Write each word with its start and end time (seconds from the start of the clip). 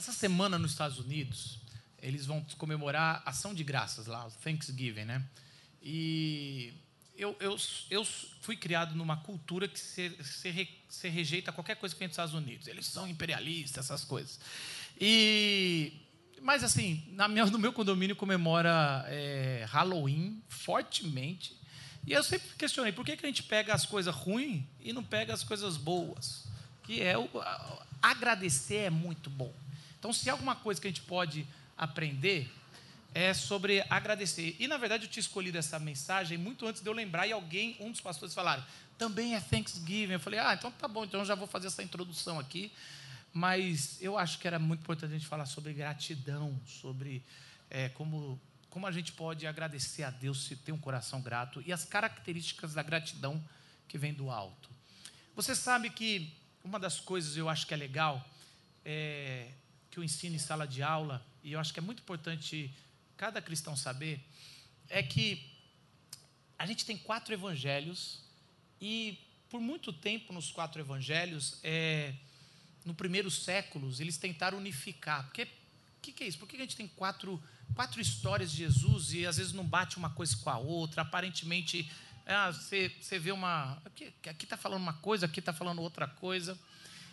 Essa 0.00 0.12
semana 0.12 0.58
nos 0.58 0.70
Estados 0.70 0.98
Unidos, 0.98 1.58
eles 2.00 2.24
vão 2.24 2.42
comemorar 2.56 3.22
ação 3.26 3.52
de 3.52 3.62
graças 3.62 4.06
lá, 4.06 4.26
o 4.26 4.30
Thanksgiving, 4.30 5.04
né? 5.04 5.22
E 5.82 6.72
eu, 7.18 7.36
eu, 7.38 7.54
eu 7.90 8.02
fui 8.40 8.56
criado 8.56 8.94
numa 8.94 9.18
cultura 9.18 9.68
que 9.68 9.78
se, 9.78 10.16
se, 10.24 10.68
se 10.88 11.08
rejeita 11.10 11.52
qualquer 11.52 11.76
coisa 11.76 11.94
que 11.94 11.98
vem 11.98 12.08
dos 12.08 12.14
Estados 12.14 12.32
Unidos. 12.32 12.66
Eles 12.66 12.86
são 12.86 13.06
imperialistas, 13.06 13.84
essas 13.84 14.02
coisas. 14.02 14.40
E 14.98 15.92
mas 16.40 16.64
assim, 16.64 17.04
minha, 17.28 17.44
no 17.44 17.58
meu 17.58 17.70
condomínio 17.74 18.16
comemora 18.16 19.04
é, 19.06 19.66
Halloween 19.68 20.42
fortemente. 20.48 21.54
E 22.06 22.14
eu 22.14 22.24
sempre 22.24 22.48
questionei 22.56 22.90
por 22.90 23.04
que, 23.04 23.18
que 23.18 23.26
a 23.26 23.28
gente 23.28 23.42
pega 23.42 23.74
as 23.74 23.84
coisas 23.84 24.14
ruins 24.14 24.64
e 24.80 24.94
não 24.94 25.04
pega 25.04 25.34
as 25.34 25.44
coisas 25.44 25.76
boas. 25.76 26.48
Que 26.84 27.02
é 27.02 27.18
o, 27.18 27.28
agradecer 28.00 28.76
é 28.76 28.90
muito 28.90 29.28
bom. 29.28 29.52
Então, 30.00 30.12
se 30.12 30.28
alguma 30.28 30.56
coisa 30.56 30.80
que 30.80 30.88
a 30.88 30.90
gente 30.90 31.02
pode 31.02 31.46
aprender 31.76 32.50
é 33.14 33.34
sobre 33.34 33.84
agradecer. 33.90 34.56
E 34.58 34.68
na 34.68 34.76
verdade 34.76 35.04
eu 35.04 35.10
tinha 35.10 35.20
escolhido 35.20 35.58
essa 35.58 35.78
mensagem 35.78 36.38
muito 36.38 36.66
antes 36.66 36.80
de 36.80 36.88
eu 36.88 36.92
lembrar 36.92 37.26
e 37.26 37.32
alguém, 37.32 37.76
um 37.80 37.90
dos 37.90 38.00
pastores 38.00 38.34
falaram, 38.34 38.64
também 38.96 39.34
é 39.34 39.40
Thanksgiving. 39.40 40.14
Eu 40.14 40.20
falei, 40.20 40.38
ah, 40.38 40.54
então 40.54 40.70
tá 40.70 40.86
bom, 40.86 41.04
então 41.04 41.24
já 41.24 41.34
vou 41.34 41.46
fazer 41.46 41.66
essa 41.66 41.82
introdução 41.82 42.38
aqui. 42.38 42.72
Mas 43.32 44.00
eu 44.00 44.18
acho 44.18 44.38
que 44.38 44.46
era 44.46 44.58
muito 44.58 44.80
importante 44.80 45.10
a 45.10 45.18
gente 45.18 45.26
falar 45.26 45.46
sobre 45.46 45.72
gratidão, 45.72 46.58
sobre 46.66 47.22
é, 47.68 47.88
como, 47.90 48.40
como 48.68 48.86
a 48.86 48.92
gente 48.92 49.12
pode 49.12 49.46
agradecer 49.46 50.02
a 50.02 50.10
Deus 50.10 50.44
se 50.44 50.56
tem 50.56 50.74
um 50.74 50.78
coração 50.78 51.20
grato 51.20 51.62
e 51.64 51.72
as 51.72 51.84
características 51.84 52.74
da 52.74 52.82
gratidão 52.82 53.42
que 53.86 53.96
vem 53.96 54.12
do 54.12 54.30
alto. 54.30 54.68
Você 55.36 55.54
sabe 55.54 55.90
que 55.90 56.32
uma 56.64 56.78
das 56.78 56.98
coisas 56.98 57.36
eu 57.36 57.48
acho 57.48 57.66
que 57.66 57.74
é 57.74 57.76
legal, 57.76 58.24
é, 58.84 59.48
que 59.90 59.98
eu 59.98 60.04
ensino 60.04 60.36
em 60.36 60.38
sala 60.38 60.66
de 60.66 60.82
aula, 60.82 61.24
e 61.42 61.52
eu 61.52 61.60
acho 61.60 61.72
que 61.72 61.78
é 61.78 61.82
muito 61.82 62.00
importante 62.02 62.72
cada 63.16 63.42
cristão 63.42 63.76
saber, 63.76 64.20
é 64.88 65.02
que 65.02 65.50
a 66.58 66.66
gente 66.66 66.84
tem 66.84 66.96
quatro 66.96 67.32
evangelhos, 67.32 68.22
e 68.80 69.18
por 69.48 69.60
muito 69.60 69.92
tempo 69.92 70.32
nos 70.32 70.50
quatro 70.50 70.80
evangelhos, 70.80 71.58
é, 71.62 72.14
no 72.84 72.94
primeiro 72.94 73.30
séculos, 73.30 74.00
eles 74.00 74.16
tentaram 74.16 74.58
unificar. 74.58 75.24
Porque 75.24 75.42
o 75.42 75.48
que, 76.00 76.12
que, 76.12 76.24
é 76.24 76.28
isso? 76.28 76.38
Por 76.38 76.48
que 76.48 76.56
a 76.56 76.60
gente 76.60 76.76
tem 76.76 76.88
quatro, 76.88 77.42
quatro 77.74 78.00
histórias 78.00 78.52
de 78.52 78.58
Jesus 78.58 79.12
e 79.12 79.26
às 79.26 79.36
vezes 79.36 79.52
não 79.52 79.64
bate 79.64 79.96
uma 79.96 80.10
coisa 80.10 80.36
com 80.36 80.50
a 80.50 80.58
outra? 80.58 81.02
Aparentemente, 81.02 81.90
ah, 82.26 82.50
você, 82.50 82.90
você 83.00 83.18
vê 83.18 83.32
uma. 83.32 83.82
Aqui 83.84 84.44
está 84.44 84.56
falando 84.56 84.82
uma 84.82 84.94
coisa, 84.94 85.26
aqui 85.26 85.40
está 85.40 85.52
falando 85.52 85.82
outra 85.82 86.06
coisa. 86.06 86.58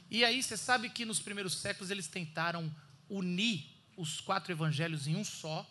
E 0.09 0.23
aí 0.23 0.41
você 0.41 0.55
sabe 0.55 0.89
que 0.89 1.05
nos 1.05 1.19
primeiros 1.19 1.53
séculos 1.57 1.91
eles 1.91 2.07
tentaram 2.07 2.73
unir 3.09 3.65
os 3.95 4.21
quatro 4.21 4.51
evangelhos 4.51 5.07
em 5.07 5.15
um 5.15 5.23
só. 5.23 5.69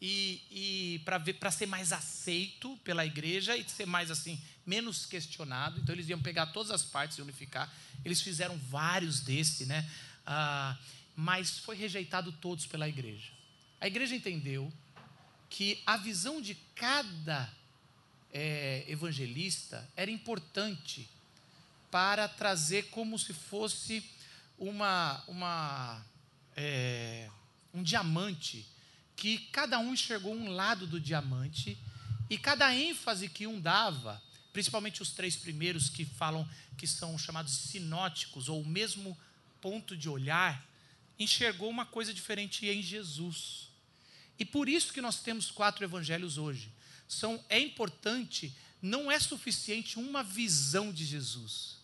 E, 0.00 0.42
e 0.50 1.00
para 1.38 1.50
ser 1.50 1.66
mais 1.66 1.92
aceito 1.92 2.76
pela 2.78 3.06
igreja 3.06 3.56
e 3.56 3.68
ser 3.68 3.86
mais 3.86 4.10
assim 4.10 4.40
menos 4.66 5.06
questionado. 5.06 5.80
Então 5.80 5.94
eles 5.94 6.08
iam 6.08 6.20
pegar 6.20 6.46
todas 6.46 6.72
as 6.72 6.82
partes 6.82 7.18
e 7.18 7.22
unificar. 7.22 7.72
Eles 8.04 8.20
fizeram 8.20 8.56
vários 8.58 9.20
desse, 9.20 9.64
né? 9.64 9.88
Ah, 10.26 10.76
mas 11.14 11.58
foi 11.58 11.76
rejeitado 11.76 12.32
todos 12.32 12.66
pela 12.66 12.88
igreja. 12.88 13.30
A 13.80 13.86
igreja 13.86 14.14
entendeu 14.16 14.72
que 15.48 15.80
a 15.84 15.96
visão 15.96 16.40
de 16.40 16.54
cada 16.74 17.52
é, 18.32 18.84
evangelista 18.88 19.88
era 19.94 20.10
importante 20.10 21.08
para 21.92 22.26
trazer 22.26 22.88
como 22.90 23.16
se 23.16 23.32
fosse 23.32 24.02
uma, 24.58 25.22
uma 25.28 26.04
é, 26.56 27.30
um 27.72 27.84
diamante 27.84 28.66
que 29.14 29.38
cada 29.52 29.78
um 29.78 29.92
enxergou 29.92 30.34
um 30.34 30.50
lado 30.50 30.88
do 30.88 30.98
diamante 30.98 31.78
e 32.28 32.36
cada 32.36 32.74
ênfase 32.74 33.28
que 33.28 33.46
um 33.46 33.60
dava 33.60 34.20
principalmente 34.52 35.00
os 35.00 35.10
três 35.10 35.34
primeiros 35.34 35.88
que 35.88 36.04
falam 36.04 36.48
que 36.76 36.86
são 36.86 37.16
chamados 37.18 37.52
sinóticos, 37.52 38.48
ou 38.48 38.60
o 38.60 38.66
mesmo 38.66 39.18
ponto 39.60 39.96
de 39.96 40.08
olhar, 40.08 40.64
enxergou 41.18 41.70
uma 41.70 41.86
coisa 41.86 42.12
diferente 42.12 42.66
em 42.66 42.82
Jesus. 42.82 43.68
E 44.38 44.44
por 44.44 44.68
isso 44.68 44.92
que 44.92 45.00
nós 45.00 45.20
temos 45.20 45.50
quatro 45.50 45.84
evangelhos 45.84 46.36
hoje. 46.36 46.70
São, 47.08 47.42
é 47.48 47.58
importante, 47.58 48.54
não 48.80 49.10
é 49.10 49.18
suficiente 49.18 49.98
uma 49.98 50.22
visão 50.22 50.92
de 50.92 51.04
Jesus. 51.04 51.76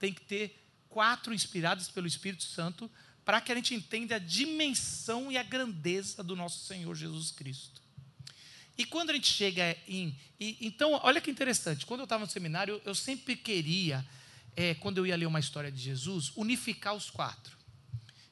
Tem 0.00 0.12
que 0.12 0.22
ter 0.22 0.60
quatro 0.88 1.32
inspirados 1.32 1.88
pelo 1.88 2.08
Espírito 2.08 2.42
Santo 2.42 2.90
para 3.24 3.40
que 3.40 3.52
a 3.52 3.54
gente 3.54 3.74
entenda 3.74 4.16
a 4.16 4.18
dimensão 4.18 5.30
e 5.30 5.38
a 5.38 5.42
grandeza 5.44 6.24
do 6.24 6.34
nosso 6.34 6.66
Senhor 6.66 6.92
Jesus 6.96 7.30
Cristo. 7.30 7.80
E 8.76 8.84
quando 8.84 9.10
a 9.10 9.12
gente 9.12 9.28
chega 9.28 9.76
em. 9.86 10.18
E, 10.40 10.56
então, 10.60 10.98
olha 11.02 11.20
que 11.20 11.30
interessante. 11.30 11.86
Quando 11.86 12.00
eu 12.00 12.04
estava 12.04 12.24
no 12.24 12.30
seminário, 12.30 12.80
eu 12.84 12.94
sempre 12.94 13.36
queria, 13.36 14.04
é, 14.56 14.74
quando 14.74 14.98
eu 14.98 15.06
ia 15.06 15.16
ler 15.16 15.26
uma 15.26 15.38
história 15.38 15.70
de 15.70 15.78
Jesus, 15.78 16.32
unificar 16.34 16.94
os 16.94 17.10
quatro. 17.10 17.56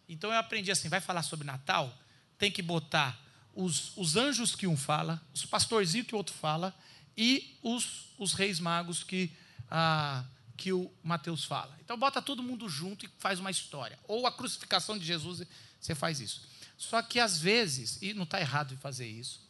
Então 0.08 0.32
eu 0.32 0.38
aprendi 0.38 0.70
assim: 0.70 0.88
vai 0.88 1.00
falar 1.00 1.22
sobre 1.22 1.46
Natal, 1.46 1.96
tem 2.38 2.50
que 2.50 2.62
botar 2.62 3.20
os, 3.54 3.96
os 3.96 4.16
anjos 4.16 4.56
que 4.56 4.66
um 4.66 4.76
fala, 4.76 5.20
os 5.34 5.44
pastorzinhos 5.44 6.06
que 6.06 6.14
o 6.14 6.18
outro 6.18 6.34
fala, 6.34 6.74
e 7.16 7.58
os, 7.62 8.06
os 8.16 8.32
reis 8.32 8.58
magos 8.58 9.04
que, 9.04 9.30
ah, 9.70 10.24
que 10.58 10.72
o 10.72 10.90
Mateus 11.04 11.44
fala. 11.44 11.78
Então 11.82 11.96
bota 11.96 12.20
todo 12.20 12.42
mundo 12.42 12.68
junto 12.68 13.06
e 13.06 13.10
faz 13.18 13.38
uma 13.38 13.50
história. 13.50 13.98
Ou 14.08 14.26
a 14.26 14.32
crucificação 14.32 14.98
de 14.98 15.06
Jesus, 15.06 15.46
você 15.80 15.94
faz 15.94 16.20
isso. 16.20 16.42
Só 16.76 17.00
que 17.00 17.20
às 17.20 17.38
vezes, 17.38 17.96
e 18.02 18.12
não 18.12 18.24
está 18.24 18.40
errado 18.40 18.74
de 18.74 18.76
fazer 18.76 19.06
isso, 19.06 19.40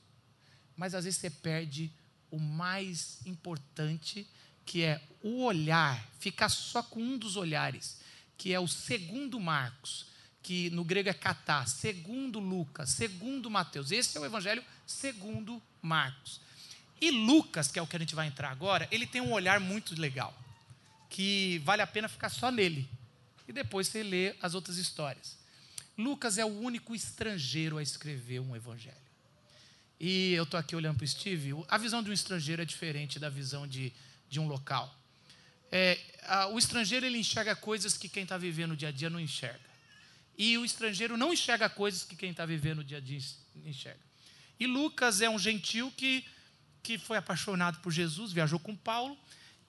mas 0.76 0.94
às 0.94 1.04
vezes 1.04 1.18
você 1.18 1.30
perde 1.30 1.90
o 2.30 2.38
mais 2.38 3.18
importante, 3.26 4.28
que 4.66 4.82
é 4.84 5.02
o 5.22 5.42
olhar, 5.44 6.06
ficar 6.20 6.50
só 6.50 6.82
com 6.82 7.00
um 7.00 7.16
dos 7.16 7.36
olhares, 7.36 8.00
que 8.36 8.52
é 8.52 8.60
o 8.60 8.68
segundo 8.68 9.40
Marcos, 9.40 10.06
que 10.42 10.68
no 10.70 10.84
grego 10.84 11.08
é 11.08 11.14
catá, 11.14 11.64
segundo 11.64 12.38
Lucas, 12.38 12.90
segundo 12.90 13.50
Mateus. 13.50 13.90
Esse 13.90 14.16
é 14.16 14.20
o 14.20 14.26
evangelho 14.26 14.62
segundo 14.86 15.60
Marcos. 15.80 16.40
E 17.00 17.10
Lucas, 17.10 17.68
que 17.68 17.78
é 17.78 17.82
o 17.82 17.86
que 17.86 17.96
a 17.96 17.98
gente 17.98 18.14
vai 18.14 18.26
entrar 18.26 18.50
agora, 18.50 18.86
ele 18.90 19.06
tem 19.06 19.22
um 19.22 19.32
olhar 19.32 19.58
muito 19.58 19.98
legal, 19.98 20.36
que 21.08 21.58
vale 21.64 21.82
a 21.82 21.86
pena 21.86 22.08
ficar 22.08 22.28
só 22.28 22.50
nele. 22.50 22.88
E 23.46 23.52
depois 23.52 23.88
você 23.88 24.02
lê 24.02 24.34
as 24.42 24.54
outras 24.54 24.76
histórias. 24.76 25.38
Lucas 25.96 26.38
é 26.38 26.44
o 26.44 26.48
único 26.60 26.94
estrangeiro 26.94 27.78
a 27.78 27.82
escrever 27.82 28.40
um 28.40 28.54
evangelho. 28.54 28.96
E 29.98 30.32
eu 30.34 30.44
estou 30.44 30.60
aqui 30.60 30.76
olhando 30.76 30.98
para 30.98 31.04
o 31.04 31.08
Steve. 31.08 31.52
A 31.68 31.76
visão 31.76 32.02
de 32.02 32.10
um 32.10 32.12
estrangeiro 32.12 32.62
é 32.62 32.64
diferente 32.64 33.18
da 33.18 33.28
visão 33.28 33.66
de, 33.66 33.92
de 34.28 34.38
um 34.38 34.46
local. 34.46 34.94
É, 35.72 35.98
a, 36.24 36.46
o 36.48 36.58
estrangeiro 36.58 37.04
ele 37.04 37.18
enxerga 37.18 37.56
coisas 37.56 37.96
que 37.96 38.08
quem 38.08 38.22
está 38.22 38.38
vivendo 38.38 38.70
no 38.70 38.76
dia 38.76 38.88
a 38.88 38.92
dia 38.92 39.10
não 39.10 39.18
enxerga. 39.18 39.68
E 40.36 40.56
o 40.56 40.64
estrangeiro 40.64 41.16
não 41.16 41.32
enxerga 41.32 41.68
coisas 41.68 42.04
que 42.04 42.14
quem 42.14 42.30
está 42.30 42.46
vivendo 42.46 42.78
no 42.78 42.84
dia 42.84 42.98
a 42.98 43.00
dia 43.00 43.18
enxerga. 43.64 43.98
E 44.60 44.66
Lucas 44.66 45.20
é 45.20 45.28
um 45.28 45.38
gentil 45.38 45.92
que, 45.96 46.24
que 46.82 46.96
foi 46.96 47.16
apaixonado 47.16 47.80
por 47.80 47.90
Jesus, 47.90 48.32
viajou 48.32 48.58
com 48.60 48.76
Paulo, 48.76 49.18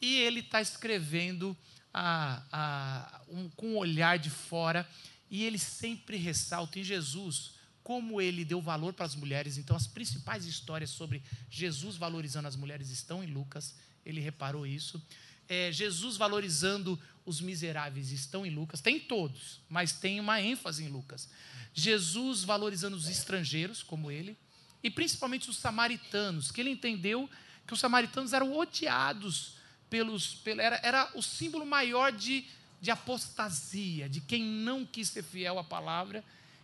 e 0.02 0.16
ele 0.18 0.40
está 0.40 0.62
escrevendo 0.62 1.56
a, 1.94 2.44
a, 2.52 3.22
um, 3.28 3.50
com 3.50 3.74
um 3.74 3.78
olhar 3.78 4.18
de 4.18 4.30
fora, 4.30 4.88
e 5.30 5.44
ele 5.44 5.60
sempre 5.60 6.18
ressalta 6.18 6.80
em 6.80 6.84
Jesus 6.84 7.54
como 7.84 8.22
ele 8.22 8.46
deu 8.46 8.62
valor 8.62 8.94
para 8.94 9.06
as 9.06 9.16
mulheres. 9.16 9.58
Então, 9.58 9.76
as 9.76 9.88
principais 9.88 10.46
histórias 10.46 10.92
sobre 10.92 11.24
Jesus 11.50 11.96
valorizando 11.96 12.48
as 12.48 12.56
mulheres 12.56 12.90
estão 12.90 13.24
em 13.24 13.28
Lucas. 13.28 13.76
Ele 14.06 14.22
reparou 14.22 14.66
isso. 14.66 15.02
É, 15.48 15.72
Jesus 15.72 16.16
valorizando 16.16 17.00
os 17.26 17.42
miseráveis 17.42 18.12
estão 18.12 18.46
em 18.46 18.52
Lucas. 18.52 18.82
Tem 18.82 19.00
todos, 19.00 19.60
mas 19.68 19.94
tem 19.94 20.20
uma 20.20 20.40
ênfase 20.40 20.84
em 20.84 20.88
Lucas. 20.88 21.30
Jesus 21.74 22.44
valorizando 22.44 22.96
os 22.96 23.10
estrangeiros, 23.10 23.82
como 23.82 24.12
ele, 24.12 24.38
e 24.84 24.90
principalmente 24.90 25.50
os 25.50 25.58
samaritanos, 25.58 26.52
que 26.52 26.62
ele 26.62 26.70
entendeu 26.70 27.30
que 27.66 27.74
os 27.74 27.80
samaritanos 27.80 28.34
eram 28.34 28.56
odiados 28.58 29.59
pelos. 29.90 30.36
Pelo, 30.36 30.62
era, 30.62 30.80
era 30.84 31.12
o 31.16 31.22
símbolo 31.22 31.66
maior 31.66 32.12
de, 32.12 32.46
de 32.82 32.92
apostasia, 32.92 34.10
de 34.10 34.22
quem 34.22 34.44
não 34.44 34.86
quis 34.86 35.10
ser 35.10 35.24
fiel 35.24 35.60
à 35.60 35.64
palavra 35.64 36.24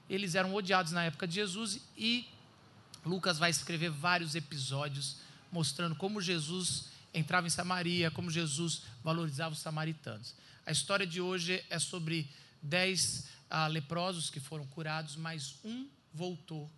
eles 0.09 0.35
eram 0.35 0.53
odiados 0.53 0.91
na 0.91 1.03
época 1.03 1.27
de 1.27 1.35
Jesus 1.35 1.79
e 1.97 2.27
Lucas 3.05 3.37
vai 3.37 3.49
escrever 3.49 3.89
vários 3.89 4.35
episódios 4.35 5.17
mostrando 5.51 5.95
como 5.95 6.21
Jesus 6.21 6.89
entrava 7.13 7.47
em 7.47 7.51
Samaria, 7.51 8.11
como 8.11 8.29
Jesus 8.29 8.83
valorizava 9.03 9.53
os 9.53 9.61
samaritanos. 9.61 10.35
A 10.65 10.71
história 10.71 11.07
de 11.07 11.21
hoje 11.21 11.63
é 11.69 11.79
sobre 11.79 12.29
dez 12.61 13.27
ah, 13.49 13.67
leprosos 13.67 14.29
que 14.29 14.39
foram 14.39 14.65
curados, 14.67 15.15
mas 15.15 15.55
um 15.63 15.87
voltou 16.13 16.69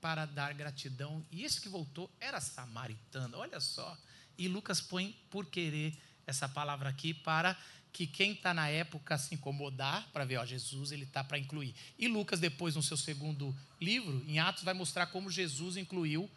para 0.00 0.26
dar 0.26 0.52
gratidão, 0.54 1.24
e 1.32 1.42
esse 1.42 1.60
que 1.60 1.68
voltou 1.68 2.08
era 2.20 2.40
samaritano, 2.40 3.36
olha 3.36 3.58
só. 3.58 3.96
E 4.38 4.48
Lucas 4.48 4.80
põe 4.80 5.14
por 5.28 5.46
querer 5.46 5.92
essa 6.26 6.48
palavra 6.48 6.88
aqui 6.88 7.12
para 7.12 7.58
que 7.92 8.06
quem 8.06 8.32
está 8.32 8.54
na 8.54 8.68
época 8.68 9.18
se 9.18 9.34
incomodar 9.34 10.08
para 10.12 10.24
ver, 10.24 10.36
ó, 10.36 10.44
Jesus 10.44 10.92
ele 10.92 11.04
está 11.04 11.24
para 11.24 11.38
incluir. 11.38 11.74
E 11.98 12.06
Lucas, 12.06 12.38
depois, 12.38 12.76
no 12.76 12.82
seu 12.82 12.96
segundo 12.96 13.56
livro, 13.80 14.24
em 14.28 14.38
Atos, 14.38 14.62
vai 14.62 14.74
mostrar 14.74 15.06
como 15.06 15.30
Jesus 15.30 15.76
incluiu 15.76 16.30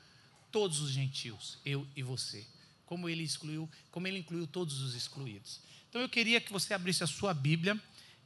todos 0.52 0.80
os 0.80 0.92
gentios, 0.92 1.60
eu 1.64 1.88
e 1.96 2.02
você. 2.02 2.46
Como 2.86 3.08
ele 3.08 3.24
excluiu, 3.24 3.70
como 3.92 4.08
ele 4.08 4.20
incluiu 4.20 4.48
todos 4.48 4.82
os 4.82 4.96
excluídos. 4.96 5.60
Então 5.90 6.02
eu 6.02 6.10
queria 6.10 6.42
que 6.42 6.52
você 6.52 6.74
abrisse 6.74 7.04
a 7.04 7.08
sua 7.08 7.34
Bíblia 7.34 7.80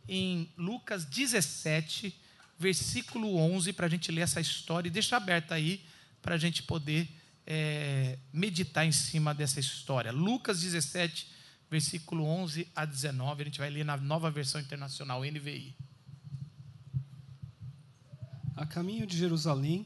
em 0.07 0.50
Lucas 0.57 1.04
17, 1.04 2.16
versículo 2.57 3.36
11, 3.38 3.74
para 3.74 3.88
a 3.88 3.89
gente 3.89 4.12
ler 4.12 4.21
essa 4.21 4.39
história 4.39 4.88
e 4.88 4.92
deixa 4.92 5.18
aberta 5.18 5.56
aí 5.56 5.83
para 6.21 6.36
a 6.36 6.38
gente 6.38 6.63
poder 6.63 7.07
é, 7.45 8.18
meditar 8.33 8.86
em 8.86 8.92
cima 8.92 9.33
dessa 9.33 9.59
história. 9.59 10.12
Lucas 10.12 10.62
17, 10.62 11.30
versículo 11.69 12.25
11 12.25 12.68
a 12.75 12.86
19. 12.86 13.42
A 13.42 13.45
gente 13.45 13.59
vai 13.59 13.69
ler 13.69 13.86
na 13.86 13.97
nova 13.97 14.31
versão 14.31 14.59
internacional, 14.59 15.21
NVI. 15.21 15.75
A 18.56 18.65
caminho 18.65 19.06
de 19.06 19.18
Jerusalém, 19.18 19.86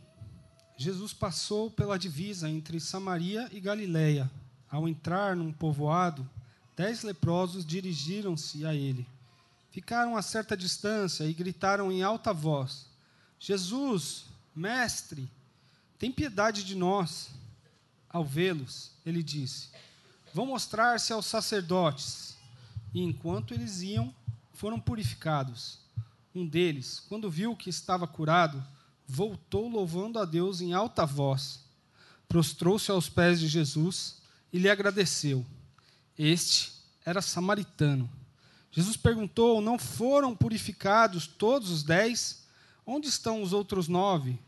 Jesus 0.78 1.12
passou 1.12 1.72
pela 1.72 1.98
divisa 1.98 2.50
entre 2.50 2.80
Samaria 2.80 3.50
e 3.52 3.60
Galiléia. 3.60 4.30
Ao 4.70 4.88
entrar 4.88 5.36
num 5.36 5.52
povoado, 5.52 6.30
dez 6.78 7.02
leprosos 7.02 7.66
dirigiram-se 7.66 8.66
a 8.66 8.74
ele. 8.74 9.08
Ficaram 9.72 10.16
a 10.16 10.22
certa 10.22 10.56
distância 10.56 11.24
e 11.24 11.34
gritaram 11.34 11.92
em 11.92 12.04
alta 12.04 12.32
voz: 12.32 12.88
Jesus, 13.40 14.26
mestre, 14.56 15.30
tem 15.98 16.12
piedade 16.12 16.64
de 16.64 16.76
nós. 16.76 17.39
Ao 18.10 18.26
vê-los, 18.26 18.92
ele 19.06 19.22
disse: 19.22 19.70
Vão 20.34 20.46
mostrar-se 20.46 21.14
aos 21.14 21.26
sacerdotes. 21.26 22.38
E 22.94 23.02
enquanto 23.02 23.54
eles 23.54 23.82
iam, 23.82 24.14
foram 24.54 24.80
purificados. 24.80 25.80
Um 26.34 26.46
deles, 26.46 27.00
quando 27.08 27.30
viu 27.30 27.56
que 27.56 27.70
estava 27.70 28.08
curado, 28.08 28.64
voltou 29.08 29.70
louvando 29.70 30.20
a 30.20 30.26
Deus 30.26 30.62
em 30.62 30.74
alta 30.74 31.06
voz. 31.06 31.62
Prostrou-se 32.28 32.90
aos 32.92 33.10
pés 33.10 33.40
de 33.40 33.48
Jesus 33.48 34.18
e 34.52 34.60
lhe 34.60 34.70
agradeceu. 34.70 35.46
Este 36.18 36.74
era 37.06 37.22
samaritano. 37.22 38.10
Jesus 38.72 38.98
perguntou: 38.98 39.62
Não 39.62 39.80
foram 39.80 40.36
purificados 40.36 41.26
todos 41.26 41.70
os 41.70 41.84
dez? 41.84 42.44
Onde 42.86 43.08
estão 43.08 43.42
os 43.42 43.54
outros 43.54 43.88
nove? 43.88 44.40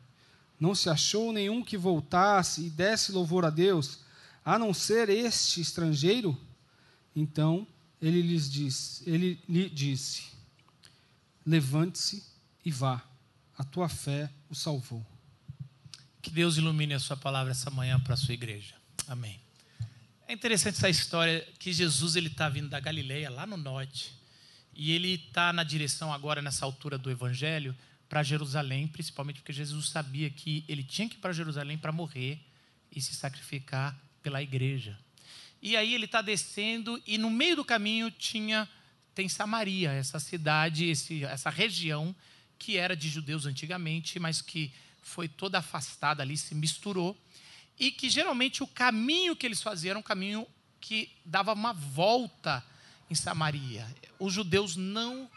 Não 0.61 0.73
se 0.73 0.89
achou 0.89 1.33
nenhum 1.33 1.61
que 1.61 1.75
voltasse 1.75 2.67
e 2.67 2.69
desse 2.69 3.11
louvor 3.11 3.43
a 3.43 3.49
Deus? 3.49 3.99
a 4.43 4.57
não 4.57 4.73
ser 4.73 5.09
este 5.09 5.61
estrangeiro? 5.61 6.39
Então 7.15 7.67
ele 8.01 8.21
lhes 8.21 8.49
disse, 8.49 9.07
ele 9.09 9.39
lhe 9.47 9.69
disse: 9.69 10.23
Levante-se 11.45 12.23
e 12.65 12.71
vá. 12.71 13.01
A 13.57 13.63
tua 13.63 13.87
fé 13.87 14.31
o 14.49 14.55
salvou. 14.55 15.05
Que 16.21 16.31
Deus 16.31 16.57
ilumine 16.57 16.95
a 16.95 16.99
sua 16.99 17.17
palavra 17.17 17.51
essa 17.51 17.69
manhã 17.69 17.99
para 17.99 18.15
a 18.15 18.17
sua 18.17 18.33
igreja. 18.33 18.73
Amém. 19.07 19.39
É 20.27 20.33
interessante 20.33 20.77
essa 20.77 20.89
história 20.89 21.47
que 21.59 21.71
Jesus 21.71 22.15
ele 22.15 22.27
está 22.27 22.49
vindo 22.49 22.69
da 22.69 22.79
Galileia, 22.79 23.29
lá 23.29 23.45
no 23.45 23.57
norte, 23.57 24.13
e 24.73 24.91
ele 24.93 25.13
está 25.13 25.51
na 25.53 25.63
direção 25.63 26.11
agora 26.11 26.41
nessa 26.41 26.65
altura 26.65 26.97
do 26.97 27.11
Evangelho 27.11 27.75
para 28.11 28.23
Jerusalém, 28.23 28.89
principalmente 28.89 29.39
porque 29.39 29.53
Jesus 29.53 29.87
sabia 29.87 30.29
que 30.29 30.65
ele 30.67 30.83
tinha 30.83 31.07
que 31.07 31.15
ir 31.15 31.19
para 31.19 31.31
Jerusalém 31.31 31.77
para 31.77 31.93
morrer 31.93 32.37
e 32.93 33.01
se 33.01 33.15
sacrificar 33.15 33.97
pela 34.21 34.43
igreja. 34.43 34.99
E 35.61 35.77
aí 35.77 35.93
ele 35.93 36.03
está 36.03 36.21
descendo 36.21 37.01
e 37.07 37.17
no 37.17 37.29
meio 37.29 37.55
do 37.55 37.63
caminho 37.63 38.11
tinha 38.11 38.67
tem 39.15 39.29
Samaria, 39.29 39.93
essa 39.93 40.19
cidade, 40.19 40.89
esse, 40.89 41.23
essa 41.23 41.49
região 41.49 42.13
que 42.59 42.75
era 42.75 42.97
de 42.97 43.07
judeus 43.07 43.45
antigamente, 43.45 44.19
mas 44.19 44.41
que 44.41 44.73
foi 45.01 45.29
toda 45.29 45.59
afastada 45.59 46.21
ali, 46.21 46.35
se 46.35 46.53
misturou 46.53 47.17
e 47.79 47.91
que 47.91 48.09
geralmente 48.09 48.61
o 48.61 48.67
caminho 48.67 49.37
que 49.37 49.45
eles 49.45 49.61
faziam 49.61 49.91
era 49.91 49.99
um 49.99 50.03
caminho 50.03 50.45
que 50.81 51.09
dava 51.25 51.53
uma 51.53 51.71
volta 51.71 52.61
em 53.09 53.15
Samaria. 53.15 53.87
Os 54.19 54.33
judeus 54.33 54.75
não 54.75 55.31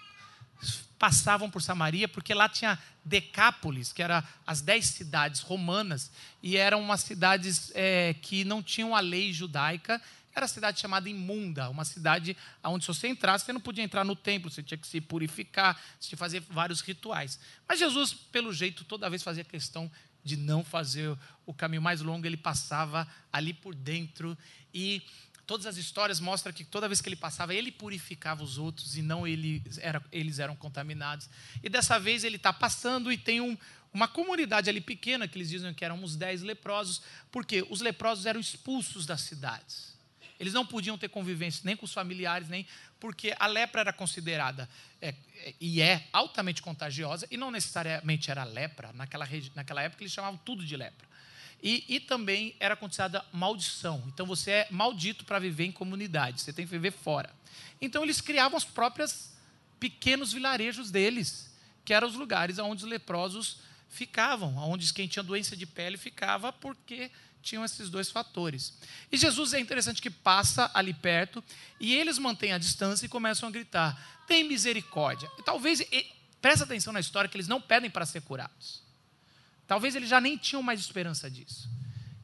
passavam 0.99 1.51
por 1.51 1.61
Samaria, 1.61 2.09
porque 2.09 2.33
lá 2.33 2.49
tinha 2.49 2.79
Decápolis, 3.05 3.93
que 3.93 4.03
eram 4.03 4.23
as 4.47 4.61
dez 4.61 4.87
cidades 4.87 5.41
romanas, 5.41 6.11
e 6.43 6.57
eram 6.57 6.81
umas 6.81 7.01
cidades 7.03 7.71
é, 7.75 8.15
que 8.15 8.45
não 8.45 8.63
tinham 8.63 8.95
a 8.95 9.01
lei 9.01 9.33
judaica, 9.33 10.01
era 10.35 10.47
a 10.47 10.49
cidade 10.49 10.81
chamada 10.81 11.09
imunda, 11.09 11.71
uma 11.71 11.85
cidade 11.85 12.37
onde 12.65 12.85
se 12.85 12.89
você 12.89 13.07
entrasse, 13.07 13.45
você 13.45 13.53
não 13.53 13.61
podia 13.61 13.85
entrar 13.85 14.05
no 14.05 14.17
templo, 14.17 14.51
você 14.51 14.63
tinha 14.63 14.77
que 14.77 14.87
se 14.87 15.01
purificar, 15.01 15.75
você 15.75 16.09
tinha 16.09 16.17
que 16.17 16.17
fazer 16.17 16.41
vários 16.41 16.81
rituais. 16.81 17.39
Mas 17.69 17.79
Jesus, 17.79 18.13
pelo 18.13 18.53
jeito, 18.53 18.85
toda 18.85 19.09
vez 19.09 19.23
fazia 19.23 19.45
questão 19.45 19.91
de 20.25 20.37
não 20.37 20.65
fazer 20.65 21.17
o 21.47 21.55
caminho 21.55 21.83
mais 21.83 22.01
longo, 22.01 22.27
ele 22.27 22.37
passava 22.37 23.07
ali 23.33 23.53
por 23.53 23.75
dentro 23.75 24.37
e 24.73 25.03
Todas 25.47 25.67
as 25.67 25.77
histórias 25.77 26.21
mostram 26.21 26.53
que 26.53 26.65
toda 26.65 26.89
vez 26.89 27.01
que 27.01 27.09
ele 27.09 27.17
passava, 27.17 27.55
ele 27.55 27.71
purificava 27.71 28.43
os 28.43 28.57
outros 28.57 28.97
e 28.97 29.03
não 29.03 29.27
ele 29.27 29.63
era, 29.79 30.03
eles 30.11 30.39
eram 30.39 30.57
contaminados. 30.57 31.29
E 31.63 31.69
dessa 31.69 31.99
vez 31.99 32.25
ele 32.25 32.37
está 32.37 32.53
passando 32.53 33.13
e 33.13 33.19
tem 33.19 33.41
um, 33.41 33.57
uma 33.93 34.09
comunidade 34.09 34.71
ali 34.71 34.81
pequena, 34.81 35.29
que 35.29 35.37
eles 35.37 35.51
dizem 35.51 35.75
que 35.75 35.85
eram 35.85 36.03
uns 36.03 36.17
dez 36.17 36.43
leprosos, 36.43 37.03
porque 37.31 37.65
os 37.69 37.81
leprosos 37.81 38.25
eram 38.27 38.41
expulsos 38.41 39.05
das 39.05 39.21
cidades. 39.21 39.95
Eles 40.41 40.53
não 40.53 40.67
podiam 40.67 40.99
ter 40.99 41.09
convivência 41.09 41.63
nem 41.65 41.77
com 41.77 41.85
os 41.85 41.93
familiares, 41.93 42.49
nem 42.49 42.67
porque 42.99 43.35
a 43.39 43.47
lepra 43.47 43.83
era 43.83 43.93
considerada 43.93 44.69
é, 45.01 45.15
é, 45.37 45.55
e 45.61 45.81
é 45.81 46.09
altamente 46.13 46.63
contagiosa, 46.63 47.27
e 47.31 47.37
não 47.37 47.51
necessariamente 47.51 48.31
era 48.31 48.45
lepra, 48.45 48.93
naquela, 48.95 49.29
naquela 49.55 49.83
época 49.83 50.03
eles 50.03 50.13
chamavam 50.13 50.41
tudo 50.45 50.65
de 50.65 50.77
lepra. 50.77 51.07
E, 51.63 51.85
e 51.89 52.01
também 52.01 52.55
era 52.61 52.77
considerada 52.77 53.25
maldição. 53.33 54.03
Então 54.07 54.27
você 54.27 54.51
é 54.51 54.69
maldito 54.71 55.25
para 55.25 55.39
viver 55.39 55.65
em 55.65 55.73
comunidade, 55.73 56.41
você 56.41 56.53
tem 56.53 56.65
que 56.65 56.71
viver 56.71 56.93
fora. 56.93 57.31
Então 57.81 58.03
eles 58.03 58.21
criavam 58.21 58.59
os 58.59 58.65
próprios 58.65 59.31
pequenos 59.81 60.33
vilarejos 60.33 60.91
deles, 60.91 61.53
que 61.85 61.93
eram 61.93 62.09
os 62.09 62.15
lugares 62.15 62.59
onde 62.59 62.85
os 62.85 62.91
leprosos 62.91 63.59
ficavam, 63.89 64.57
onde 64.57 64.93
quem 64.93 65.07
tinha 65.07 65.23
doença 65.23 65.57
de 65.57 65.67
pele 65.67 65.97
ficava, 65.97 66.53
porque 66.53 67.11
tinham 67.43 67.65
esses 67.65 67.91
dois 67.91 68.11
fatores. 68.11 68.73
E 69.13 69.17
Jesus 69.17 69.53
é 69.53 69.61
interessante 69.61 70.03
que 70.03 70.11
passa 70.11 70.71
ali 70.75 70.95
perto 70.95 71.45
e 71.79 71.95
eles 71.95 72.19
mantêm 72.19 72.53
a 72.53 72.59
distância 72.59 73.07
e 73.07 73.09
começam 73.09 73.49
a 73.49 73.53
gritar: 73.53 74.25
tem 74.27 74.45
misericórdia. 74.45 75.31
E 75.39 75.43
talvez, 75.43 75.81
e, 75.81 76.07
presta 76.41 76.65
atenção 76.65 76.93
na 76.93 77.01
história, 77.01 77.29
que 77.29 77.37
eles 77.37 77.49
não 77.49 77.61
pedem 77.61 77.91
para 77.91 78.07
ser 78.07 78.23
curados. 78.23 78.84
Talvez 79.67 79.95
eles 79.95 80.09
já 80.09 80.21
nem 80.21 80.37
tinham 80.37 80.63
mais 80.63 80.81
esperança 80.81 81.31
disso. 81.31 81.69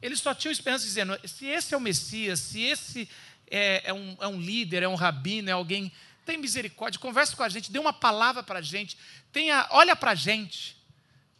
Eles 0.01 0.19
só 0.19 0.33
tinham 0.33 0.51
esperança 0.51 0.85
dizendo: 0.85 1.17
se 1.27 1.45
esse 1.45 1.73
é 1.73 1.77
o 1.77 1.81
Messias, 1.81 2.39
se 2.39 2.61
esse 2.61 3.09
é, 3.47 3.89
é, 3.89 3.93
um, 3.93 4.17
é 4.19 4.27
um, 4.27 4.39
líder, 4.39 4.83
é 4.83 4.87
um 4.87 4.95
rabino, 4.95 5.49
é 5.49 5.53
alguém, 5.53 5.91
tem 6.25 6.37
misericórdia, 6.37 6.99
conversa 6.99 7.35
com 7.35 7.43
a 7.43 7.49
gente, 7.49 7.71
dê 7.71 7.79
uma 7.79 7.93
palavra 7.93 8.41
para 8.41 8.59
a 8.59 8.61
gente, 8.61 8.97
tenha, 9.31 9.67
olha 9.71 9.95
para 9.95 10.11
a 10.11 10.15
gente. 10.15 10.77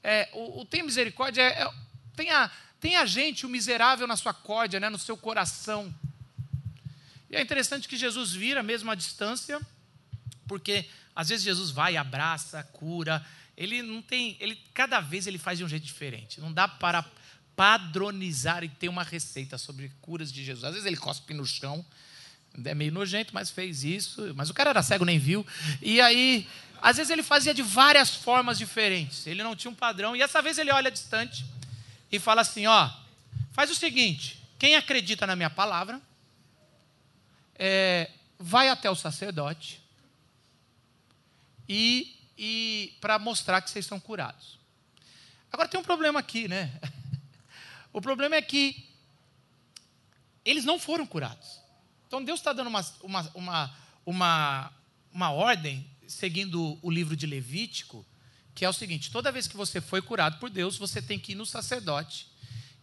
É, 0.04 0.30
o, 0.34 0.62
o, 0.62 0.66
tem 0.66 0.84
misericórdia 0.84 1.42
é, 1.42 1.64
é, 1.64 1.72
tenha, 2.16 2.52
tenha 2.80 3.02
a 3.02 3.06
gente, 3.06 3.46
o 3.46 3.50
miserável, 3.50 4.06
na 4.06 4.18
sua 4.18 4.34
córdia, 4.34 4.80
né, 4.80 4.90
no 4.90 5.00
seu 5.00 5.16
coração. 5.16 5.94
E 7.30 7.36
é 7.36 7.42
interessante 7.42 7.88
que 7.88 7.96
Jesus 7.96 8.34
vira 8.34 8.62
mesmo 8.62 8.92
à 8.92 8.96
distância, 8.96 9.60
porque 10.48 10.86
às 11.16 11.30
vezes 11.30 11.44
Jesus 11.44 11.72
vai, 11.72 11.96
abraça, 11.96 12.62
cura, 12.74 13.25
ele 13.62 13.84
não 13.84 14.01
tem, 14.01 14.36
ele 14.39 14.60
cada 14.74 15.00
vez 15.00 15.27
ele 15.27 15.38
faz 15.38 15.60
de 15.60 15.63
um 15.63 15.70
jeito 15.70 15.86
diferente. 15.86 16.41
Não 16.41 16.51
dá 16.51 16.68
para 16.68 17.06
padronizar 17.56 18.63
e 18.63 18.70
ter 18.70 18.89
uma 18.89 19.03
receita 19.03 19.56
sobre 19.56 19.91
curas 20.01 20.32
de 20.34 20.44
Jesus. 20.44 20.63
Às 20.63 20.74
vezes 20.74 20.88
ele 20.88 20.98
cospe 20.98 21.32
no 21.32 21.46
chão, 21.46 21.86
é 22.65 22.74
meio 22.74 22.91
nojento, 22.91 23.36
mas 23.36 23.51
fez 23.51 23.84
isso. 23.84 24.34
Mas 24.36 24.50
o 24.50 24.53
cara 24.53 24.72
era 24.72 24.82
cego 24.82 25.06
nem 25.06 25.20
viu. 25.20 25.46
E 25.80 26.01
aí, 26.01 26.48
às 26.82 26.98
vezes 26.98 27.12
ele 27.12 27.22
fazia 27.22 27.53
de 27.53 27.62
várias 27.62 28.15
formas 28.15 28.58
diferentes. 28.58 29.27
Ele 29.27 29.44
não 29.44 29.56
tinha 29.56 29.70
um 29.70 29.75
padrão. 29.75 30.15
E 30.15 30.24
essa 30.24 30.41
vez 30.41 30.58
ele 30.58 30.72
olha 30.72 30.89
distante 30.89 31.46
e 32.12 32.18
fala 32.18 32.41
assim: 32.41 32.65
ó, 32.65 32.89
faz 33.53 33.70
o 33.70 33.75
seguinte. 33.75 34.41
Quem 34.58 34.75
acredita 34.75 35.27
na 35.27 35.36
minha 35.36 35.51
palavra, 35.51 36.01
é, 37.56 38.10
vai 38.39 38.70
até 38.70 38.89
o 38.89 38.96
sacerdote 38.96 39.80
e 41.70 42.21
e 42.44 42.98
para 43.00 43.20
mostrar 43.20 43.62
que 43.62 43.70
vocês 43.70 43.86
estão 43.86 44.00
curados. 44.00 44.58
Agora 45.52 45.70
tem 45.70 45.80
um 45.80 45.84
problema 45.84 46.20
aqui, 46.20 46.48
né? 46.48 46.74
O 47.94 48.00
problema 48.00 48.38
é 48.38 48.42
que 48.42 48.90
eles 50.46 50.64
não 50.64 50.80
foram 50.80 51.06
curados. 51.06 51.60
Então 52.08 52.24
Deus 52.24 52.40
está 52.40 52.54
dando 52.54 52.68
uma, 52.68 52.86
uma, 53.02 53.32
uma, 53.34 53.78
uma, 54.06 54.74
uma 55.12 55.32
ordem, 55.32 55.86
seguindo 56.08 56.80
o 56.82 56.90
livro 56.90 57.18
de 57.18 57.26
Levítico, 57.26 58.06
que 58.56 58.64
é 58.64 58.70
o 58.70 58.74
seguinte: 58.74 59.12
toda 59.12 59.30
vez 59.30 59.46
que 59.46 59.58
você 59.58 59.82
foi 59.82 60.02
curado 60.02 60.40
por 60.40 60.50
Deus, 60.50 60.78
você 60.78 61.02
tem 61.02 61.20
que 61.20 61.34
ir 61.34 61.36
no 61.36 61.46
sacerdote 61.46 62.30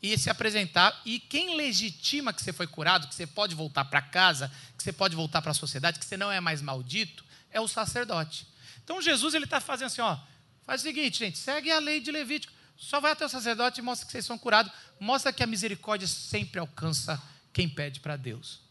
e 0.02 0.16
se 0.18 0.28
apresentar. 0.28 1.00
E 1.06 1.18
quem 1.18 1.56
legitima 1.56 2.34
que 2.34 2.42
você 2.42 2.52
foi 2.52 2.66
curado, 2.66 3.08
que 3.08 3.14
você 3.14 3.26
pode 3.26 3.54
voltar 3.54 3.86
para 3.86 4.02
casa, 4.02 4.52
que 4.76 4.82
você 4.82 4.92
pode 4.92 5.16
voltar 5.16 5.40
para 5.40 5.52
a 5.52 5.54
sociedade, 5.54 5.98
que 5.98 6.04
você 6.04 6.18
não 6.18 6.30
é 6.30 6.38
mais 6.38 6.60
maldito, 6.60 7.24
é 7.50 7.58
o 7.58 7.66
sacerdote. 7.66 8.46
Então 8.88 9.02
Jesus 9.02 9.34
ele 9.34 9.44
está 9.44 9.60
fazendo 9.60 9.88
assim, 9.88 10.00
ó, 10.00 10.16
faz 10.64 10.80
o 10.80 10.84
seguinte, 10.84 11.18
gente, 11.18 11.36
segue 11.36 11.70
a 11.70 11.78
lei 11.78 12.00
de 12.00 12.10
Levítico. 12.10 12.50
Só 12.74 13.00
vai 13.00 13.12
até 13.12 13.26
o 13.26 13.28
sacerdote 13.28 13.80
e 13.80 13.82
mostra 13.82 14.06
que 14.06 14.12
vocês 14.12 14.24
são 14.24 14.38
curados. 14.38 14.72
Mostra 14.98 15.30
que 15.30 15.42
a 15.42 15.46
misericórdia 15.46 16.08
sempre 16.08 16.58
alcança 16.58 17.22
quem 17.52 17.68
pede 17.68 18.00
para 18.00 18.16
Deus. 18.16 18.62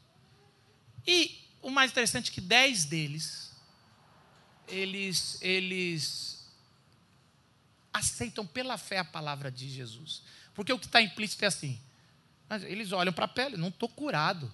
E 1.06 1.48
o 1.62 1.70
mais 1.70 1.92
interessante 1.92 2.32
é 2.32 2.34
que 2.34 2.42
dez 2.42 2.84
deles, 2.84 3.56
eles, 4.68 5.38
eles 5.40 6.50
aceitam 7.94 8.44
pela 8.44 8.76
fé 8.76 8.98
a 8.98 9.06
palavra 9.06 9.52
de 9.52 9.70
Jesus. 9.70 10.24
Porque 10.56 10.74
o 10.74 10.80
que 10.80 10.88
está 10.88 11.00
implícito 11.00 11.46
é 11.46 11.48
assim: 11.48 11.80
eles 12.64 12.92
olham 12.92 13.14
para 13.14 13.26
a 13.26 13.28
pele, 13.28 13.56
não 13.56 13.68
estou 13.68 13.88
curado, 13.88 14.52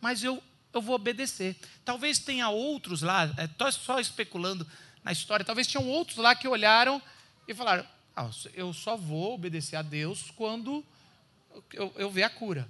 mas 0.00 0.22
eu, 0.22 0.40
eu 0.72 0.80
vou 0.80 0.94
obedecer. 0.94 1.56
Talvez 1.84 2.20
tenha 2.20 2.48
outros 2.50 3.02
lá, 3.02 3.24
estou 3.24 3.66
é, 3.66 3.72
só 3.72 3.98
especulando 3.98 4.64
na 5.04 5.12
história, 5.12 5.44
talvez 5.44 5.66
tinham 5.66 5.88
outros 5.88 6.16
lá 6.18 6.34
que 6.34 6.46
olharam 6.46 7.02
e 7.46 7.54
falaram: 7.54 7.86
ah, 8.14 8.30
eu 8.54 8.72
só 8.72 8.96
vou 8.96 9.34
obedecer 9.34 9.76
a 9.76 9.82
Deus 9.82 10.30
quando 10.30 10.84
eu, 11.72 11.92
eu 11.96 12.10
ver 12.10 12.22
a 12.22 12.30
cura. 12.30 12.68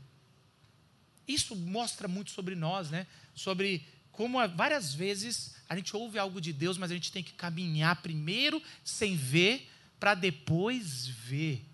Isso 1.26 1.54
mostra 1.54 2.08
muito 2.08 2.30
sobre 2.30 2.54
nós, 2.54 2.90
né? 2.90 3.06
Sobre 3.34 3.86
como 4.10 4.46
várias 4.48 4.94
vezes 4.94 5.54
a 5.68 5.76
gente 5.76 5.96
ouve 5.96 6.18
algo 6.18 6.40
de 6.40 6.52
Deus, 6.52 6.76
mas 6.76 6.90
a 6.90 6.94
gente 6.94 7.10
tem 7.10 7.22
que 7.22 7.32
caminhar 7.32 8.02
primeiro 8.02 8.62
sem 8.84 9.16
ver, 9.16 9.68
para 9.98 10.14
depois 10.14 11.06
ver. 11.06 11.64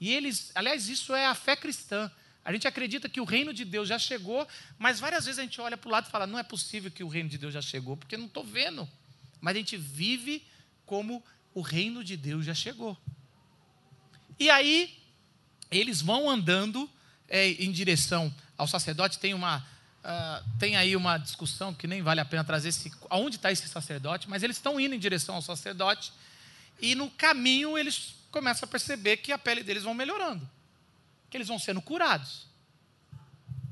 E 0.00 0.12
eles, 0.12 0.50
aliás, 0.54 0.88
isso 0.88 1.14
é 1.14 1.26
a 1.26 1.34
fé 1.34 1.56
cristã. 1.56 2.10
A 2.44 2.52
gente 2.52 2.68
acredita 2.68 3.08
que 3.08 3.20
o 3.20 3.24
reino 3.24 3.52
de 3.52 3.64
Deus 3.64 3.88
já 3.88 3.98
chegou, 3.98 4.46
mas 4.78 5.00
várias 5.00 5.24
vezes 5.24 5.38
a 5.38 5.42
gente 5.42 5.60
olha 5.60 5.76
para 5.76 5.88
o 5.88 5.90
lado 5.90 6.06
e 6.06 6.10
fala: 6.10 6.26
não 6.26 6.38
é 6.38 6.42
possível 6.42 6.90
que 6.90 7.02
o 7.02 7.08
reino 7.08 7.28
de 7.28 7.38
Deus 7.38 7.52
já 7.52 7.62
chegou, 7.62 7.96
porque 7.96 8.16
não 8.16 8.26
estou 8.26 8.44
vendo. 8.44 8.88
Mas 9.40 9.54
a 9.54 9.58
gente 9.58 9.76
vive 9.76 10.42
como 10.84 11.22
o 11.54 11.60
reino 11.60 12.04
de 12.04 12.16
Deus 12.16 12.44
já 12.44 12.54
chegou. 12.54 12.96
E 14.38 14.50
aí, 14.50 14.94
eles 15.70 16.00
vão 16.00 16.28
andando 16.28 16.88
é, 17.28 17.48
em 17.50 17.72
direção 17.72 18.32
ao 18.56 18.66
sacerdote. 18.66 19.18
Tem 19.18 19.34
uma. 19.34 19.58
Uh, 19.58 20.58
tem 20.60 20.76
aí 20.76 20.94
uma 20.94 21.18
discussão 21.18 21.74
que 21.74 21.88
nem 21.88 22.00
vale 22.00 22.20
a 22.20 22.24
pena 22.24 22.44
trazer 22.44 22.70
se, 22.70 22.92
aonde 23.10 23.36
está 23.36 23.50
esse 23.50 23.68
sacerdote, 23.68 24.30
mas 24.30 24.44
eles 24.44 24.56
estão 24.56 24.78
indo 24.78 24.94
em 24.94 25.00
direção 25.00 25.34
ao 25.34 25.42
sacerdote, 25.42 26.12
e 26.80 26.94
no 26.94 27.10
caminho 27.10 27.76
eles 27.76 28.14
começa 28.30 28.64
a 28.66 28.68
perceber 28.68 29.16
que 29.16 29.32
a 29.32 29.38
pele 29.38 29.64
deles 29.64 29.82
vão 29.82 29.94
melhorando, 29.94 30.48
que 31.28 31.36
eles 31.36 31.48
vão 31.48 31.58
sendo 31.58 31.82
curados. 31.82 32.46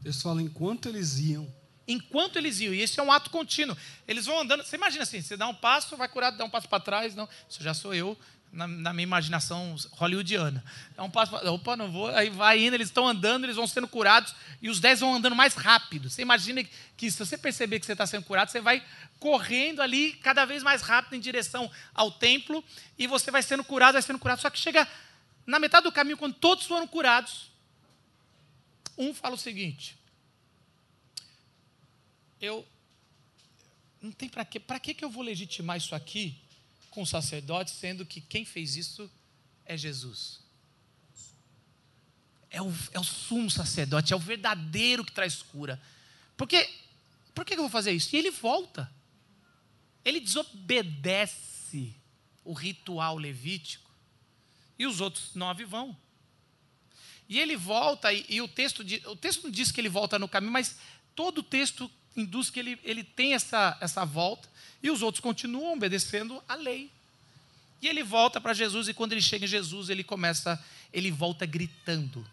Eles 0.05 0.21
falam 0.21 0.41
enquanto 0.41 0.89
eles 0.89 1.19
iam. 1.19 1.47
Enquanto 1.87 2.37
eles 2.37 2.61
iam, 2.61 2.73
e 2.73 2.83
isso 2.83 2.99
é 2.99 3.03
um 3.03 3.13
ato 3.13 3.31
contínuo. 3.31 3.77
Eles 4.09 4.27
vão 4.27 4.41
andando, 4.41 4.65
você 4.65 4.77
imagina 4.77 5.03
assim, 5.03 5.21
você 5.21 5.37
dá 5.37 5.47
um 5.47 5.55
passo, 5.55 5.97
vai 5.97 6.09
curado, 6.09 6.37
dá 6.37 6.45
um 6.45 6.51
passo 6.51 6.69
para 6.69 6.81
trás, 6.81 7.15
não, 7.15 7.29
isso 7.49 7.63
já 7.63 7.75
sou 7.75 7.95
eu, 7.95 8.19
na, 8.55 8.67
na, 8.67 8.93
minha 8.93 9.03
imaginação 9.03 9.75
hollywoodiana. 9.93 10.65
Dá 10.97 11.03
um 11.03 11.11
passo, 11.11 11.35
opa, 11.35 11.77
não 11.77 11.91
vou, 11.91 12.09
aí 12.09 12.31
vai 12.31 12.65
indo, 12.65 12.75
eles 12.75 12.89
estão 12.89 13.07
andando, 13.07 13.45
eles 13.45 13.57
vão 13.57 13.67
sendo 13.67 13.89
curados, 13.89 14.35
e 14.63 14.71
os 14.71 14.81
dez 14.81 15.01
vão 15.01 15.15
andando 15.15 15.37
mais 15.37 15.55
rápido. 15.55 16.09
Você 16.09 16.23
imagina 16.23 16.65
que 16.97 17.11
se 17.11 17.19
você 17.19 17.37
perceber 17.37 17.81
que 17.81 17.87
você 17.87 17.93
está 17.93 18.07
sendo 18.07 18.25
curado, 18.25 18.51
você 18.51 18.61
vai 18.61 18.83
correndo 19.19 19.83
ali 19.83 20.13
cada 20.15 20.45
vez 20.45 20.63
mais 20.63 20.83
rápido 20.83 21.15
em 21.15 21.21
direção 21.21 21.71
ao 21.93 22.11
templo 22.11 22.65
e 22.99 23.07
você 23.07 23.31
vai 23.31 23.43
sendo 23.43 23.65
curado, 23.65 23.95
vai 23.95 24.03
sendo 24.03 24.19
curado. 24.19 24.41
Só 24.41 24.51
que 24.51 24.59
chega 24.59 24.87
na 25.47 25.59
metade 25.59 25.85
do 25.85 25.93
caminho, 25.93 26.17
quando 26.17 26.35
todos 26.35 26.67
foram 26.67 26.87
curados, 26.87 27.51
um 28.97 29.13
fala 29.13 29.35
o 29.35 29.39
seguinte: 29.39 29.97
Eu 32.41 32.67
não 34.01 34.13
tem 34.13 34.29
para 34.29 34.45
quê? 34.45 34.61
Para 34.61 34.79
que 34.79 35.03
eu 35.05 35.11
vou 35.11 35.23
legitimar 35.23 35.77
isso 35.77 35.95
aqui 35.95 36.37
com 36.91 37.03
o 37.03 37.07
sacerdote, 37.07 37.71
sendo 37.71 38.05
que 38.05 38.21
quem 38.21 38.45
fez 38.45 38.77
isso 38.77 39.11
é 39.65 39.77
Jesus? 39.77 40.41
É 42.51 42.63
o, 42.63 42.73
é 42.93 43.01
o 43.01 43.05
sumo 43.05 43.51
sacerdote, 43.51 44.13
é 44.13 44.17
o 44.17 44.21
verdadeiro 44.21 45.05
que 45.05 45.11
traz 45.11 45.43
cura. 45.43 45.81
Porque, 46.37 46.69
por 47.35 47.45
que 47.45 47.55
eu 47.55 47.59
vou 47.59 47.69
fazer 47.69 47.93
isso? 47.93 48.15
E 48.15 48.19
ele 48.19 48.31
volta. 48.31 48.93
Ele 50.05 50.21
desobedece 50.21 51.97
o 52.45 52.53
ritual 52.53 53.17
levítico 53.17 53.91
e 54.79 54.87
os 54.87 55.01
outros 55.01 55.35
nove 55.35 55.65
vão. 55.65 55.97
E 57.29 57.41
ele 57.41 57.57
volta, 57.57 58.13
e, 58.13 58.25
e 58.29 58.41
o, 58.43 58.47
texto 58.47 58.85
o 59.07 59.17
texto 59.17 59.45
não 59.45 59.51
diz 59.51 59.73
que 59.73 59.81
ele 59.81 59.89
volta 59.89 60.19
no 60.19 60.29
caminho, 60.29 60.53
mas 60.53 60.77
todo 61.15 61.39
o 61.39 61.43
texto 61.43 61.91
induz 62.17 62.51
que 62.51 62.61
ele, 62.61 62.79
ele 62.85 63.03
tem 63.03 63.35
essa, 63.35 63.77
essa 63.81 64.05
volta, 64.05 64.49
e 64.83 64.91
os 64.91 65.03
outros 65.03 65.21
continuam 65.21 65.75
obedecendo 65.75 66.43
a 66.49 66.55
lei. 66.55 66.91
E 67.81 67.89
ele 67.89 68.03
volta 68.03 68.41
para 68.41 68.55
Jesus, 68.55 68.89
e 68.89 68.95
quando 68.95 69.13
ele 69.13 69.21
chega 69.21 69.45
em 69.45 69.49
Jesus, 69.49 69.89
ele 69.89 70.05
começa, 70.05 70.63
ele 70.93 71.11
volta 71.11 71.45
gritando. 71.45 72.27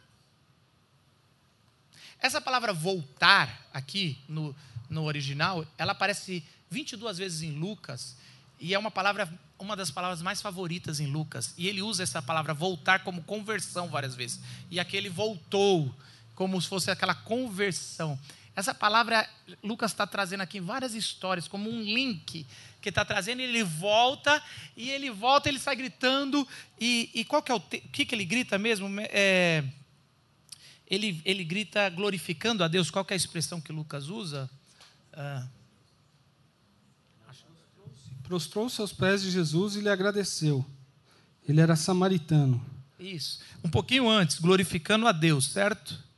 Essa 2.19 2.39
palavra 2.39 2.71
voltar 2.71 3.69
aqui 3.73 4.17
no, 4.27 4.55
no 4.89 5.03
original, 5.03 5.65
ela 5.77 5.93
aparece 5.93 6.43
22 6.69 7.17
vezes 7.17 7.41
em 7.41 7.51
Lucas, 7.51 8.15
e 8.61 8.75
é 8.75 8.79
uma 8.79 8.91
palavra, 8.91 9.27
uma 9.57 9.75
das 9.75 9.89
palavras 9.89 10.21
mais 10.21 10.39
favoritas 10.39 10.99
em 10.99 11.07
Lucas. 11.07 11.51
E 11.57 11.67
ele 11.67 11.81
usa 11.81 12.03
essa 12.03 12.21
palavra 12.21 12.53
voltar 12.53 13.03
como 13.03 13.23
conversão 13.23 13.89
várias 13.89 14.13
vezes. 14.13 14.39
E 14.69 14.79
aqui 14.79 14.95
ele 14.95 15.09
voltou, 15.09 15.93
como 16.35 16.61
se 16.61 16.67
fosse 16.67 16.91
aquela 16.91 17.15
conversão. 17.15 18.19
Essa 18.55 18.73
palavra, 18.73 19.27
Lucas 19.63 19.91
está 19.91 20.05
trazendo 20.05 20.41
aqui 20.41 20.59
várias 20.59 20.93
histórias, 20.93 21.47
como 21.47 21.69
um 21.69 21.81
link 21.81 22.45
que 22.81 22.89
está 22.89 23.05
trazendo, 23.05 23.41
ele 23.41 23.63
volta, 23.63 24.41
e 24.75 24.89
ele 24.89 25.09
volta, 25.09 25.47
ele 25.47 25.59
sai 25.59 25.75
gritando, 25.75 26.45
e, 26.79 27.09
e 27.13 27.23
qual 27.23 27.41
que 27.41 27.51
é 27.51 27.55
o, 27.55 27.59
te, 27.59 27.77
o 27.77 27.89
que, 27.89 28.05
que 28.05 28.15
ele 28.15 28.25
grita 28.25 28.57
mesmo? 28.57 28.89
É, 28.99 29.63
ele, 30.85 31.21
ele 31.23 31.43
grita 31.43 31.89
glorificando 31.89 32.63
a 32.63 32.67
Deus, 32.67 32.91
qual 32.91 33.05
que 33.05 33.13
é 33.13 33.15
a 33.15 33.17
expressão 33.17 33.61
que 33.61 33.71
Lucas 33.71 34.09
usa? 34.09 34.49
Ah, 35.13 35.47
prostrou-se 38.23 38.79
aos 38.79 38.91
pés 38.93 39.21
de 39.21 39.29
Jesus 39.29 39.75
e 39.75 39.81
lhe 39.81 39.89
agradeceu. 39.89 40.65
Ele 41.47 41.61
era 41.61 41.75
samaritano. 41.75 42.63
Isso. 42.99 43.41
Um 43.63 43.69
pouquinho 43.69 44.09
antes, 44.09 44.39
glorificando 44.39 45.07
a 45.07 45.11
Deus, 45.11 45.47
certo? 45.47 46.10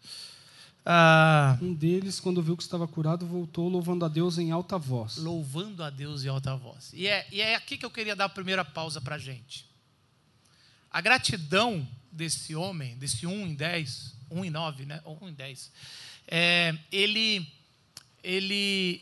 Ah, 0.86 1.58
um 1.62 1.74
deles, 1.74 2.20
quando 2.20 2.42
viu 2.42 2.58
que 2.58 2.63
estava 2.63 2.88
curado, 2.88 3.25
voltou 3.25 3.70
louvando 3.70 4.04
a 4.04 4.10
Deus 4.10 4.38
em 4.38 4.52
alta 4.52 4.78
voz. 4.78 5.18
Louvando 5.18 5.84
a 5.84 5.90
Deus 5.90 6.25
em 6.25 6.28
alta 6.28 6.56
voz. 6.56 6.92
E 6.94 7.08
é, 7.08 7.25
e 7.32 7.40
é 7.42 7.56
aqui 7.56 7.78
que 7.78 7.86
eu 7.86 7.92
queria 7.92 8.16
dar 8.16 8.25
a 8.25 8.30
primeira 8.30 8.66
pausa 8.66 9.00
para 9.00 9.16
a 9.16 9.20
gente. 9.20 9.66
A 10.92 11.00
gratidão 11.00 11.88
desse 12.12 12.54
homem, 12.56 12.98
desse 12.98 13.25
1 13.25 13.48
em 13.48 13.56
10, 13.56 14.13
1 14.30 14.46
em 14.46 14.50
9, 14.50 14.86
né? 14.86 15.02
1 15.06 15.30
em 15.30 15.34
10, 15.34 15.72
é, 16.28 16.78
ele, 16.92 17.48
ele 18.22 19.02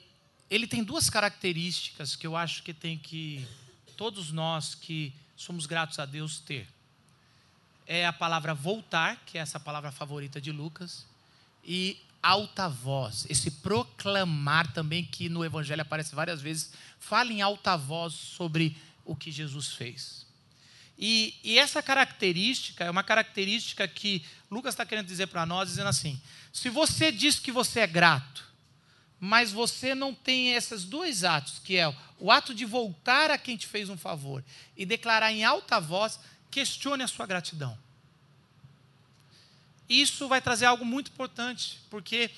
ele 0.51 0.67
tem 0.67 0.83
duas 0.83 1.09
características 1.09 2.13
que 2.13 2.27
eu 2.27 2.35
acho 2.35 2.61
que 2.61 2.73
tem 2.73 2.97
que 2.97 3.47
todos 3.95 4.33
nós 4.33 4.75
que 4.75 5.13
somos 5.37 5.65
gratos 5.65 5.97
a 5.97 6.05
Deus 6.05 6.41
ter. 6.41 6.67
É 7.87 8.05
a 8.05 8.11
palavra 8.11 8.53
voltar, 8.53 9.15
que 9.25 9.37
é 9.37 9.41
essa 9.41 9.59
palavra 9.59 9.93
favorita 9.93 10.41
de 10.41 10.51
Lucas, 10.51 11.05
e 11.63 11.99
alta 12.21 12.67
voz, 12.69 13.25
esse 13.29 13.49
proclamar 13.49 14.71
também 14.73 15.03
que 15.03 15.27
no 15.27 15.43
evangelho 15.43 15.81
aparece 15.81 16.13
várias 16.13 16.41
vezes, 16.41 16.71
fala 16.99 17.31
em 17.31 17.41
alta 17.41 17.75
voz 17.75 18.13
sobre 18.13 18.77
o 19.03 19.15
que 19.15 19.31
Jesus 19.31 19.69
fez. 19.69 20.25
E, 20.97 21.33
e 21.43 21.57
essa 21.57 21.81
característica 21.81 22.83
é 22.83 22.91
uma 22.91 23.03
característica 23.03 23.87
que 23.87 24.23
Lucas 24.51 24.73
está 24.73 24.85
querendo 24.85 25.07
dizer 25.07 25.27
para 25.27 25.45
nós, 25.45 25.69
dizendo 25.69 25.89
assim: 25.89 26.21
se 26.53 26.69
você 26.69 27.11
diz 27.11 27.39
que 27.39 27.51
você 27.51 27.79
é 27.79 27.87
grato, 27.87 28.45
mas 29.19 29.51
você 29.51 29.95
não 29.95 30.13
tem 30.13 30.53
esses 30.53 30.83
dois 30.83 31.23
atos, 31.23 31.59
que 31.59 31.77
é 31.77 31.91
o 32.19 32.31
ato 32.31 32.53
de 32.53 32.65
voltar 32.65 33.31
a 33.31 33.37
quem 33.37 33.57
te 33.57 33.65
fez 33.65 33.89
um 33.89 33.97
favor 33.97 34.43
e 34.77 34.85
declarar 34.85 35.31
em 35.31 35.43
alta 35.43 35.79
voz, 35.79 36.19
questione 36.51 37.01
a 37.01 37.07
sua 37.07 37.25
gratidão. 37.25 37.77
Isso 39.91 40.29
vai 40.29 40.39
trazer 40.39 40.65
algo 40.65 40.85
muito 40.85 41.11
importante, 41.11 41.79
porque 41.89 42.31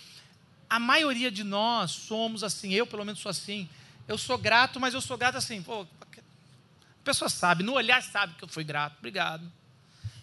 a 0.68 0.80
maioria 0.80 1.30
de 1.30 1.44
nós 1.44 1.92
somos 1.92 2.44
assim, 2.44 2.74
eu 2.74 2.88
pelo 2.88 3.06
menos 3.06 3.22
sou 3.22 3.30
assim. 3.30 3.70
Eu 4.08 4.18
sou 4.18 4.40
grato, 4.40 4.80
mas 4.80 4.96
eu 4.96 5.02
sou 5.02 5.16
grato 5.16 5.38
assim, 5.38 5.62
pô, 5.62 5.84
a 5.84 7.04
pessoa 7.04 7.30
sabe, 7.30 7.62
no 7.62 7.74
olhar 7.74 8.02
sabe 8.02 8.34
que 8.34 8.44
eu 8.44 8.48
fui 8.48 8.64
grato, 8.64 8.98
obrigado. 8.98 9.50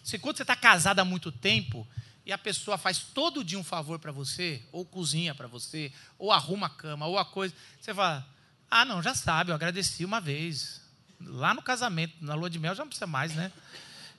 Se 0.02 0.18
quando 0.18 0.38
você 0.38 0.42
está 0.42 0.56
casado 0.56 0.98
há 0.98 1.04
muito 1.04 1.30
tempo, 1.30 1.86
e 2.26 2.32
a 2.32 2.38
pessoa 2.38 2.76
faz 2.76 2.98
todo 2.98 3.44
dia 3.44 3.58
um 3.58 3.64
favor 3.64 4.00
para 4.00 4.10
você, 4.10 4.60
ou 4.72 4.84
cozinha 4.84 5.32
para 5.32 5.46
você, 5.46 5.92
ou 6.18 6.32
arruma 6.32 6.66
a 6.66 6.70
cama, 6.70 7.06
ou 7.06 7.16
a 7.16 7.24
coisa, 7.24 7.54
você 7.80 7.94
fala: 7.94 8.26
ah, 8.68 8.84
não, 8.84 9.00
já 9.00 9.14
sabe, 9.14 9.52
eu 9.52 9.54
agradeci 9.54 10.04
uma 10.04 10.20
vez. 10.20 10.80
Lá 11.20 11.54
no 11.54 11.62
casamento, 11.62 12.14
na 12.20 12.34
lua 12.34 12.50
de 12.50 12.58
mel, 12.58 12.74
já 12.74 12.82
não 12.82 12.88
precisa 12.88 13.06
mais, 13.06 13.34
né? 13.36 13.52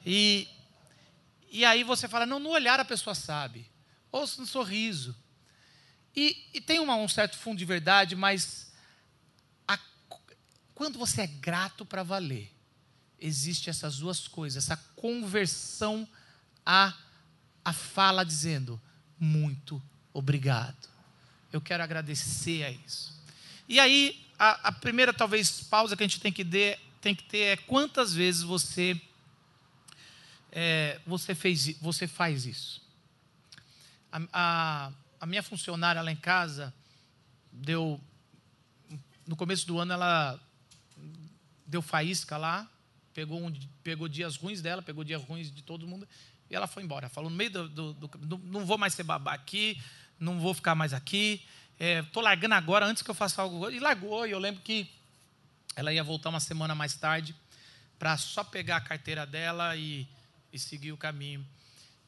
E, 0.06 0.48
E 1.52 1.66
aí 1.66 1.84
você 1.84 2.08
fala, 2.08 2.26
não, 2.26 2.40
no 2.40 2.50
olhar 2.50 2.80
a 2.80 2.86
pessoa 2.86 3.14
sabe. 3.14 3.70
Ou 4.10 4.22
no 4.22 4.48
sorriso. 4.48 5.14
E, 6.16 6.48
e 6.54 6.62
tem 6.62 6.80
uma, 6.80 6.96
um 6.96 7.10
certo 7.10 7.38
fundo 7.38 7.58
de 7.58 7.66
verdade, 7.66 8.16
mas 8.16 8.72
a, 9.68 9.78
quando 10.74 10.98
você 10.98 11.22
é 11.22 11.28
grato 11.28 11.86
para 11.86 12.04
valer, 12.04 12.52
existe 13.20 13.70
essas 13.70 13.98
duas 13.98 14.28
coisas, 14.28 14.64
essa 14.64 14.78
conversão 14.96 16.08
a, 16.66 16.94
a 17.64 17.74
fala 17.74 18.24
dizendo, 18.24 18.82
muito 19.20 19.82
obrigado. 20.14 20.90
Eu 21.52 21.62
quero 21.62 21.84
agradecer 21.84 22.64
a 22.64 22.72
isso. 22.72 23.14
E 23.68 23.80
aí, 23.80 24.26
a, 24.40 24.70
a 24.70 24.72
primeira, 24.72 25.14
talvez, 25.14 25.62
pausa 25.62 25.96
que 25.96 26.04
a 26.04 26.08
gente 26.08 26.20
tem 26.20 26.32
que, 26.32 26.44
de, 26.44 26.78
tem 27.00 27.14
que 27.14 27.24
ter 27.24 27.38
é 27.38 27.58
quantas 27.58 28.14
vezes 28.14 28.42
você, 28.42 29.00
é, 30.52 31.00
você, 31.06 31.34
fez, 31.34 31.78
você 31.80 32.08
faz 32.08 32.46
isso. 32.46 32.82
A, 34.12 34.22
a, 34.34 34.92
a 35.22 35.26
minha 35.26 35.42
funcionária 35.42 36.02
lá 36.02 36.12
em 36.12 36.16
casa 36.16 36.74
deu. 37.52 38.00
No 39.26 39.36
começo 39.36 39.66
do 39.66 39.80
ano, 39.80 39.94
ela 39.94 40.40
deu 41.66 41.82
faísca 41.82 42.36
lá, 42.38 42.70
pegou, 43.14 43.42
um, 43.42 43.54
pegou 43.82 44.10
dias 44.10 44.36
ruins 44.36 44.62
dela, 44.62 44.82
pegou 44.82 45.04
dias 45.04 45.24
ruins 45.24 45.50
de 45.50 45.62
todo 45.62 45.88
mundo, 45.88 46.08
e 46.50 46.56
ela 46.56 46.68
foi 46.68 46.84
embora. 46.84 47.08
Falou: 47.08 47.30
no 47.30 47.36
meio 47.36 47.52
do. 47.52 47.70
do, 47.70 47.94
do 47.94 48.38
não 48.44 48.66
vou 48.66 48.78
mais 48.78 48.94
ser 48.94 49.04
babá 49.04 49.34
aqui, 49.34 49.82
não 50.20 50.40
vou 50.40 50.54
ficar 50.54 50.76
mais 50.76 50.94
aqui, 50.94 51.46
estou 51.80 52.22
é, 52.22 52.26
largando 52.26 52.56
agora 52.56 52.86
antes 52.86 53.02
que 53.02 53.10
eu 53.10 53.16
faça 53.16 53.42
algo. 53.42 53.70
E 53.70 53.80
largou, 53.80 54.28
e 54.28 54.32
eu 54.32 54.40
lembro 54.40 54.62
que 54.62 54.92
ela 55.76 55.94
ia 55.94 56.04
voltar 56.04 56.30
uma 56.30 56.42
semana 56.42 56.76
mais 56.76 56.96
tarde 56.96 57.34
para 57.98 58.18
só 58.18 58.44
pegar 58.44 58.78
a 58.78 58.82
carteira 58.82 59.26
dela 59.26 59.76
e, 59.78 60.08
e 60.52 60.60
seguir 60.60 60.92
o 60.92 60.98
caminho. 60.98 61.46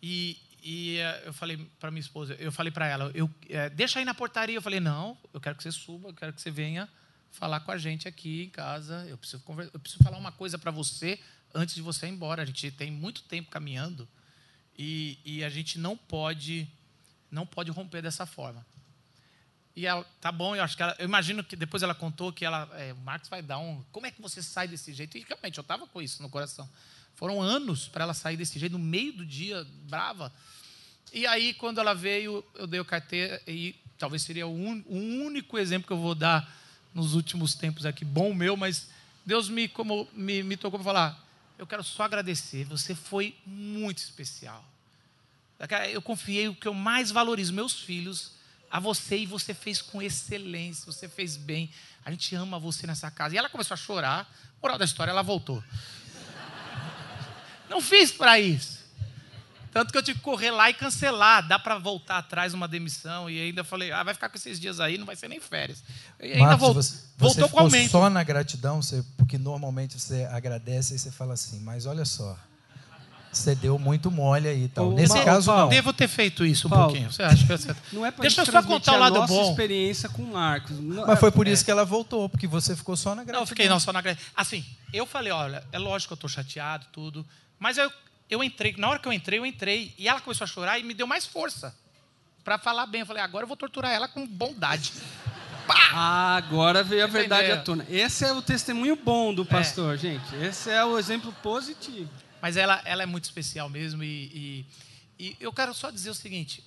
E, 0.01 0.37
e 0.61 0.97
é, 0.97 1.23
eu 1.25 1.33
falei 1.33 1.57
para 1.79 1.91
minha 1.91 2.01
esposa, 2.01 2.35
eu 2.35 2.51
falei 2.51 2.71
para 2.71 2.87
ela, 2.87 3.11
eu, 3.13 3.29
é, 3.49 3.69
deixa 3.69 3.99
aí 3.99 4.05
na 4.05 4.13
portaria. 4.13 4.55
Eu 4.55 4.61
falei, 4.61 4.79
não, 4.79 5.17
eu 5.33 5.39
quero 5.39 5.55
que 5.55 5.63
você 5.63 5.71
suba, 5.71 6.09
eu 6.09 6.13
quero 6.13 6.33
que 6.33 6.41
você 6.41 6.51
venha 6.51 6.89
falar 7.31 7.59
com 7.61 7.71
a 7.71 7.77
gente 7.77 8.07
aqui 8.07 8.43
em 8.43 8.49
casa. 8.49 9.05
Eu 9.07 9.17
preciso, 9.17 9.43
eu 9.73 9.79
preciso 9.79 10.03
falar 10.03 10.17
uma 10.17 10.31
coisa 10.31 10.57
para 10.57 10.71
você 10.71 11.19
antes 11.53 11.75
de 11.75 11.81
você 11.81 12.07
ir 12.07 12.11
embora. 12.11 12.43
A 12.43 12.45
gente 12.45 12.71
tem 12.71 12.91
muito 12.91 13.23
tempo 13.23 13.49
caminhando 13.49 14.07
e, 14.77 15.17
e 15.25 15.43
a 15.43 15.49
gente 15.49 15.77
não 15.77 15.97
pode 15.97 16.67
não 17.29 17.47
pode 17.47 17.71
romper 17.71 18.01
dessa 18.01 18.27
forma. 18.27 18.63
E 19.75 19.87
ela, 19.87 20.05
tá 20.21 20.31
bom, 20.31 20.55
eu 20.55 20.63
acho 20.63 20.77
que 20.77 20.83
ela, 20.83 20.95
eu 20.99 21.05
imagino 21.05 21.43
que 21.43 21.55
depois 21.55 21.81
ela 21.81 21.95
contou 21.95 22.31
que 22.31 22.45
ela, 22.45 22.69
é, 22.73 22.93
o 22.93 22.97
Marcos 22.97 23.27
vai 23.27 23.41
dar 23.41 23.57
um, 23.57 23.83
como 23.91 24.05
é 24.05 24.11
que 24.11 24.21
você 24.21 24.41
sai 24.43 24.67
desse 24.67 24.93
jeito? 24.93 25.17
E 25.17 25.25
realmente 25.27 25.57
eu 25.57 25.63
estava 25.63 25.87
com 25.87 25.99
isso 25.99 26.21
no 26.21 26.29
coração. 26.29 26.69
Foram 27.15 27.41
anos 27.41 27.87
para 27.87 28.03
ela 28.03 28.13
sair 28.13 28.37
desse 28.37 28.59
jeito, 28.59 28.73
no 28.73 28.79
meio 28.79 29.13
do 29.13 29.25
dia, 29.25 29.65
brava. 29.87 30.31
E 31.11 31.27
aí, 31.27 31.53
quando 31.53 31.79
ela 31.79 31.93
veio, 31.93 32.43
eu 32.55 32.65
dei 32.65 32.79
o 32.79 32.85
carteira, 32.85 33.41
e 33.47 33.75
talvez 33.97 34.23
seria 34.23 34.47
o, 34.47 34.53
un, 34.53 34.83
o 34.87 34.95
único 34.95 35.57
exemplo 35.57 35.87
que 35.87 35.93
eu 35.93 35.97
vou 35.97 36.15
dar 36.15 36.51
nos 36.93 37.13
últimos 37.13 37.55
tempos 37.55 37.85
aqui, 37.85 38.03
bom 38.03 38.33
meu, 38.33 38.57
mas 38.57 38.87
Deus 39.25 39.49
me, 39.49 39.67
como, 39.67 40.07
me, 40.13 40.43
me 40.43 40.57
tocou 40.57 40.79
para 40.79 40.85
falar, 40.85 41.27
eu 41.57 41.65
quero 41.65 41.83
só 41.83 42.03
agradecer, 42.03 42.65
você 42.65 42.93
foi 42.93 43.35
muito 43.45 43.99
especial. 43.99 44.63
Eu 45.91 46.01
confiei 46.01 46.47
o 46.47 46.55
que 46.55 46.67
eu 46.67 46.73
mais 46.73 47.09
valorizo, 47.09 47.53
meus 47.53 47.79
filhos, 47.79 48.31
a 48.69 48.79
você 48.79 49.19
e 49.19 49.25
você 49.25 49.53
fez 49.53 49.81
com 49.81 50.01
excelência, 50.01 50.91
você 50.91 51.07
fez 51.07 51.37
bem. 51.37 51.69
A 52.03 52.11
gente 52.11 52.35
ama 52.35 52.59
você 52.59 52.85
nessa 52.85 53.09
casa. 53.09 53.35
E 53.35 53.37
ela 53.37 53.47
começou 53.47 53.75
a 53.75 53.77
chorar. 53.77 54.29
Moral 54.61 54.77
da 54.77 54.83
história, 54.83 55.11
ela 55.11 55.21
voltou. 55.21 55.63
Não 57.73 57.81
fiz 57.81 58.11
para 58.11 58.39
isso. 58.39 58.83
Tanto 59.71 59.91
que 59.91 59.97
eu 59.97 60.03
tive 60.03 60.19
que 60.19 60.23
correr 60.23 60.51
lá 60.51 60.69
e 60.69 60.73
cancelar. 60.75 61.47
Dá 61.47 61.57
para 61.57 61.79
voltar 61.79 62.19
atrás 62.19 62.53
uma 62.53 62.67
demissão. 62.67 63.27
E 63.27 63.41
ainda 63.41 63.63
falei, 63.63 63.91
ah, 63.91 64.03
vai 64.03 64.13
ficar 64.13 64.29
com 64.29 64.37
esses 64.37 64.59
dias 64.59 64.79
aí, 64.79 64.99
não 64.99 65.05
vai 65.05 65.15
ser 65.15 65.27
nem 65.27 65.39
férias. 65.39 65.83
E 66.21 66.33
ainda 66.33 66.39
Marcos, 66.45 66.59
voltou, 66.59 66.83
você, 66.83 66.97
voltou 67.17 67.47
você 67.47 67.51
com 67.51 67.59
aumento. 67.59 67.89
Só 67.89 68.07
na 68.07 68.23
gratidão, 68.23 68.83
você, 68.83 69.03
porque 69.17 69.39
normalmente 69.39 69.99
você 69.99 70.25
agradece 70.25 70.93
e 70.93 70.99
você 70.99 71.09
fala 71.09 71.33
assim, 71.33 71.59
mas 71.59 71.87
olha 71.87 72.05
só. 72.05 72.37
Você 73.31 73.55
deu 73.55 73.79
muito 73.79 74.11
mole 74.11 74.47
aí. 74.47 74.67
Tal. 74.67 74.91
Nesse 74.91 75.13
Paulo, 75.13 75.25
caso, 75.25 75.45
Paulo, 75.47 75.61
não. 75.63 75.69
Devo 75.69 75.91
ter 75.91 76.07
feito 76.07 76.45
isso 76.45 76.67
um 76.67 76.69
Paulo, 76.69 76.85
pouquinho. 76.89 77.11
Você 77.11 77.23
acha 77.23 77.43
que 77.43 77.57
você... 77.57 77.75
Não 77.91 78.05
é 78.05 78.11
Deixa 78.11 78.41
eu 78.41 78.45
só 78.45 78.61
contar 78.61 78.93
o 78.93 78.99
lado 78.99 79.15
nossa 79.15 79.33
bom. 79.33 79.49
experiência 79.49 80.07
com 80.07 80.21
o 80.21 80.33
Marcos. 80.33 80.79
Mas 80.79 81.19
foi 81.19 81.31
por 81.31 81.47
é. 81.47 81.51
isso 81.51 81.65
que 81.65 81.71
ela 81.71 81.83
voltou, 81.83 82.29
porque 82.29 82.45
você 82.45 82.75
ficou 82.75 82.95
só 82.95 83.15
na 83.15 83.23
gratidão. 83.23 83.39
Não, 83.39 83.47
fiquei 83.47 83.67
não, 83.67 83.79
só 83.79 83.91
na 83.91 84.01
gratidão. 84.01 84.29
Assim, 84.35 84.63
eu 84.93 85.07
falei, 85.07 85.31
olha, 85.31 85.63
é 85.71 85.79
lógico 85.79 86.09
que 86.09 86.13
eu 86.13 86.27
estou 86.27 86.29
chateado, 86.29 86.85
tudo. 86.91 87.25
Mas 87.63 87.77
eu, 87.77 87.89
eu 88.29 88.43
entrei, 88.43 88.75
na 88.77 88.89
hora 88.89 88.99
que 88.99 89.07
eu 89.07 89.13
entrei, 89.13 89.39
eu 89.39 89.45
entrei. 89.45 89.93
E 89.97 90.09
ela 90.09 90.19
começou 90.19 90.43
a 90.43 90.47
chorar 90.47 90.79
e 90.79 90.83
me 90.83 90.93
deu 90.93 91.07
mais 91.07 91.25
força 91.25 91.73
para 92.43 92.57
falar 92.57 92.85
bem. 92.87 92.99
Eu 92.99 93.05
falei, 93.05 93.23
agora 93.23 93.45
eu 93.45 93.47
vou 93.47 93.55
torturar 93.55 93.89
ela 93.89 94.05
com 94.05 94.27
bondade. 94.27 94.91
Ah, 95.95 96.35
agora 96.35 96.83
veio 96.83 97.05
a 97.05 97.07
verdade 97.07 97.49
à 97.49 97.61
tona. 97.61 97.85
Esse 97.87 98.25
é 98.25 98.33
o 98.33 98.41
testemunho 98.41 98.97
bom 98.97 99.33
do 99.33 99.45
pastor, 99.45 99.93
é. 99.93 99.97
gente. 99.97 100.35
Esse 100.35 100.69
é 100.69 100.83
o 100.83 100.99
exemplo 100.99 101.31
positivo. 101.41 102.09
Mas 102.41 102.57
ela, 102.57 102.81
ela 102.83 103.03
é 103.03 103.05
muito 103.05 103.23
especial 103.23 103.69
mesmo. 103.69 104.03
E, 104.03 104.65
e, 105.17 105.27
e 105.27 105.37
eu 105.39 105.53
quero 105.53 105.73
só 105.73 105.89
dizer 105.89 106.09
o 106.09 106.13
seguinte: 106.13 106.61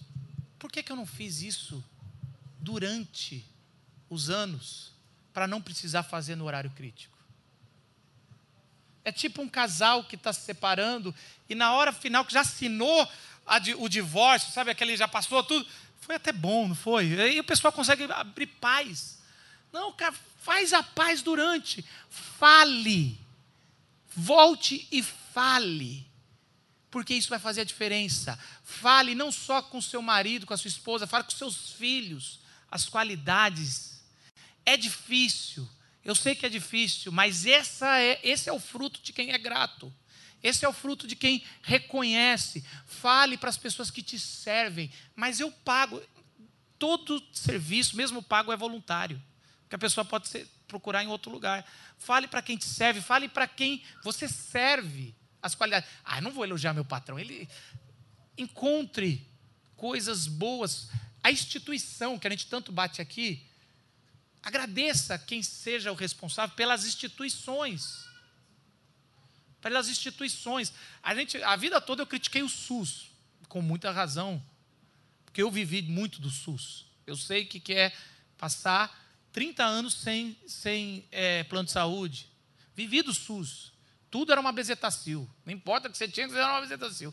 por 0.58 0.72
que, 0.72 0.82
que 0.82 0.90
eu 0.90 0.96
não 0.96 1.04
fiz 1.04 1.42
isso 1.42 1.84
durante 2.58 3.44
os 4.08 4.30
anos 4.30 4.92
para 5.34 5.46
não 5.46 5.60
precisar 5.60 6.04
fazer 6.04 6.36
no 6.36 6.46
horário 6.46 6.70
crítico? 6.70 7.15
É 9.06 9.12
tipo 9.12 9.40
um 9.40 9.48
casal 9.48 10.02
que 10.02 10.16
está 10.16 10.32
se 10.32 10.40
separando 10.40 11.14
e 11.48 11.54
na 11.54 11.72
hora 11.72 11.92
final 11.92 12.24
que 12.24 12.32
já 12.32 12.40
assinou 12.40 13.08
o 13.78 13.88
divórcio, 13.88 14.52
sabe? 14.52 14.72
Aquele 14.72 14.96
já 14.96 15.06
passou 15.06 15.44
tudo. 15.44 15.64
Foi 16.00 16.16
até 16.16 16.32
bom, 16.32 16.66
não 16.66 16.74
foi? 16.74 17.20
Aí 17.20 17.38
o 17.38 17.44
pessoal 17.44 17.72
consegue 17.72 18.02
abrir 18.10 18.48
paz. 18.48 19.18
Não, 19.72 19.92
cara, 19.92 20.12
faz 20.42 20.72
a 20.72 20.82
paz 20.82 21.22
durante. 21.22 21.84
Fale. 22.10 23.16
Volte 24.12 24.88
e 24.90 25.04
fale, 25.04 26.04
porque 26.90 27.14
isso 27.14 27.28
vai 27.28 27.38
fazer 27.38 27.60
a 27.60 27.64
diferença. 27.64 28.36
Fale 28.64 29.14
não 29.14 29.30
só 29.30 29.62
com 29.62 29.80
seu 29.80 30.02
marido, 30.02 30.46
com 30.46 30.54
a 30.54 30.56
sua 30.56 30.66
esposa, 30.66 31.06
fale 31.06 31.22
com 31.22 31.30
seus 31.30 31.70
filhos, 31.70 32.40
as 32.68 32.88
qualidades. 32.88 34.00
É 34.64 34.76
difícil, 34.76 35.68
eu 36.06 36.14
sei 36.14 36.36
que 36.36 36.46
é 36.46 36.48
difícil, 36.48 37.10
mas 37.10 37.46
essa 37.46 37.98
é, 37.98 38.20
esse 38.22 38.48
é 38.48 38.52
o 38.52 38.60
fruto 38.60 39.02
de 39.02 39.12
quem 39.12 39.32
é 39.32 39.38
grato. 39.38 39.92
Esse 40.40 40.64
é 40.64 40.68
o 40.68 40.72
fruto 40.72 41.04
de 41.04 41.16
quem 41.16 41.42
reconhece. 41.62 42.64
Fale 42.86 43.36
para 43.36 43.50
as 43.50 43.56
pessoas 43.56 43.90
que 43.90 44.00
te 44.00 44.16
servem, 44.16 44.88
mas 45.16 45.40
eu 45.40 45.50
pago. 45.50 46.00
Todo 46.78 47.20
serviço, 47.32 47.96
mesmo 47.96 48.22
pago, 48.22 48.52
é 48.52 48.56
voluntário. 48.56 49.20
Que 49.68 49.74
a 49.74 49.78
pessoa 49.78 50.04
pode 50.04 50.28
ser, 50.28 50.46
procurar 50.68 51.02
em 51.02 51.08
outro 51.08 51.28
lugar. 51.32 51.66
Fale 51.98 52.28
para 52.28 52.40
quem 52.40 52.56
te 52.56 52.66
serve, 52.66 53.00
fale 53.00 53.28
para 53.28 53.48
quem 53.48 53.82
você 54.04 54.28
serve 54.28 55.12
as 55.42 55.56
qualidades. 55.56 55.90
Ah, 56.04 56.20
não 56.20 56.30
vou 56.30 56.44
elogiar 56.44 56.72
meu 56.72 56.84
patrão. 56.84 57.18
Ele 57.18 57.48
encontre 58.38 59.26
coisas 59.74 60.28
boas. 60.28 60.88
A 61.20 61.32
instituição 61.32 62.16
que 62.16 62.28
a 62.28 62.30
gente 62.30 62.46
tanto 62.46 62.70
bate 62.70 63.02
aqui, 63.02 63.44
agradeça 64.46 65.18
quem 65.18 65.42
seja 65.42 65.90
o 65.90 65.96
responsável 65.96 66.54
pelas 66.54 66.86
instituições. 66.86 68.06
Pelas 69.60 69.88
instituições. 69.88 70.72
A, 71.02 71.12
gente, 71.16 71.42
a 71.42 71.56
vida 71.56 71.80
toda 71.80 72.02
eu 72.02 72.06
critiquei 72.06 72.44
o 72.44 72.48
SUS, 72.48 73.10
com 73.48 73.60
muita 73.60 73.90
razão, 73.90 74.40
porque 75.24 75.42
eu 75.42 75.50
vivi 75.50 75.82
muito 75.82 76.20
do 76.20 76.30
SUS. 76.30 76.86
Eu 77.04 77.16
sei 77.16 77.44
que, 77.44 77.58
que 77.58 77.74
é 77.74 77.92
passar 78.38 78.96
30 79.32 79.64
anos 79.64 79.94
sem, 79.94 80.38
sem 80.46 81.04
é, 81.10 81.42
plano 81.42 81.66
de 81.66 81.72
saúde. 81.72 82.30
Vivi 82.72 83.02
do 83.02 83.12
SUS. 83.12 83.72
Tudo 84.12 84.30
era 84.30 84.40
uma 84.40 84.52
bezetacil. 84.52 85.28
Não 85.44 85.52
importa 85.52 85.90
que 85.90 85.98
você 85.98 86.06
tinha, 86.06 86.26
era 86.26 86.52
uma 86.52 86.60
bezetacil. 86.60 87.12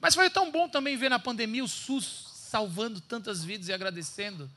Mas 0.00 0.14
foi 0.14 0.30
tão 0.30 0.50
bom 0.50 0.66
também 0.66 0.96
ver 0.96 1.10
na 1.10 1.18
pandemia 1.18 1.62
o 1.62 1.68
SUS 1.68 2.32
salvando 2.32 3.02
tantas 3.02 3.44
vidas 3.44 3.68
e 3.68 3.72
agradecendo. 3.74 4.50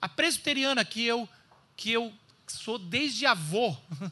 A 0.00 0.08
presbiteriana 0.08 0.84
que 0.84 1.04
eu, 1.04 1.28
que 1.76 1.92
eu 1.92 2.12
sou 2.46 2.78
desde 2.78 3.26
avô, 3.26 3.76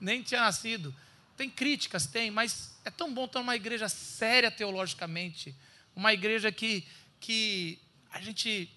nem 0.00 0.22
tinha 0.22 0.40
nascido. 0.40 0.94
Tem 1.36 1.50
críticas, 1.50 2.06
tem, 2.06 2.30
mas 2.30 2.74
é 2.84 2.90
tão 2.90 3.12
bom 3.12 3.26
estar 3.26 3.40
numa 3.40 3.56
igreja 3.56 3.88
séria 3.88 4.50
teologicamente. 4.50 5.54
Uma 5.94 6.12
igreja 6.12 6.50
que, 6.50 6.86
que 7.20 7.78
a 8.12 8.20
gente 8.20 8.70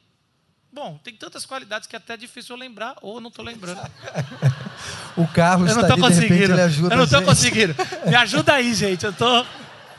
Bom, 0.71 0.99
tem 1.03 1.15
tantas 1.15 1.47
qualidades 1.47 1.87
que 1.87 1.95
é 1.95 1.97
até 1.97 2.15
difícil 2.15 2.55
eu 2.55 2.59
lembrar, 2.59 2.95
ou 3.01 3.19
não 3.19 3.29
estou 3.29 3.43
lembrando. 3.43 3.81
o 5.17 5.27
Carlos 5.27 5.71
está 5.71 5.93
ali, 5.93 6.01
conseguindo. 6.01 6.33
Repente, 6.33 6.51
ele 6.51 6.61
ajuda 6.61 6.93
Eu 6.93 6.97
não 6.97 7.05
estou 7.05 7.23
conseguindo. 7.23 7.75
Me 8.05 8.15
ajuda 8.15 8.53
aí, 8.53 8.73
gente. 8.75 9.03
Eu 9.03 9.11
tô, 9.11 9.45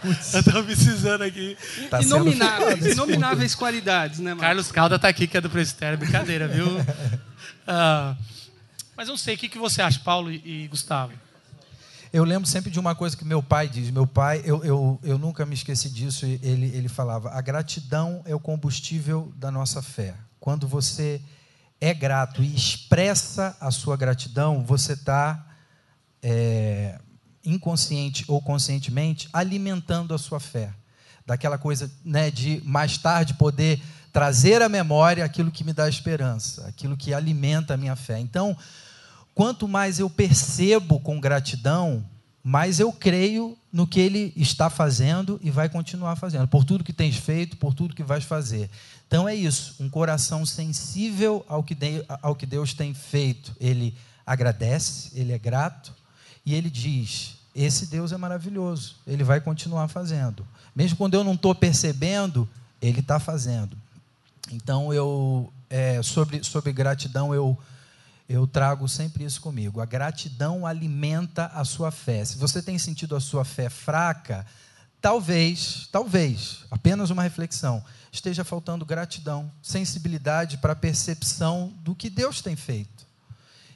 estou 0.04 0.64
precisando 0.64 1.22
aqui. 1.22 1.56
Tá 1.90 2.00
inomináveis, 2.02 2.86
inomináveis 2.86 3.54
qualidades, 3.54 4.18
né, 4.18 4.30
Marcos? 4.30 4.46
Carlos 4.46 4.72
Calda 4.72 4.96
está 4.96 5.08
aqui, 5.08 5.26
que 5.26 5.36
é 5.36 5.40
do 5.40 5.50
presbitério. 5.50 5.98
Brincadeira, 5.98 6.48
viu? 6.48 6.66
Ah, 7.72 8.16
mas 8.96 9.06
não 9.06 9.16
sei, 9.16 9.36
o 9.36 9.38
que, 9.38 9.48
que 9.48 9.58
você 9.58 9.80
acha, 9.80 10.00
Paulo 10.00 10.30
e, 10.32 10.64
e 10.64 10.68
Gustavo? 10.68 11.12
Eu 12.12 12.24
lembro 12.24 12.48
sempre 12.48 12.68
de 12.68 12.80
uma 12.80 12.96
coisa 12.96 13.16
que 13.16 13.24
meu 13.24 13.40
pai 13.40 13.68
diz. 13.68 13.90
Meu 13.90 14.06
pai, 14.06 14.42
eu, 14.44 14.64
eu, 14.64 14.98
eu 15.04 15.16
nunca 15.16 15.46
me 15.46 15.54
esqueci 15.54 15.88
disso. 15.88 16.26
Ele, 16.26 16.66
ele 16.74 16.88
falava: 16.88 17.30
a 17.30 17.40
gratidão 17.40 18.22
é 18.24 18.34
o 18.34 18.40
combustível 18.40 19.32
da 19.36 19.50
nossa 19.50 19.80
fé. 19.80 20.16
Quando 20.40 20.66
você 20.66 21.20
é 21.80 21.94
grato 21.94 22.42
e 22.42 22.52
expressa 22.54 23.56
a 23.60 23.70
sua 23.70 23.96
gratidão, 23.96 24.64
você 24.64 24.94
está 24.94 25.46
é, 26.20 26.98
inconsciente 27.44 28.24
ou 28.28 28.40
conscientemente 28.40 29.28
alimentando 29.32 30.14
a 30.14 30.18
sua 30.18 30.40
fé. 30.40 30.72
Daquela 31.26 31.58
coisa 31.58 31.90
né, 32.04 32.30
de 32.30 32.60
mais 32.64 32.98
tarde 32.98 33.34
poder 33.34 33.80
trazer 34.12 34.62
à 34.62 34.68
memória 34.68 35.24
aquilo 35.24 35.50
que 35.50 35.64
me 35.64 35.72
dá 35.72 35.88
esperança, 35.88 36.66
aquilo 36.66 36.96
que 36.96 37.14
alimenta 37.14 37.74
a 37.74 37.76
minha 37.76 37.94
fé. 37.94 38.18
Então, 38.18 38.56
quanto 39.34 39.68
mais 39.68 39.98
eu 39.98 40.10
percebo 40.10 40.98
com 40.98 41.20
gratidão, 41.20 42.04
mais 42.42 42.80
eu 42.80 42.92
creio 42.92 43.56
no 43.72 43.86
que 43.86 44.00
ele 44.00 44.32
está 44.34 44.68
fazendo 44.68 45.38
e 45.42 45.50
vai 45.50 45.68
continuar 45.68 46.16
fazendo, 46.16 46.48
por 46.48 46.64
tudo 46.64 46.82
que 46.82 46.92
tens 46.92 47.16
feito, 47.16 47.56
por 47.56 47.74
tudo 47.74 47.94
que 47.94 48.02
vais 48.02 48.24
fazer. 48.24 48.68
Então 49.06 49.28
é 49.28 49.34
isso, 49.34 49.76
um 49.78 49.88
coração 49.88 50.44
sensível 50.44 51.44
ao 51.48 51.62
que, 51.62 51.76
ao 52.22 52.34
que 52.34 52.46
Deus 52.46 52.74
tem 52.74 52.94
feito. 52.94 53.54
Ele 53.60 53.94
agradece, 54.26 55.10
ele 55.14 55.32
é 55.32 55.38
grato 55.38 55.99
e 56.50 56.54
ele 56.54 56.68
diz: 56.68 57.36
Esse 57.54 57.86
Deus 57.86 58.10
é 58.10 58.16
maravilhoso, 58.16 58.96
ele 59.06 59.22
vai 59.22 59.40
continuar 59.40 59.86
fazendo. 59.86 60.44
Mesmo 60.74 60.96
quando 60.96 61.14
eu 61.14 61.22
não 61.22 61.34
estou 61.34 61.54
percebendo, 61.54 62.48
ele 62.82 62.98
está 62.98 63.20
fazendo. 63.20 63.76
Então 64.50 64.92
eu, 64.92 65.52
é, 65.68 66.02
sobre, 66.02 66.42
sobre 66.42 66.72
gratidão, 66.72 67.32
eu, 67.32 67.56
eu 68.28 68.48
trago 68.48 68.88
sempre 68.88 69.22
isso 69.24 69.40
comigo. 69.40 69.80
A 69.80 69.86
gratidão 69.86 70.66
alimenta 70.66 71.46
a 71.54 71.64
sua 71.64 71.92
fé. 71.92 72.24
Se 72.24 72.36
você 72.36 72.60
tem 72.60 72.76
sentido 72.80 73.14
a 73.14 73.20
sua 73.20 73.44
fé 73.44 73.70
fraca, 73.70 74.44
talvez, 75.00 75.88
talvez, 75.92 76.64
apenas 76.68 77.10
uma 77.10 77.22
reflexão, 77.22 77.84
esteja 78.10 78.42
faltando 78.42 78.84
gratidão, 78.84 79.52
sensibilidade 79.62 80.58
para 80.58 80.72
a 80.72 80.76
percepção 80.76 81.72
do 81.84 81.94
que 81.94 82.10
Deus 82.10 82.40
tem 82.40 82.56
feito. 82.56 83.06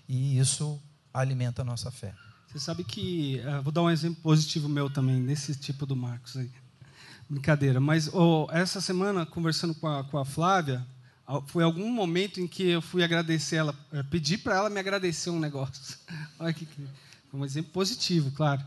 E 0.09 0.41
isso 0.41 0.81
alimenta 1.13 1.63
a 1.63 1.65
nossa 1.65 1.93
fé. 1.93 2.13
Você 2.55 2.61
sabe 2.61 2.85
que, 2.85 3.43
uh, 3.45 3.61
vou 3.65 3.73
dar 3.73 3.83
um 3.83 3.91
exemplo 3.91 4.23
positivo 4.23 4.69
meu 4.69 4.89
também, 4.89 5.17
nesse 5.17 5.57
tipo 5.57 5.85
do 5.85 5.97
Marcos 5.97 6.37
aí. 6.37 6.49
Brincadeira, 7.29 7.81
mas 7.81 8.09
oh, 8.15 8.47
essa 8.53 8.81
semana, 8.81 9.27
conversando 9.27 9.75
com 9.75 9.89
a, 9.89 10.05
com 10.05 10.17
a 10.17 10.25
Flávia, 10.25 10.87
foi 11.49 11.65
algum 11.65 11.91
momento 11.91 12.41
em 12.41 12.47
que 12.47 12.63
eu 12.69 12.81
fui 12.81 13.03
agradecer 13.03 13.57
ela, 13.57 13.75
eh, 13.93 14.05
pedir 14.05 14.39
para 14.39 14.55
ela 14.55 14.71
me 14.71 14.79
agradecer 14.79 15.31
um 15.31 15.41
negócio. 15.41 15.99
Olha 16.39 16.53
que 16.53 16.69
um 17.33 17.45
exemplo 17.45 17.73
positivo, 17.73 18.31
claro. 18.31 18.63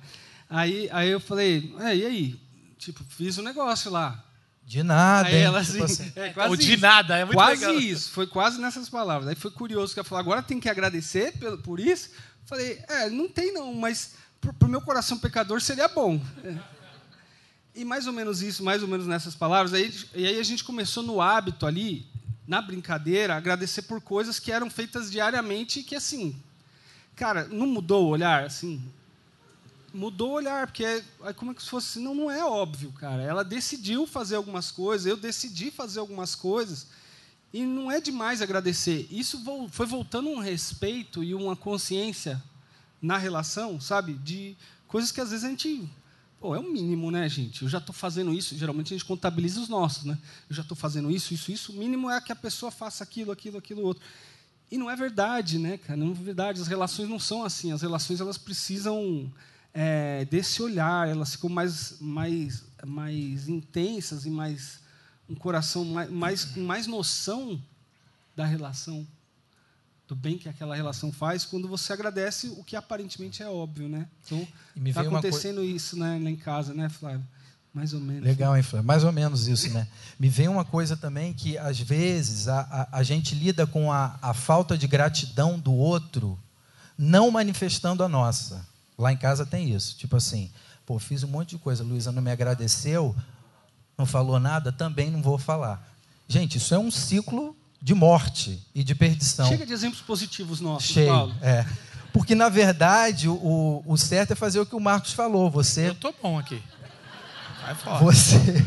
Aí, 0.50 0.90
aí 0.92 1.10
eu 1.10 1.22
falei, 1.22 1.74
é, 1.80 1.96
e 1.96 2.06
aí? 2.06 2.40
Tipo, 2.78 3.06
fiz 3.06 3.38
um 3.38 3.44
negócio 3.44 3.90
lá. 3.90 4.22
De 4.66 4.84
nada. 4.84 5.30
Aí 5.30 5.38
ela 5.38 5.64
tipo 5.64 5.82
assim, 5.82 6.04
assim 6.04 6.12
é, 6.14 6.34
quase 6.34 6.50
Ou 6.50 6.58
de 6.58 6.74
isso. 6.74 6.82
nada, 6.82 7.16
é 7.16 7.24
muito 7.24 7.38
Quase 7.38 7.66
legal. 7.66 7.80
isso, 7.82 8.12
foi 8.12 8.28
quase 8.28 8.60
nessas 8.60 8.90
palavras. 8.90 9.30
Aí 9.30 9.36
foi 9.36 9.50
curioso 9.50 9.94
que 9.94 10.00
ela 10.02 10.04
falou, 10.06 10.20
agora 10.20 10.44
tem 10.44 10.60
que 10.60 10.68
agradecer 10.68 11.32
por 11.64 11.80
isso. 11.80 12.10
Falei, 12.48 12.82
é, 12.88 13.10
não 13.10 13.28
tem 13.28 13.54
não, 13.54 13.74
mas 13.74 14.14
para 14.40 14.66
o 14.66 14.70
meu 14.70 14.80
coração 14.80 15.20
pecador 15.20 15.62
seria 15.62 15.90
bom. 15.90 16.20
E 17.76 17.84
mais 17.84 18.08
ou 18.08 18.14
menos 18.14 18.42
isso, 18.42 18.64
mais 18.64 18.82
ou 18.82 18.88
menos 18.88 19.06
nessas 19.06 19.36
palavras. 19.36 19.74
Aí, 19.74 19.94
e 20.16 20.26
aí 20.26 20.40
a 20.40 20.44
gente 20.44 20.64
começou 20.64 21.04
no 21.04 21.22
hábito 21.22 21.66
ali, 21.66 22.08
na 22.48 22.62
brincadeira, 22.62 23.36
agradecer 23.36 23.82
por 23.82 24.00
coisas 24.00 24.40
que 24.40 24.50
eram 24.50 24.70
feitas 24.70 25.12
diariamente 25.12 25.82
e 25.82 25.84
que, 25.84 25.94
assim, 25.94 26.42
cara, 27.18 27.50
não 27.50 27.68
mudou 27.68 28.06
o 28.06 28.10
olhar, 28.10 28.46
assim, 28.46 28.82
mudou 29.94 30.30
o 30.30 30.36
olhar, 30.36 30.68
porque 30.68 30.86
é, 30.86 31.04
é 31.26 31.34
como 31.34 31.60
se 31.60 31.70
fosse 31.70 32.00
não, 32.00 32.16
não 32.16 32.32
é 32.32 32.46
óbvio, 32.46 32.94
cara. 32.94 33.22
Ela 33.22 33.44
decidiu 33.44 34.08
fazer 34.08 34.38
algumas 34.38 34.72
coisas, 34.72 35.06
eu 35.06 35.18
decidi 35.18 35.70
fazer 35.70 36.00
algumas 36.00 36.34
coisas, 36.34 36.88
e 37.54 37.64
não 37.64 37.92
é 37.92 38.02
demais 38.02 38.42
agradecer. 38.42 39.08
Isso 39.10 39.42
foi 39.72 39.86
voltando 39.86 40.30
um 40.30 40.40
respeito 40.40 41.24
e 41.24 41.34
uma 41.34 41.56
consciência 41.56 42.42
na 43.02 43.18
relação, 43.18 43.80
sabe? 43.80 44.14
De 44.14 44.56
coisas 44.88 45.12
que 45.12 45.22
às 45.22 45.30
vezes 45.30 45.46
a 45.46 45.50
gente. 45.50 45.90
Pô, 46.40 46.56
é 46.56 46.60
o 46.60 46.72
mínimo, 46.72 47.10
né, 47.10 47.28
gente? 47.28 47.64
Eu 47.64 47.70
já 47.70 47.80
estou 47.80 47.96
fazendo 47.96 48.34
isso. 48.34 48.56
Geralmente 48.56 48.94
a 48.94 48.98
gente 48.98 49.06
contabiliza 49.06 49.60
os 49.60 49.70
nossos, 49.70 50.04
né? 50.04 50.18
Eu 50.50 50.56
já 50.56 50.62
estou 50.62 50.78
fazendo 50.78 51.10
isso, 51.10 51.34
isso, 51.34 51.52
isso. 51.52 51.72
O 51.72 51.76
mínimo 51.76 52.12
é 52.12 52.22
que 52.22 52.32
a 52.32 52.36
pessoa 52.36 52.72
faça 52.72 53.04
aquilo, 53.04 53.32
aquilo, 53.32 53.58
aquilo, 53.58 53.82
outro. 53.82 54.04
E 54.70 54.78
não 54.78 54.92
é 54.92 54.96
verdade, 54.96 55.58
né, 55.58 55.78
cara? 55.78 55.98
Não 55.98 56.12
é 56.12 56.14
verdade. 56.14 56.62
As 56.62 56.68
relações 56.68 57.10
não 57.10 57.18
são 57.18 57.44
assim. 57.44 57.72
As 57.72 57.82
relações 57.82 58.20
elas 58.20 58.38
precisam 58.38 59.32
é, 59.74 60.26
desse 60.26 60.62
olhar. 60.62 61.08
Elas 61.08 61.32
ficam 61.32 61.50
mais, 61.50 62.00
mais, 62.00 62.66
mais 62.86 63.48
intensas 63.48 64.26
e 64.26 64.30
mais 64.30 64.86
um 65.30 65.36
coração 65.36 65.86
mais, 66.10 66.46
com 66.46 66.62
mais 66.62 66.88
noção 66.88 67.62
da 68.36 68.46
relação, 68.46 69.06
do 70.08 70.16
bem 70.16 70.38
que 70.38 70.48
aquela 70.48 70.76
relação 70.76 71.12
faz, 71.12 71.44
quando 71.44 71.68
você 71.68 71.92
agradece 71.92 72.48
o 72.50 72.64
que 72.64 72.76
aparentemente 72.76 73.44
é 73.44 73.50
óbvio, 73.50 73.90
né? 73.90 74.08
Então, 74.26 74.48
está 74.86 75.02
acontecendo 75.02 75.64
isso 75.64 75.98
né, 75.98 76.20
lá 76.22 76.30
em 76.30 76.36
casa, 76.36 76.74
né, 76.74 76.88
Flávio? 76.88 77.26
Mais 77.74 77.94
ou 77.94 78.00
menos. 78.00 78.24
Legal, 78.24 78.56
hein, 78.56 78.64
Flávio? 78.64 78.88
Mais 78.88 79.04
ou 79.04 79.12
menos 79.12 79.48
isso, 79.48 79.70
né? 79.72 79.88
Me 80.20 80.30
vem 80.30 80.48
uma 80.48 80.64
coisa 80.64 80.96
também 80.96 81.34
que, 81.34 81.58
às 81.58 81.80
vezes, 81.80 82.48
a, 82.48 82.62
a, 82.62 83.00
a 83.00 83.04
gente 83.04 83.36
lida 83.36 83.68
com 83.68 83.92
a, 83.92 84.18
a 84.22 84.34
falta 84.34 84.78
de 84.78 84.88
gratidão 84.88 85.60
do 85.60 85.74
outro, 85.74 86.40
não 86.98 87.30
manifestando 87.30 88.04
a 88.04 88.08
nossa. 88.08 88.66
Lá 88.98 89.12
em 89.12 89.18
casa 89.18 89.46
tem 89.46 89.72
isso. 89.76 89.96
Tipo 89.96 90.16
assim, 90.16 90.50
pô, 90.86 90.98
fiz 90.98 91.22
um 91.22 91.28
monte 91.28 91.50
de 91.50 91.58
coisa, 91.60 91.84
Luísa 91.84 92.12
não 92.12 92.22
me 92.22 92.32
agradeceu, 92.32 93.16
não 93.98 94.06
falou 94.06 94.40
nada, 94.40 94.72
também 94.72 95.10
não 95.10 95.22
vou 95.22 95.38
falar. 95.38 95.86
Gente, 96.28 96.58
isso 96.58 96.74
é 96.74 96.78
um 96.78 96.92
ciclo 96.92 97.56
de 97.82 97.94
morte 97.94 98.62
e 98.76 98.84
de 98.84 98.94
perdição. 98.94 99.48
Chega 99.48 99.66
de 99.66 99.74
exemplos 99.74 100.02
positivos 100.02 100.60
nossos, 100.60 100.90
Cheio, 100.90 101.08
Paulo. 101.08 101.36
É. 101.42 101.66
Porque, 102.14 102.36
na 102.36 102.50
verdade, 102.50 103.28
o, 103.28 103.84
o 103.86 103.98
certo 103.98 104.32
é 104.32 104.36
fazer 104.36 104.60
o 104.60 104.66
que 104.66 104.76
o 104.76 104.80
Marcos 104.80 105.14
falou. 105.14 105.50
Você, 105.50 105.88
Eu 105.88 105.92
estou 105.94 106.14
bom 106.22 106.38
aqui. 106.38 106.62
Vai 107.62 107.76
fora. 107.76 108.04
Você, 108.04 108.66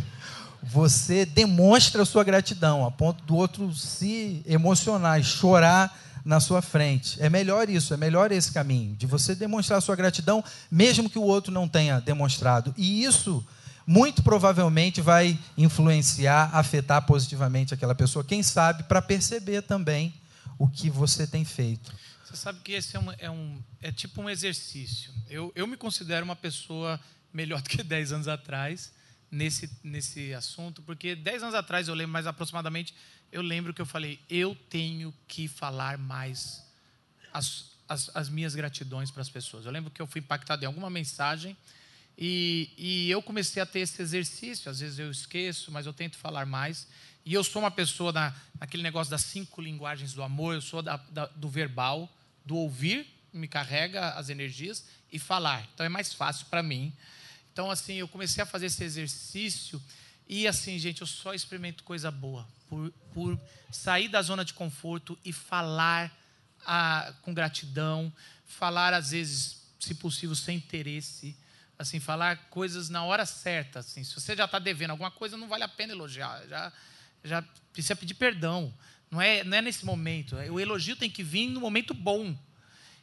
você 0.63 1.27
demonstra 1.27 2.03
a 2.03 2.07
sua 2.07 2.25
gratidão, 2.25 2.85
a 2.85 2.91
ponto 2.91 3.23
do 3.25 3.37
outro 3.37 3.75
se 3.75 4.43
emocionar 4.47 5.21
e 5.21 5.25
chorar 5.25 5.97
na 6.25 6.39
sua 6.39 6.61
frente. 6.61 7.21
É 7.21 7.29
melhor 7.29 7.69
isso, 7.69 7.95
é 7.95 7.97
melhor 7.97 8.31
esse 8.31 8.53
caminho, 8.53 8.95
de 8.95 9.07
você 9.07 9.35
demonstrar 9.35 9.79
a 9.79 9.81
sua 9.81 9.97
gratidão, 9.97 10.45
mesmo 10.71 11.09
que 11.09 11.19
o 11.19 11.23
outro 11.23 11.53
não 11.53 11.67
tenha 11.67 12.01
demonstrado. 12.01 12.75
E 12.77 13.05
isso 13.05 13.45
muito 13.91 14.23
provavelmente 14.23 15.01
vai 15.01 15.37
influenciar, 15.59 16.49
afetar 16.55 17.05
positivamente 17.05 17.75
aquela 17.75 17.93
pessoa. 17.93 18.25
Quem 18.25 18.41
sabe 18.41 18.85
para 18.85 19.03
perceber 19.03 19.63
também 19.63 20.15
o 20.57 20.69
que 20.69 20.89
você 20.89 21.27
tem 21.27 21.45
feito. 21.45 21.93
Você 22.25 22.37
sabe 22.37 22.61
que 22.61 22.71
esse 22.71 22.97
é, 22.97 23.01
um, 23.01 23.13
é, 23.19 23.29
um, 23.29 23.61
é 23.83 23.91
tipo 23.91 24.23
um 24.23 24.31
exercício. 24.31 25.13
Eu, 25.29 25.51
eu 25.57 25.67
me 25.67 25.77
considero 25.77 26.25
uma 26.25 26.37
pessoa 26.37 27.01
melhor 27.33 27.61
do 27.63 27.69
que 27.69 27.83
10 27.83 28.13
anos 28.13 28.29
atrás 28.29 28.93
nesse, 29.29 29.69
nesse 29.83 30.33
assunto, 30.35 30.83
porque 30.83 31.17
10 31.17 31.43
anos 31.43 31.55
atrás, 31.57 31.89
eu 31.89 31.95
lembro 31.95 32.13
mais 32.13 32.29
aproximadamente, 32.29 32.95
eu 33.33 33.43
lembro 33.43 33.75
que 33.75 33.83
eu 33.83 33.87
falei, 33.87 34.21
eu 34.31 34.57
tenho 34.69 35.13
que 35.27 35.49
falar 35.49 35.99
mais 35.99 36.65
as, 37.33 37.73
as, 37.89 38.09
as 38.15 38.29
minhas 38.29 38.55
gratidões 38.55 39.11
para 39.11 39.23
as 39.23 39.29
pessoas. 39.29 39.67
Eu 39.67 39.73
lembro 39.73 39.91
que 39.91 40.01
eu 40.01 40.07
fui 40.07 40.21
impactado 40.21 40.63
em 40.63 40.67
alguma 40.67 40.89
mensagem 40.89 41.57
e, 42.23 42.69
e, 42.77 43.11
eu 43.11 43.23
comecei 43.23 43.63
a 43.63 43.67
ter 43.67 43.81
esse 43.81 44.03
exercício. 44.03 44.71
Às 44.71 44.81
vezes 44.81 44.99
eu 44.99 45.11
esqueço, 45.11 45.73
mas 45.73 45.87
eu 45.87 45.93
tento 45.95 46.19
falar 46.19 46.45
mais. 46.45 46.87
E 47.25 47.33
eu 47.33 47.43
sou 47.43 47.63
uma 47.63 47.71
pessoa 47.71 48.13
na, 48.13 48.37
naquele 48.61 48.83
negócio 48.83 49.11
das 49.11 49.23
cinco 49.23 49.63
linguagens 49.63 50.13
do 50.13 50.23
amor. 50.23 50.53
Eu 50.53 50.61
sou 50.61 50.83
da, 50.83 50.99
da, 50.99 51.25
do 51.29 51.49
verbal, 51.49 52.15
do 52.45 52.57
ouvir, 52.57 53.07
me 53.33 53.49
carrega 53.49 54.11
as 54.11 54.29
energias, 54.29 54.85
e 55.11 55.19
falar. 55.19 55.67
Então 55.73 55.87
é 55.87 55.89
mais 55.89 56.13
fácil 56.13 56.45
para 56.51 56.63
mim. 56.63 56.93
Então, 57.55 57.71
assim, 57.71 57.95
eu 57.95 58.07
comecei 58.07 58.43
a 58.43 58.47
fazer 58.47 58.67
esse 58.67 58.85
exercício. 58.85 59.83
E, 60.29 60.47
assim, 60.47 60.79
gente, 60.79 61.01
eu 61.01 61.07
só 61.07 61.33
experimento 61.33 61.83
coisa 61.85 62.11
boa. 62.11 62.47
Por, 62.69 62.93
por 63.15 63.41
sair 63.73 64.09
da 64.09 64.21
zona 64.21 64.45
de 64.45 64.53
conforto 64.53 65.19
e 65.25 65.33
falar 65.33 66.15
a, 66.67 67.15
com 67.23 67.33
gratidão. 67.33 68.13
Falar, 68.45 68.93
às 68.93 69.13
vezes, 69.13 69.63
se 69.81 69.95
possível, 69.95 70.37
sem 70.37 70.59
interesse 70.59 71.35
assim, 71.81 71.99
falar 71.99 72.37
coisas 72.51 72.91
na 72.91 73.03
hora 73.05 73.25
certa. 73.25 73.79
Assim. 73.79 74.05
Se 74.05 74.15
você 74.15 74.37
já 74.37 74.45
está 74.45 74.59
devendo 74.59 74.91
alguma 74.91 75.11
coisa, 75.11 75.35
não 75.39 75.49
vale 75.49 75.65
a 75.65 75.69
pena 75.69 75.95
elogiar. 75.95 76.43
Já, 76.47 76.73
já 77.25 77.45
precisa 77.73 77.97
pedir 77.97 78.15
perdão. 78.15 78.73
Não 79.11 79.21
é, 79.21 79.43
não 79.43 79.57
é 79.57 79.63
nesse 79.63 79.87
momento. 79.87 80.37
O 80.37 80.61
elogio 80.61 80.95
tem 80.95 81.09
que 81.09 81.23
vir 81.23 81.49
no 81.49 81.59
momento 81.59 81.95
bom. 81.95 82.37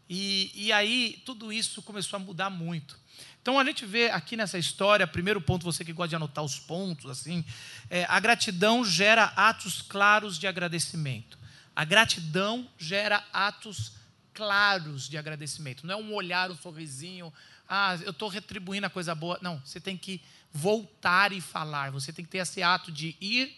E, 0.07 0.51
e 0.53 0.71
aí, 0.71 1.19
tudo 1.25 1.51
isso 1.51 1.81
começou 1.81 2.17
a 2.17 2.19
mudar 2.19 2.51
muito. 2.51 2.99
Então, 3.41 3.59
a 3.59 3.65
gente 3.65 3.83
vê 3.83 4.11
aqui 4.11 4.37
nessa 4.37 4.59
história, 4.59 5.07
primeiro 5.07 5.41
ponto, 5.41 5.65
você 5.65 5.83
que 5.83 5.91
gosta 5.91 6.09
de 6.09 6.15
anotar 6.15 6.43
os 6.43 6.59
pontos, 6.59 7.09
assim, 7.09 7.43
é, 7.89 8.05
a 8.07 8.19
gratidão 8.19 8.85
gera 8.85 9.23
atos 9.35 9.81
claros 9.81 10.37
de 10.37 10.45
agradecimento. 10.45 11.37
A 11.75 11.83
gratidão 11.83 12.69
gera 12.77 13.25
atos 13.33 13.93
claros 14.33 15.09
de 15.09 15.17
agradecimento. 15.17 15.85
Não 15.87 15.95
é 15.95 15.97
um 15.97 16.13
olhar, 16.13 16.51
um 16.51 16.55
sorrisinho, 16.55 17.33
ah, 17.67 17.97
eu 18.01 18.11
estou 18.11 18.29
retribuindo 18.29 18.87
a 18.87 18.89
coisa 18.89 19.13
boa. 19.13 19.37
Não, 19.41 19.59
você 19.59 19.79
tem 19.79 19.97
que 19.97 20.21
voltar 20.51 21.31
e 21.31 21.41
falar. 21.41 21.91
Você 21.91 22.13
tem 22.13 22.23
que 22.23 22.31
ter 22.31 22.39
esse 22.39 22.63
ato 22.63 22.91
de 22.91 23.15
ir 23.19 23.55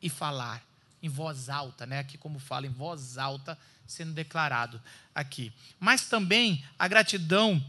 e 0.00 0.08
falar 0.08 0.62
em 1.02 1.08
voz 1.08 1.48
alta, 1.48 1.86
né? 1.86 1.98
Aqui 1.98 2.18
como 2.18 2.38
fala 2.38 2.66
em 2.66 2.70
voz 2.70 3.18
alta 3.18 3.58
sendo 3.86 4.12
declarado 4.12 4.80
aqui. 5.14 5.52
Mas 5.78 6.06
também 6.06 6.64
a 6.78 6.86
gratidão 6.86 7.62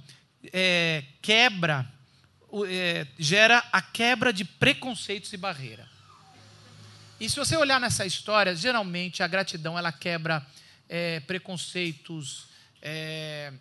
é, 0.53 1.03
quebra, 1.21 1.91
é, 2.67 3.07
gera 3.17 3.63
a 3.71 3.81
quebra 3.81 4.31
de 4.31 4.45
preconceitos 4.45 5.33
e 5.33 5.37
barreira. 5.37 5.89
E 7.19 7.29
se 7.29 7.35
você 7.35 7.55
olhar 7.55 7.79
nessa 7.79 8.05
história, 8.05 8.55
geralmente 8.55 9.21
a 9.21 9.27
gratidão 9.27 9.77
ela 9.77 9.91
quebra 9.91 10.45
é, 10.89 11.19
preconceitos 11.21 12.47
é, 12.81 13.53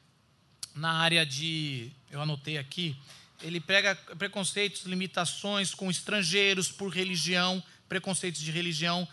na 0.75 0.93
área 0.93 1.27
de, 1.27 1.93
eu 2.11 2.21
anotei 2.21 2.59
aqui, 2.59 2.97
ele 3.43 3.61
pega 3.61 3.95
preconceitos, 4.19 4.83
limitações 4.83 5.75
com 5.75 5.91
estrangeiros 5.91 6.71
por 6.71 6.89
religião, 6.89 7.63
preconceitos 7.89 8.41
de 8.41 8.51
religião, 8.51 9.09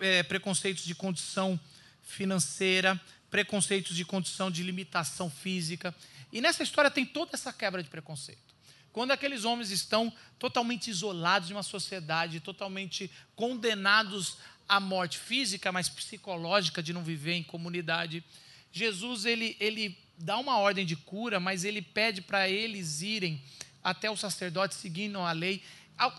é, 0.00 0.22
preconceitos 0.22 0.84
de 0.84 0.94
condição 0.94 1.58
financeira, 2.02 3.00
preconceitos 3.30 3.96
de 3.96 4.04
condição 4.04 4.50
de 4.50 4.62
limitação 4.62 5.30
física. 5.30 5.94
E 6.32 6.40
nessa 6.40 6.62
história 6.62 6.90
tem 6.90 7.04
toda 7.04 7.30
essa 7.34 7.52
quebra 7.52 7.82
de 7.82 7.88
preconceito. 7.88 8.54
Quando 8.92 9.10
aqueles 9.10 9.44
homens 9.44 9.70
estão 9.70 10.12
totalmente 10.38 10.88
isolados 10.88 11.48
de 11.48 11.54
uma 11.54 11.62
sociedade, 11.62 12.40
totalmente 12.40 13.10
condenados 13.34 14.38
à 14.68 14.80
morte 14.80 15.18
física, 15.18 15.70
mas 15.70 15.88
psicológica 15.88 16.82
de 16.82 16.92
não 16.92 17.04
viver 17.04 17.34
em 17.34 17.42
comunidade, 17.42 18.24
Jesus 18.72 19.24
ele, 19.24 19.56
ele 19.60 19.98
dá 20.18 20.38
uma 20.38 20.58
ordem 20.58 20.86
de 20.86 20.96
cura, 20.96 21.38
mas 21.38 21.64
ele 21.64 21.82
pede 21.82 22.20
para 22.20 22.48
eles 22.48 23.02
irem 23.02 23.40
até 23.82 24.10
o 24.10 24.16
sacerdote 24.16 24.74
seguindo 24.74 25.18
a 25.20 25.32
lei. 25.32 25.62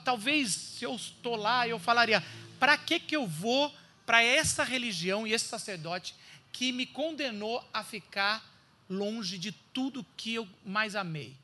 Talvez 0.03 0.51
se 0.51 0.86
eu 0.86 0.95
estou 0.95 1.36
lá, 1.36 1.67
eu 1.67 1.79
falaria: 1.79 2.23
para 2.60 2.77
que, 2.77 2.99
que 2.99 3.15
eu 3.15 3.27
vou 3.27 3.73
para 4.05 4.23
essa 4.23 4.63
religião 4.63 5.27
e 5.27 5.33
esse 5.33 5.45
sacerdote 5.45 6.15
que 6.51 6.71
me 6.71 6.86
condenou 6.86 7.63
a 7.73 7.83
ficar 7.83 8.43
longe 8.89 9.38
de 9.38 9.51
tudo 9.51 10.05
que 10.15 10.33
eu 10.33 10.47
mais 10.65 10.95
amei? 10.95 11.36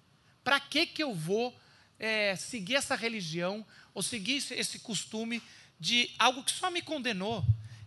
Para 0.43 0.59
que, 0.59 0.85
que 0.85 1.03
eu 1.03 1.13
vou 1.13 1.53
é, 1.99 2.35
seguir 2.35 2.75
essa 2.75 2.95
religião 2.95 3.65
ou 3.93 4.01
seguir 4.01 4.43
esse, 4.51 4.79
costume 4.79 5.41
de 5.79 6.09
algo 6.17 6.43
que 6.43 6.51
só 6.51 6.71
me 6.71 6.81
condenou? 6.81 7.43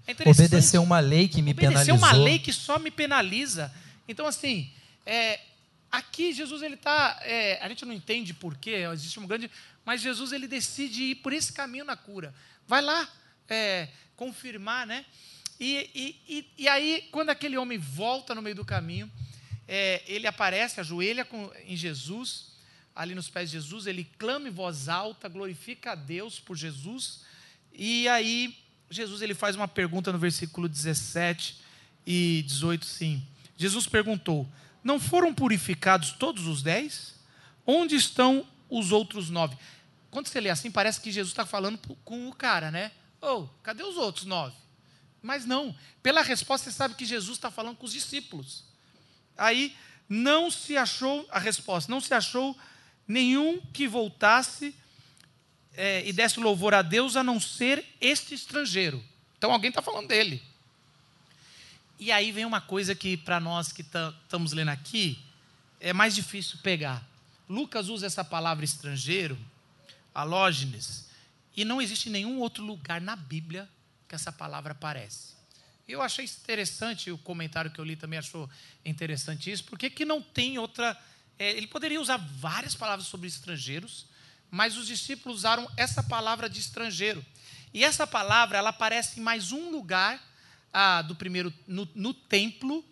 É 0.06 0.12
obedecer 0.28 0.78
uma 0.78 1.00
lei 1.00 1.26
que 1.26 1.42
me 1.42 1.50
obedecer 1.50 1.68
penalizou. 1.68 1.94
Obedecer 1.96 2.16
uma 2.16 2.24
lei 2.24 2.38
que 2.38 2.52
só 2.52 2.78
me 2.78 2.90
penaliza. 2.90 3.72
Então, 4.08 4.26
assim, 4.26 4.70
é, 5.04 5.40
aqui 5.90 6.32
Jesus 6.32 6.62
ele 6.62 6.74
está, 6.74 7.18
é, 7.22 7.58
a 7.62 7.68
gente 7.68 7.84
não 7.84 7.92
entende 7.92 8.34
porquê, 8.34 8.86
existe 8.92 9.18
um 9.18 9.26
grande, 9.26 9.50
mas 9.84 10.00
Jesus 10.00 10.32
ele 10.32 10.48
decide 10.48 11.02
ir 11.04 11.14
por 11.16 11.32
esse 11.32 11.52
caminho 11.52 11.84
na 11.84 11.96
cura. 11.96 12.34
Vai 12.66 12.82
lá, 12.82 13.08
é, 13.48 13.88
confirmar, 14.16 14.86
né? 14.86 15.04
E, 15.58 15.90
e, 15.94 16.20
e, 16.28 16.50
e, 16.58 16.68
aí, 16.68 17.08
quando 17.10 17.30
aquele 17.30 17.56
homem 17.56 17.78
volta 17.78 18.34
no 18.34 18.42
meio 18.42 18.56
do 18.56 18.64
caminho, 18.64 19.10
é, 19.66 20.02
ele 20.06 20.26
aparece, 20.26 20.80
ajoelha 20.80 21.24
com, 21.24 21.50
em 21.64 21.76
Jesus, 21.76 22.52
ali 22.94 23.14
nos 23.14 23.28
pés 23.28 23.50
de 23.50 23.56
Jesus, 23.56 23.86
ele 23.86 24.04
clama 24.18 24.48
em 24.48 24.50
voz 24.50 24.88
alta, 24.88 25.28
glorifica 25.28 25.92
a 25.92 25.94
Deus 25.94 26.38
por 26.38 26.56
Jesus, 26.56 27.20
e 27.72 28.08
aí 28.08 28.56
Jesus 28.90 29.22
ele 29.22 29.34
faz 29.34 29.56
uma 29.56 29.68
pergunta 29.68 30.12
no 30.12 30.18
versículo 30.18 30.68
17 30.68 31.60
e 32.06 32.42
18, 32.46 32.84
sim. 32.84 33.26
Jesus 33.56 33.86
perguntou: 33.86 34.46
Não 34.82 35.00
foram 35.00 35.34
purificados 35.34 36.12
todos 36.12 36.46
os 36.46 36.62
dez? 36.62 37.14
Onde 37.66 37.96
estão 37.96 38.46
os 38.68 38.92
outros 38.92 39.30
nove? 39.30 39.56
Quando 40.10 40.28
você 40.28 40.40
lê 40.40 40.50
assim, 40.50 40.70
parece 40.70 41.00
que 41.00 41.10
Jesus 41.10 41.32
está 41.32 41.44
falando 41.44 41.78
com 42.04 42.28
o 42.28 42.32
cara, 42.32 42.70
né? 42.70 42.92
Oh, 43.20 43.46
cadê 43.62 43.82
os 43.82 43.96
outros 43.96 44.24
nove? 44.24 44.54
Mas 45.20 45.44
não, 45.44 45.74
pela 46.02 46.22
resposta 46.22 46.70
você 46.70 46.76
sabe 46.76 46.94
que 46.94 47.04
Jesus 47.04 47.36
está 47.36 47.50
falando 47.50 47.76
com 47.76 47.86
os 47.86 47.92
discípulos. 47.92 48.64
Aí 49.36 49.76
não 50.08 50.50
se 50.50 50.76
achou 50.76 51.26
a 51.30 51.38
resposta, 51.38 51.90
não 51.90 52.00
se 52.00 52.14
achou 52.14 52.56
nenhum 53.08 53.60
que 53.72 53.88
voltasse 53.88 54.74
é, 55.72 56.06
e 56.06 56.12
desse 56.12 56.40
louvor 56.40 56.74
a 56.74 56.82
Deus 56.82 57.16
a 57.16 57.24
não 57.24 57.40
ser 57.40 57.84
este 58.00 58.34
estrangeiro. 58.34 59.02
Então 59.36 59.52
alguém 59.52 59.68
está 59.68 59.82
falando 59.82 60.08
dele. 60.08 60.42
E 61.98 62.12
aí 62.12 62.30
vem 62.30 62.44
uma 62.44 62.60
coisa 62.60 62.94
que 62.94 63.16
para 63.16 63.40
nós 63.40 63.72
que 63.72 63.80
estamos 63.80 64.52
lendo 64.52 64.68
aqui 64.68 65.18
é 65.80 65.94
mais 65.94 66.14
difícil 66.14 66.58
pegar. 66.62 67.02
Lucas 67.48 67.88
usa 67.88 68.06
essa 68.06 68.22
palavra 68.22 68.64
estrangeiro, 68.64 69.38
alógenes, 70.14 71.06
e 71.56 71.64
não 71.64 71.80
existe 71.80 72.10
nenhum 72.10 72.38
outro 72.38 72.62
lugar 72.62 73.00
na 73.00 73.16
Bíblia 73.16 73.68
que 74.06 74.14
essa 74.14 74.30
palavra 74.30 74.72
aparece. 74.72 75.34
Eu 75.88 76.02
achei 76.02 76.24
interessante, 76.24 77.10
o 77.10 77.16
comentário 77.16 77.70
que 77.70 77.78
eu 77.78 77.84
li 77.84 77.96
também 77.96 78.18
achou 78.18 78.50
interessante 78.84 79.50
isso, 79.50 79.64
porque 79.64 79.88
que 79.88 80.04
não 80.04 80.20
tem 80.20 80.58
outra. 80.58 80.98
É, 81.38 81.50
ele 81.52 81.66
poderia 81.66 82.00
usar 82.00 82.18
várias 82.18 82.74
palavras 82.74 83.06
sobre 83.06 83.26
estrangeiros, 83.26 84.06
mas 84.50 84.76
os 84.76 84.86
discípulos 84.86 85.38
usaram 85.38 85.70
essa 85.76 86.02
palavra 86.02 86.50
de 86.50 86.60
estrangeiro. 86.60 87.24
E 87.72 87.84
essa 87.84 88.06
palavra 88.06 88.58
ela 88.58 88.70
aparece 88.70 89.18
em 89.18 89.22
mais 89.22 89.52
um 89.52 89.70
lugar 89.70 90.20
do 91.06 91.14
primeiro 91.14 91.52
no, 91.66 91.88
no, 91.94 92.12
templo 92.12 92.84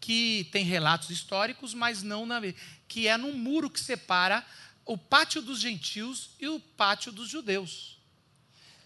que 0.00 0.48
tem 0.50 0.64
relatos 0.64 1.10
históricos, 1.10 1.74
mas 1.74 2.02
não 2.02 2.26
na 2.26 2.40
que 2.88 3.06
é 3.06 3.16
no 3.16 3.32
muro 3.32 3.70
que 3.70 3.78
separa 3.78 4.44
o 4.84 4.96
pátio 4.98 5.40
dos 5.40 5.60
gentios 5.60 6.30
e 6.40 6.48
o 6.48 6.58
pátio 6.58 7.12
dos 7.12 7.28
judeus 7.28 8.00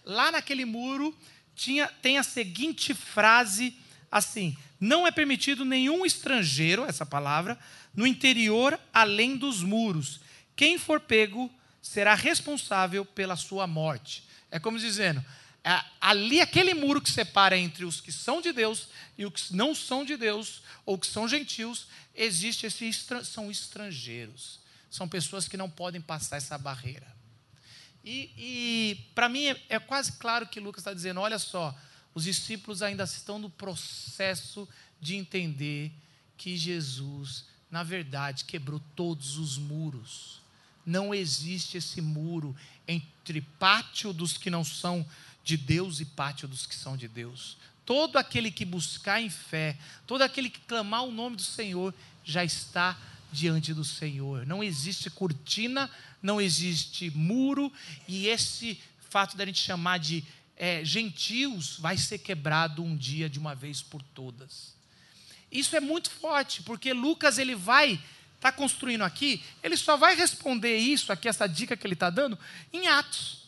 lá 0.05 0.31
naquele 0.31 0.63
muro 0.63 1.17
tinha, 1.55 1.87
tem 1.87 2.17
a 2.17 2.23
seguinte 2.23 2.93
frase 2.93 3.75
assim: 4.11 4.55
Não 4.79 5.07
é 5.07 5.11
permitido 5.11 5.65
nenhum 5.65 6.05
estrangeiro, 6.05 6.85
essa 6.85 7.05
palavra, 7.05 7.57
no 7.93 8.05
interior 8.05 8.79
além 8.93 9.35
dos 9.35 9.63
muros. 9.63 10.21
Quem 10.55 10.77
for 10.77 10.99
pego 10.99 11.51
será 11.81 12.13
responsável 12.13 13.03
pela 13.03 13.35
sua 13.35 13.67
morte. 13.67 14.23
É 14.51 14.59
como 14.59 14.79
dizendo, 14.79 15.23
ali 15.99 16.41
aquele 16.41 16.75
muro 16.75 17.01
que 17.01 17.09
separa 17.09 17.57
entre 17.57 17.85
os 17.85 17.99
que 17.99 18.11
são 18.11 18.39
de 18.39 18.51
Deus 18.51 18.87
e 19.17 19.25
os 19.25 19.33
que 19.33 19.55
não 19.55 19.73
são 19.73 20.05
de 20.05 20.15
Deus, 20.15 20.61
ou 20.85 20.97
que 20.97 21.07
são 21.07 21.27
gentios, 21.27 21.87
existe 22.13 22.67
esse 22.67 22.91
são 23.23 23.49
estrangeiros. 23.49 24.59
São 24.91 25.09
pessoas 25.09 25.47
que 25.47 25.57
não 25.57 25.69
podem 25.69 25.99
passar 25.99 26.37
essa 26.37 26.57
barreira. 26.57 27.07
E, 28.03 28.31
e 28.37 29.11
para 29.15 29.27
mim 29.27 29.45
é, 29.47 29.61
é, 29.69 29.79
quase 29.79 30.11
claro 30.13 30.47
que 30.47 30.59
Lucas 30.59 30.81
está 30.81 30.93
dizendo: 30.93 31.19
olha 31.19 31.39
só, 31.39 31.75
os 32.13 32.23
discípulos 32.23 32.83
ainda 32.83 33.03
estão 33.03 33.39
no 33.39 33.49
processo 33.49 34.69
de 35.01 35.15
entender 35.15 35.91
que 36.37 36.55
Jesus, 36.55 37.45
na 37.71 37.81
verdade, 37.81 38.45
quebrou 38.45 38.79
todos 38.95 39.37
os 39.37 39.57
muros. 39.57 40.41
Não 40.85 41.13
existe 41.13 41.77
esse 41.77 41.99
muro 41.99 42.55
entre 42.87 43.41
pátio 43.41 44.13
dos 44.13 44.37
que 44.37 44.51
não 44.51 44.63
são 44.63 45.03
de 45.45 45.55
Deus 45.55 45.99
e 45.99 46.05
pátio 46.05 46.47
dos 46.47 46.65
que 46.65 46.75
são 46.75 46.97
de 46.97 47.07
Deus. 47.07 47.55
Todo 47.85 48.17
aquele 48.17 48.49
que 48.49 48.65
buscar 48.65 49.21
em 49.21 49.29
fé, 49.29 49.77
todo 50.07 50.23
aquele 50.23 50.49
que 50.49 50.59
clamar 50.61 51.03
o 51.03 51.11
nome 51.11 51.35
do 51.35 51.43
Senhor, 51.43 51.93
já 52.23 52.43
está 52.43 52.97
diante 53.31 53.71
do 53.71 53.85
Senhor. 53.85 54.45
Não 54.47 54.63
existe 54.63 55.09
cortina, 55.11 55.89
não 56.21 56.41
existe 56.41 57.11
muro, 57.11 57.71
e 58.07 58.27
esse 58.27 58.81
fato 59.11 59.37
da 59.37 59.45
gente 59.45 59.61
chamar 59.61 59.99
de 59.99 60.23
é, 60.57 60.83
gentios 60.83 61.77
vai 61.77 61.95
ser 61.95 62.17
quebrado 62.17 62.83
um 62.83 62.97
dia 62.97 63.29
de 63.29 63.37
uma 63.37 63.53
vez 63.53 63.83
por 63.83 64.01
todas. 64.01 64.73
Isso 65.51 65.75
é 65.75 65.79
muito 65.79 66.09
forte, 66.09 66.63
porque 66.63 66.91
Lucas 66.91 67.37
ele 67.37 67.53
vai 67.55 68.01
está 68.35 68.51
construindo 68.51 69.03
aqui, 69.03 69.43
ele 69.63 69.75
só 69.75 69.97
vai 69.97 70.15
responder 70.15 70.77
isso 70.77 71.11
aqui, 71.11 71.27
essa 71.27 71.47
dica 71.47 71.75
que 71.75 71.87
ele 71.87 71.95
está 71.95 72.11
dando, 72.11 72.37
em 72.71 72.87
Atos. 72.87 73.44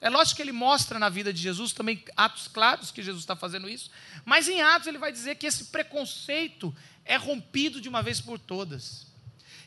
É 0.00 0.10
lógico 0.10 0.36
que 0.36 0.42
ele 0.42 0.52
mostra 0.52 0.98
na 0.98 1.08
vida 1.08 1.32
de 1.32 1.40
Jesus 1.40 1.72
também 1.72 2.04
atos 2.16 2.48
claros 2.48 2.90
que 2.90 3.02
Jesus 3.02 3.22
está 3.22 3.34
fazendo 3.34 3.68
isso, 3.68 3.90
mas 4.24 4.48
em 4.48 4.60
Atos 4.60 4.86
ele 4.86 4.98
vai 4.98 5.10
dizer 5.10 5.36
que 5.36 5.46
esse 5.46 5.64
preconceito 5.64 6.74
é 7.04 7.16
rompido 7.16 7.80
de 7.80 7.88
uma 7.88 8.02
vez 8.02 8.20
por 8.20 8.38
todas. 8.38 9.06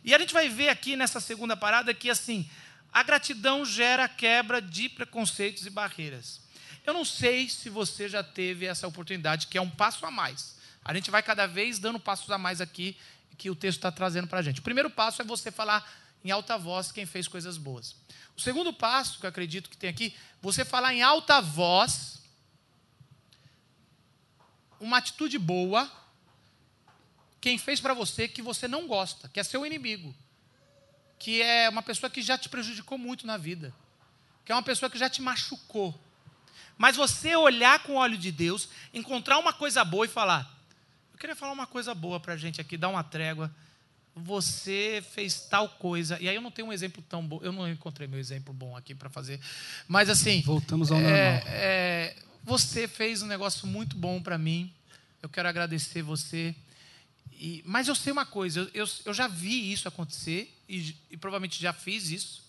E 0.04 0.14
a 0.14 0.20
gente 0.20 0.34
vai 0.34 0.48
ver 0.48 0.70
aqui 0.70 0.96
nessa 0.96 1.20
segunda 1.20 1.58
parada 1.58 1.94
que 1.94 2.10
assim, 2.10 2.50
a 2.92 3.02
gratidão 3.02 3.66
gera 3.66 4.08
quebra 4.08 4.62
de 4.62 4.88
preconceitos 4.88 5.66
e 5.66 5.70
barreiras. 5.70 6.42
Eu 6.86 6.94
não 6.94 7.06
sei 7.06 7.50
se 7.50 7.70
você 7.70 8.08
já 8.08 8.24
teve 8.24 8.66
essa 8.66 8.88
oportunidade, 8.88 9.48
que 9.48 9.58
é 9.58 9.62
um 9.62 9.70
passo 9.70 10.06
a 10.06 10.12
mais. 10.12 10.56
A 10.84 10.94
gente 10.94 11.12
vai 11.12 11.22
cada 11.22 11.46
vez 11.46 11.80
dando 11.80 12.00
passos 12.00 12.32
a 12.32 12.38
mais 12.38 12.62
aqui 12.62 12.96
que 13.38 13.50
o 13.50 13.56
texto 13.56 13.78
está 13.78 13.92
trazendo 13.92 14.28
para 14.28 14.40
a 14.40 14.42
gente. 14.42 14.60
O 14.60 14.64
primeiro 14.64 14.90
passo 14.90 15.22
é 15.22 15.26
você 15.26 15.52
falar 15.52 15.90
em 16.24 16.32
alta 16.32 16.58
voz 16.58 16.92
quem 16.92 17.06
fez 17.06 17.28
coisas 17.28 17.58
boas. 17.58 17.96
O 18.40 18.42
segundo 18.42 18.72
passo, 18.72 19.20
que 19.20 19.26
eu 19.26 19.30
acredito 19.30 19.70
que 19.70 19.76
tem 19.76 19.90
aqui, 19.90 20.16
você 20.42 20.64
falar 20.64 20.94
em 20.94 21.02
alta 21.02 21.42
voz 21.42 22.22
uma 24.80 25.00
atitude 25.00 25.38
boa 25.38 25.92
quem 27.42 27.58
fez 27.58 27.82
para 27.82 27.94
você 27.94 28.30
que 28.30 28.42
você 28.42 28.66
não 28.66 28.88
gosta, 28.88 29.28
que 29.28 29.42
é 29.42 29.44
seu 29.44 29.66
inimigo, 29.66 30.16
que 31.20 31.42
é 31.42 31.68
uma 31.68 31.82
pessoa 31.82 32.10
que 32.10 32.22
já 32.22 32.38
te 32.38 32.48
prejudicou 32.48 32.98
muito 32.98 33.28
na 33.28 33.36
vida, 33.36 33.76
que 34.46 34.54
é 34.54 34.56
uma 34.56 34.64
pessoa 34.64 34.90
que 34.90 34.98
já 34.98 35.10
te 35.10 35.22
machucou. 35.22 35.94
Mas 36.78 36.96
você 36.96 37.36
olhar 37.36 37.84
com 37.84 37.96
o 37.96 37.98
olho 37.98 38.18
de 38.18 38.32
Deus, 38.32 38.70
encontrar 38.94 39.38
uma 39.38 39.52
coisa 39.52 39.84
boa 39.84 40.06
e 40.06 40.08
falar: 40.10 40.50
Eu 41.12 41.20
queria 41.20 41.36
falar 41.36 41.52
uma 41.52 41.68
coisa 41.68 41.94
boa 41.94 42.22
para 42.22 42.36
a 42.36 42.38
gente 42.38 42.62
aqui, 42.62 42.78
dar 42.78 42.88
uma 42.88 43.04
trégua. 43.04 43.54
Você 44.24 45.04
fez 45.14 45.42
tal 45.42 45.70
coisa. 45.70 46.18
E 46.20 46.28
aí 46.30 46.36
eu 46.36 46.42
não 46.42 46.52
tenho 46.52 46.68
um 46.68 46.74
exemplo 46.74 47.04
tão 47.08 47.26
bom. 47.26 47.40
Eu 47.42 47.52
não 47.52 47.70
encontrei 47.70 48.08
meu 48.08 48.20
exemplo 48.20 48.54
bom 48.54 48.76
aqui 48.76 48.94
para 48.94 49.10
fazer. 49.10 49.40
Mas 49.88 50.10
assim. 50.10 50.42
Voltamos 50.42 50.92
ao 50.92 50.98
é, 50.98 51.02
normal. 51.02 51.44
É, 51.48 52.16
você 52.44 52.88
fez 52.88 53.22
um 53.22 53.28
negócio 53.28 53.68
muito 53.68 53.96
bom 53.96 54.22
para 54.22 54.38
mim. 54.38 54.74
Eu 55.22 55.30
quero 55.30 55.48
agradecer 55.48 56.02
você. 56.02 56.56
E, 57.40 57.64
mas 57.66 57.88
eu 57.88 57.96
sei 57.96 58.12
uma 58.12 58.26
coisa, 58.26 58.60
eu, 58.60 58.70
eu, 58.74 58.90
eu 59.06 59.14
já 59.14 59.28
vi 59.28 59.72
isso 59.72 59.88
acontecer 59.88 60.54
e, 60.68 60.94
e, 61.10 61.16
provavelmente 61.16 61.62
já 61.62 61.72
fiz 61.72 62.10
isso. 62.10 62.44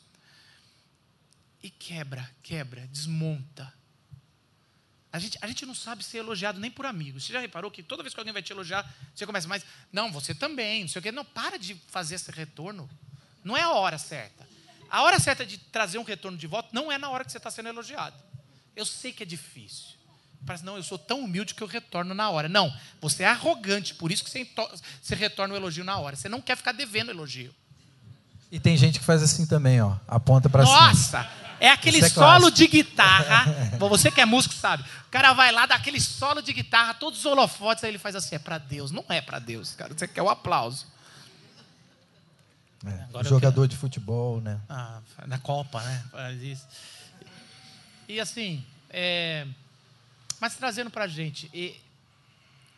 E 1.62 1.70
quebra, 1.70 2.28
quebra, 2.42 2.88
desmonta. 2.88 3.72
A 5.12 5.18
gente, 5.18 5.38
a 5.40 5.46
gente 5.46 5.66
não 5.66 5.74
sabe 5.74 6.04
ser 6.04 6.18
elogiado 6.18 6.60
nem 6.60 6.70
por 6.70 6.86
amigos. 6.86 7.24
Você 7.24 7.32
já 7.32 7.40
reparou 7.40 7.70
que 7.70 7.82
toda 7.82 8.02
vez 8.02 8.14
que 8.14 8.20
alguém 8.20 8.32
vai 8.32 8.42
te 8.42 8.52
elogiar, 8.52 8.88
você 9.14 9.26
começa 9.26 9.48
mais, 9.48 9.64
não, 9.92 10.12
você 10.12 10.34
também, 10.34 10.82
não 10.82 10.88
sei 10.88 11.00
o 11.00 11.02
quê. 11.02 11.10
Não, 11.10 11.24
para 11.24 11.58
de 11.58 11.74
fazer 11.88 12.14
esse 12.14 12.30
retorno. 12.30 12.88
Não 13.42 13.56
é 13.56 13.62
a 13.62 13.70
hora 13.70 13.98
certa. 13.98 14.48
A 14.88 15.02
hora 15.02 15.18
certa 15.18 15.44
de 15.44 15.58
trazer 15.58 15.98
um 15.98 16.04
retorno 16.04 16.38
de 16.38 16.46
volta 16.46 16.68
não 16.72 16.90
é 16.90 16.98
na 16.98 17.08
hora 17.10 17.24
que 17.24 17.32
você 17.32 17.38
está 17.38 17.50
sendo 17.50 17.68
elogiado. 17.68 18.16
Eu 18.76 18.86
sei 18.86 19.12
que 19.12 19.22
é 19.22 19.26
difícil. 19.26 19.98
Parece, 20.46 20.64
não, 20.64 20.76
eu 20.76 20.82
sou 20.82 20.98
tão 20.98 21.20
humilde 21.20 21.54
que 21.54 21.62
eu 21.62 21.66
retorno 21.66 22.14
na 22.14 22.30
hora. 22.30 22.48
Não, 22.48 22.74
você 23.00 23.24
é 23.24 23.26
arrogante, 23.26 23.94
por 23.94 24.10
isso 24.10 24.24
que 24.24 24.30
você, 24.30 24.48
você 25.02 25.14
retorna 25.14 25.54
o 25.54 25.56
elogio 25.56 25.84
na 25.84 25.98
hora. 25.98 26.16
Você 26.16 26.28
não 26.28 26.40
quer 26.40 26.56
ficar 26.56 26.72
devendo 26.72 27.10
elogio. 27.10 27.54
E 28.50 28.58
tem 28.58 28.76
gente 28.76 28.98
que 28.98 29.04
faz 29.04 29.22
assim 29.22 29.46
também, 29.46 29.80
ó. 29.80 29.96
Aponta 30.08 30.48
para 30.48 30.64
cima. 30.64 30.86
Nossa! 30.86 31.49
É 31.60 31.68
aquele 31.68 32.00
é 32.00 32.08
solo 32.08 32.50
de 32.50 32.66
guitarra. 32.66 33.44
Você 33.78 34.10
que 34.10 34.20
é 34.20 34.24
músico 34.24 34.54
sabe. 34.54 34.82
O 34.82 35.10
cara 35.10 35.32
vai 35.34 35.52
lá, 35.52 35.66
dá 35.66 35.74
aquele 35.74 36.00
solo 36.00 36.40
de 36.40 36.52
guitarra, 36.52 36.94
todos 36.94 37.20
os 37.20 37.26
holofotes, 37.26 37.84
aí 37.84 37.90
ele 37.90 37.98
faz 37.98 38.16
assim: 38.16 38.34
é 38.34 38.38
para 38.38 38.56
Deus. 38.56 38.90
Não 38.90 39.04
é 39.08 39.20
para 39.20 39.38
Deus, 39.38 39.74
cara. 39.74 39.92
Você 39.92 40.08
quer 40.08 40.22
o 40.22 40.30
aplauso. 40.30 40.86
É, 42.84 43.24
jogador 43.24 43.68
de 43.68 43.76
futebol, 43.76 44.40
né? 44.40 44.58
Ah, 44.68 45.00
na 45.26 45.38
Copa, 45.38 45.82
né? 45.82 46.04
Faz 46.10 46.42
isso. 46.42 46.66
E 48.08 48.18
assim, 48.18 48.64
é, 48.88 49.46
mas 50.40 50.56
trazendo 50.56 50.90
para 50.90 51.04
a 51.04 51.08
gente, 51.08 51.50
e, 51.52 51.78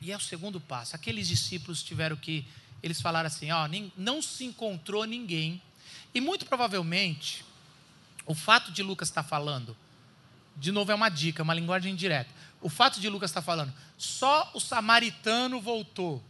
e 0.00 0.10
é 0.10 0.16
o 0.16 0.20
segundo 0.20 0.60
passo. 0.60 0.96
Aqueles 0.96 1.28
discípulos 1.28 1.82
tiveram 1.82 2.16
que, 2.16 2.44
eles 2.82 3.00
falaram 3.00 3.28
assim, 3.28 3.52
ó, 3.52 3.68
não 3.96 4.20
se 4.20 4.44
encontrou 4.44 5.04
ninguém. 5.04 5.62
E 6.12 6.20
muito 6.20 6.44
provavelmente, 6.44 7.44
o 8.26 8.34
fato 8.34 8.70
de 8.70 8.82
Lucas 8.82 9.08
estar 9.08 9.22
tá 9.22 9.28
falando, 9.28 9.76
de 10.56 10.70
novo 10.70 10.92
é 10.92 10.94
uma 10.94 11.08
dica, 11.08 11.42
uma 11.42 11.54
linguagem 11.54 11.94
direta. 11.94 12.30
O 12.60 12.68
fato 12.68 13.00
de 13.00 13.08
Lucas 13.08 13.30
estar 13.30 13.40
tá 13.40 13.44
falando, 13.44 13.72
só 13.98 14.50
o 14.54 14.60
samaritano 14.60 15.60
voltou. 15.60 16.22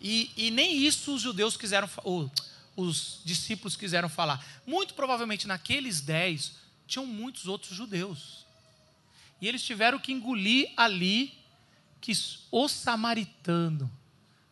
E, 0.00 0.30
e 0.36 0.50
nem 0.50 0.76
isso 0.76 1.14
os 1.14 1.22
judeus 1.22 1.56
quiseram, 1.56 1.88
ou, 2.04 2.30
os 2.76 3.20
discípulos 3.24 3.76
quiseram 3.76 4.08
falar. 4.08 4.44
Muito 4.66 4.94
provavelmente 4.94 5.48
naqueles 5.48 6.00
dez 6.00 6.52
tinham 6.86 7.06
muitos 7.06 7.46
outros 7.46 7.76
judeus. 7.76 8.46
E 9.40 9.48
eles 9.48 9.62
tiveram 9.62 9.98
que 9.98 10.12
engolir 10.12 10.72
ali 10.76 11.36
que 12.00 12.12
o 12.50 12.68
samaritano 12.68 13.90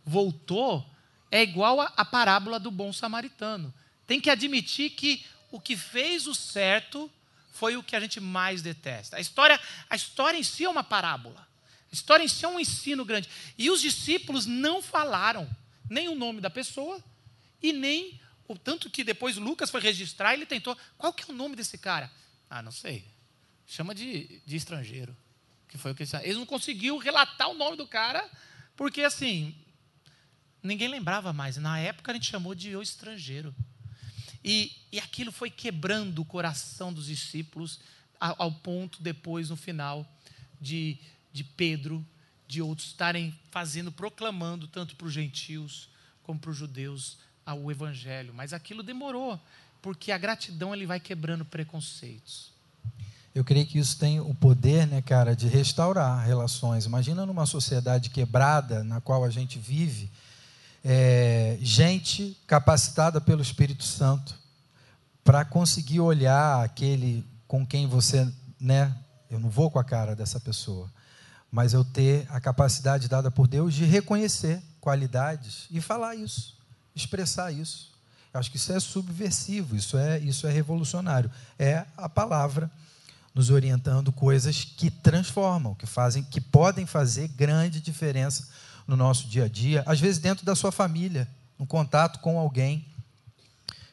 voltou 0.05 0.85
é 1.31 1.43
igual 1.43 1.81
a 1.81 2.05
parábola 2.05 2.59
do 2.59 2.71
bom 2.71 2.93
samaritano. 2.93 3.73
Tem 4.07 4.21
que 4.21 4.31
admitir 4.31 4.91
que 4.91 5.25
o 5.57 5.61
que 5.61 5.75
fez 5.75 6.27
o 6.27 6.35
certo 6.35 7.11
foi 7.51 7.79
o 7.79 7.83
que 7.83 7.97
a 7.97 8.01
gente 8.01 8.21
mais 8.21 8.61
detesta. 8.61 9.17
A 9.17 9.21
história, 9.21 9.59
a 9.89 9.97
história 9.97 10.37
em 10.37 10.43
si 10.43 10.65
é 10.65 10.69
uma 10.69 10.85
parábola. 10.85 11.49
A 11.91 11.95
história 11.95 12.23
em 12.23 12.29
si 12.29 12.45
é 12.45 12.49
um 12.49 12.61
ensino 12.61 13.07
grande. 13.07 13.27
E 13.57 13.71
os 13.71 13.81
discípulos 13.81 14.45
não 14.45 14.83
falaram 14.83 15.49
nem 15.89 16.09
o 16.09 16.15
nome 16.15 16.43
da 16.43 16.51
pessoa 16.51 17.03
e 17.63 17.73
nem 17.73 18.21
o 18.47 18.59
tanto 18.59 18.91
que 18.91 19.03
depois 19.03 19.39
Lucas 19.39 19.71
foi 19.71 19.81
registrar, 19.81 20.35
ele 20.35 20.45
tentou, 20.45 20.77
qual 20.99 21.11
que 21.11 21.23
é 21.23 21.33
o 21.33 21.37
nome 21.37 21.57
desse 21.57 21.79
cara? 21.79 22.13
Ah, 22.51 22.61
não 22.61 22.71
sei. 22.71 23.03
Chama 23.67 23.95
de, 23.95 24.43
de 24.45 24.57
estrangeiro. 24.57 25.17
Que 25.69 25.79
foi 25.79 25.93
o 25.93 25.95
que 25.95 26.03
eles 26.03 26.37
não 26.37 26.45
conseguiu 26.45 26.99
relatar 26.99 27.49
o 27.49 27.55
nome 27.55 27.79
do 27.79 27.87
cara, 27.87 28.29
porque 28.77 29.01
assim, 29.01 29.57
ninguém 30.63 30.89
lembrava 30.89 31.33
mais. 31.33 31.57
Na 31.57 31.79
época 31.79 32.13
a 32.13 32.15
gente 32.15 32.31
chamou 32.31 32.55
de 32.55 32.77
o 32.77 32.83
estrangeiro. 32.83 33.55
E, 34.47 34.73
e 34.93 35.01
aquilo 35.01 35.33
foi 35.33 35.51
quebrando 35.51 36.21
o 36.21 36.25
coração 36.25 36.93
dos 36.93 37.07
discípulos, 37.07 37.81
ao, 38.21 38.37
ao 38.39 38.53
ponto 38.53 39.03
depois, 39.03 39.51
no 39.51 39.57
final, 39.57 40.07
de, 40.61 40.97
de 41.33 41.43
Pedro, 41.43 42.07
de 42.47 42.63
outros 42.63 42.87
estarem 42.89 43.37
fazendo, 43.51 43.91
proclamando, 43.91 44.69
tanto 44.69 44.95
para 44.95 45.09
os 45.09 45.13
gentios 45.13 45.89
como 46.23 46.39
para 46.39 46.53
os 46.53 46.57
judeus, 46.57 47.19
o 47.45 47.71
evangelho. 47.71 48.33
Mas 48.33 48.53
aquilo 48.53 48.83
demorou, 48.83 49.41
porque 49.83 50.13
a 50.13 50.19
gratidão 50.19 50.73
ele 50.73 50.87
vai 50.87 51.01
quebrando 51.01 51.45
preconceitos 51.45 52.57
eu 53.37 53.45
creio 53.45 53.67
que 53.67 53.79
isso 53.79 53.99
tem 53.99 54.19
o 54.19 54.35
poder, 54.35 54.87
né, 54.87 55.03
cara, 55.03 55.37
de 55.37 55.47
restaurar 55.47 56.25
relações. 56.25 56.87
Imagina 56.87 57.27
numa 57.27 57.45
sociedade 57.45 58.09
quebrada 58.09 58.83
na 58.83 58.99
qual 58.99 59.23
a 59.25 59.29
gente 59.29 59.59
vive, 59.59 60.11
é, 60.89 61.59
gente 61.61 62.41
capacitada 62.47 63.21
pelo 63.21 63.43
Espírito 63.43 63.83
Santo 63.83 64.39
para 65.25 65.45
conseguir 65.45 65.99
olhar 65.99 66.65
aquele 66.65 67.27
com 67.49 67.67
quem 67.67 67.89
você, 67.89 68.33
né, 68.61 68.97
eu 69.29 69.41
não 69.41 69.51
vou 69.51 69.69
com 69.69 69.81
a 69.81 69.85
cara 69.85 70.15
dessa 70.15 70.39
pessoa, 70.39 70.89
mas 71.51 71.73
eu 71.73 71.85
ter 71.85 72.25
a 72.31 72.39
capacidade 72.39 73.09
dada 73.09 73.33
por 73.33 73.49
Deus 73.49 73.75
de 73.75 73.85
reconhecer 73.85 74.63
qualidades 74.81 75.67
e 75.73 75.81
falar 75.81 76.15
isso, 76.15 76.57
expressar 76.95 77.51
isso. 77.51 77.91
Eu 78.33 78.39
acho 78.39 78.49
que 78.49 78.57
isso 78.57 78.73
é 78.73 78.79
subversivo, 78.79 79.75
isso 79.75 79.99
é, 79.99 80.21
isso 80.21 80.47
é 80.47 80.53
revolucionário. 80.53 81.29
É 81.59 81.85
a 81.97 82.09
palavra 82.09 82.71
nos 83.35 83.51
orientando 83.51 84.13
coisas 84.13 84.63
que 84.63 84.89
transformam, 84.89 85.75
que 85.75 85.87
fazem, 85.87 86.23
que 86.23 86.41
podem 86.41 86.87
fazer 86.87 87.27
grande 87.27 87.81
diferença 87.81 88.47
no 88.87 88.97
nosso 88.97 89.27
dia 89.27 89.45
a 89.45 89.49
dia, 89.49 89.83
às 89.87 90.01
vezes 90.01 90.19
dentro 90.19 90.45
da 90.45 90.55
sua 90.55 90.71
família, 90.71 91.29
um 91.59 91.67
contato 91.67 92.21
com 92.21 92.39
alguém 92.39 92.85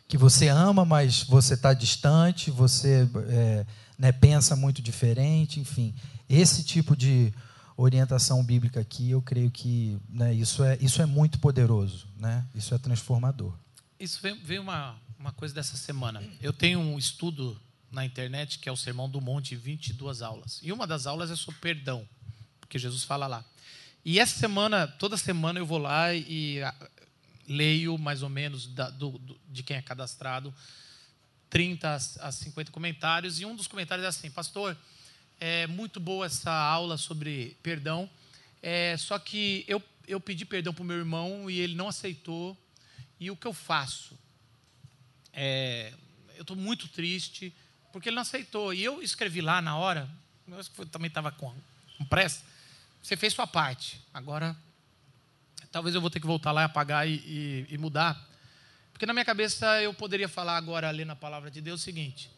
que 0.07 0.17
você 0.17 0.47
ama, 0.47 0.85
mas 0.85 1.23
você 1.23 1.55
está 1.55 1.73
distante, 1.73 2.51
você 2.51 3.09
é, 3.29 3.65
né, 3.97 4.11
pensa 4.11 4.55
muito 4.55 4.81
diferente, 4.81 5.59
enfim, 5.59 5.95
esse 6.29 6.63
tipo 6.63 6.95
de 6.95 7.33
orientação 7.75 8.43
bíblica 8.43 8.79
aqui, 8.79 9.09
eu 9.09 9.21
creio 9.21 9.49
que 9.49 9.97
né, 10.09 10.33
isso, 10.33 10.63
é, 10.63 10.77
isso 10.79 11.01
é 11.01 11.05
muito 11.05 11.39
poderoso, 11.39 12.07
né? 12.17 12.45
isso 12.53 12.73
é 12.73 12.77
transformador. 12.77 13.53
Isso 13.99 14.19
veio 14.43 14.61
uma, 14.61 14.95
uma 15.17 15.31
coisa 15.31 15.53
dessa 15.53 15.77
semana. 15.77 16.21
Eu 16.41 16.53
tenho 16.53 16.79
um 16.79 16.97
estudo 16.97 17.59
na 17.91 18.05
internet, 18.05 18.59
que 18.59 18.67
é 18.67 18.71
o 18.71 18.77
Sermão 18.77 19.09
do 19.09 19.21
Monte, 19.21 19.55
22 19.55 20.21
aulas. 20.21 20.59
E 20.61 20.71
uma 20.71 20.85
das 20.85 21.07
aulas 21.07 21.31
é 21.31 21.35
sobre 21.35 21.59
perdão, 21.59 22.07
porque 22.59 22.77
Jesus 22.77 23.03
fala 23.03 23.27
lá. 23.27 23.45
E 24.05 24.19
essa 24.19 24.37
semana, 24.37 24.87
toda 24.87 25.15
semana 25.15 25.59
eu 25.59 25.65
vou 25.65 25.77
lá 25.77 26.13
e 26.13 26.61
ah, 26.61 26.75
leio 27.47 27.97
mais 27.97 28.21
ou 28.21 28.29
menos 28.29 28.67
da, 28.67 28.89
do, 28.89 29.11
do, 29.11 29.39
de 29.49 29.63
quem 29.63 29.77
é 29.77 29.81
cadastrado 29.81 30.53
30 31.49 31.95
a 32.19 32.31
50 32.31 32.71
comentários. 32.71 33.39
E 33.39 33.45
um 33.45 33.55
dos 33.55 33.67
comentários 33.67 34.03
é 34.05 34.09
assim: 34.09 34.29
Pastor, 34.29 34.75
é 35.39 35.67
muito 35.67 35.99
boa 35.99 36.25
essa 36.25 36.51
aula 36.51 36.97
sobre 36.97 37.55
perdão, 37.63 38.09
é, 38.61 38.95
só 38.97 39.19
que 39.19 39.63
eu, 39.67 39.81
eu 40.07 40.19
pedi 40.19 40.45
perdão 40.45 40.73
para 40.73 40.81
o 40.81 40.85
meu 40.85 40.97
irmão 40.97 41.49
e 41.49 41.59
ele 41.59 41.75
não 41.75 41.87
aceitou. 41.87 42.57
E 43.19 43.31
o 43.31 43.37
que 43.37 43.47
eu 43.47 43.53
faço? 43.53 44.17
É, 45.31 45.93
eu 46.35 46.41
estou 46.41 46.57
muito 46.57 46.87
triste 46.87 47.53
porque 47.91 48.09
ele 48.09 48.15
não 48.15 48.21
aceitou. 48.21 48.73
E 48.73 48.83
eu 48.83 49.01
escrevi 49.01 49.39
lá 49.39 49.61
na 49.61 49.77
hora, 49.77 50.09
eu 50.47 50.85
também 50.87 51.07
estava 51.07 51.31
com, 51.31 51.53
com 51.97 52.05
pressa, 52.05 52.43
você 53.03 53.17
fez 53.17 53.33
sua 53.33 53.45
parte. 53.45 54.01
Agora, 54.13 54.55
talvez 55.69 55.93
eu 55.93 55.99
vou 55.99 56.09
ter 56.09 56.21
que 56.21 56.25
voltar 56.25 56.53
lá 56.53 56.61
e 56.61 56.65
apagar 56.65 57.05
e, 57.05 57.15
e, 57.15 57.67
e 57.71 57.77
mudar. 57.77 58.29
Porque 58.93 59.05
na 59.05 59.11
minha 59.11 59.25
cabeça 59.25 59.81
eu 59.81 59.93
poderia 59.93 60.29
falar 60.29 60.55
agora, 60.55 60.89
lendo 60.89 61.11
a 61.11 61.15
palavra 61.15 61.51
de 61.51 61.59
Deus, 61.59 61.81
o 61.81 61.83
seguinte: 61.83 62.31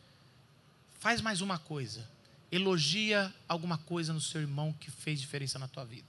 faz 1.00 1.22
mais 1.22 1.40
uma 1.40 1.60
coisa. 1.60 2.10
Elogia 2.52 3.32
alguma 3.48 3.78
coisa 3.78 4.12
no 4.12 4.20
seu 4.20 4.42
irmão 4.42 4.74
que 4.74 4.90
fez 4.90 5.22
diferença 5.22 5.60
na 5.60 5.68
tua 5.68 5.86
vida. 5.86 6.08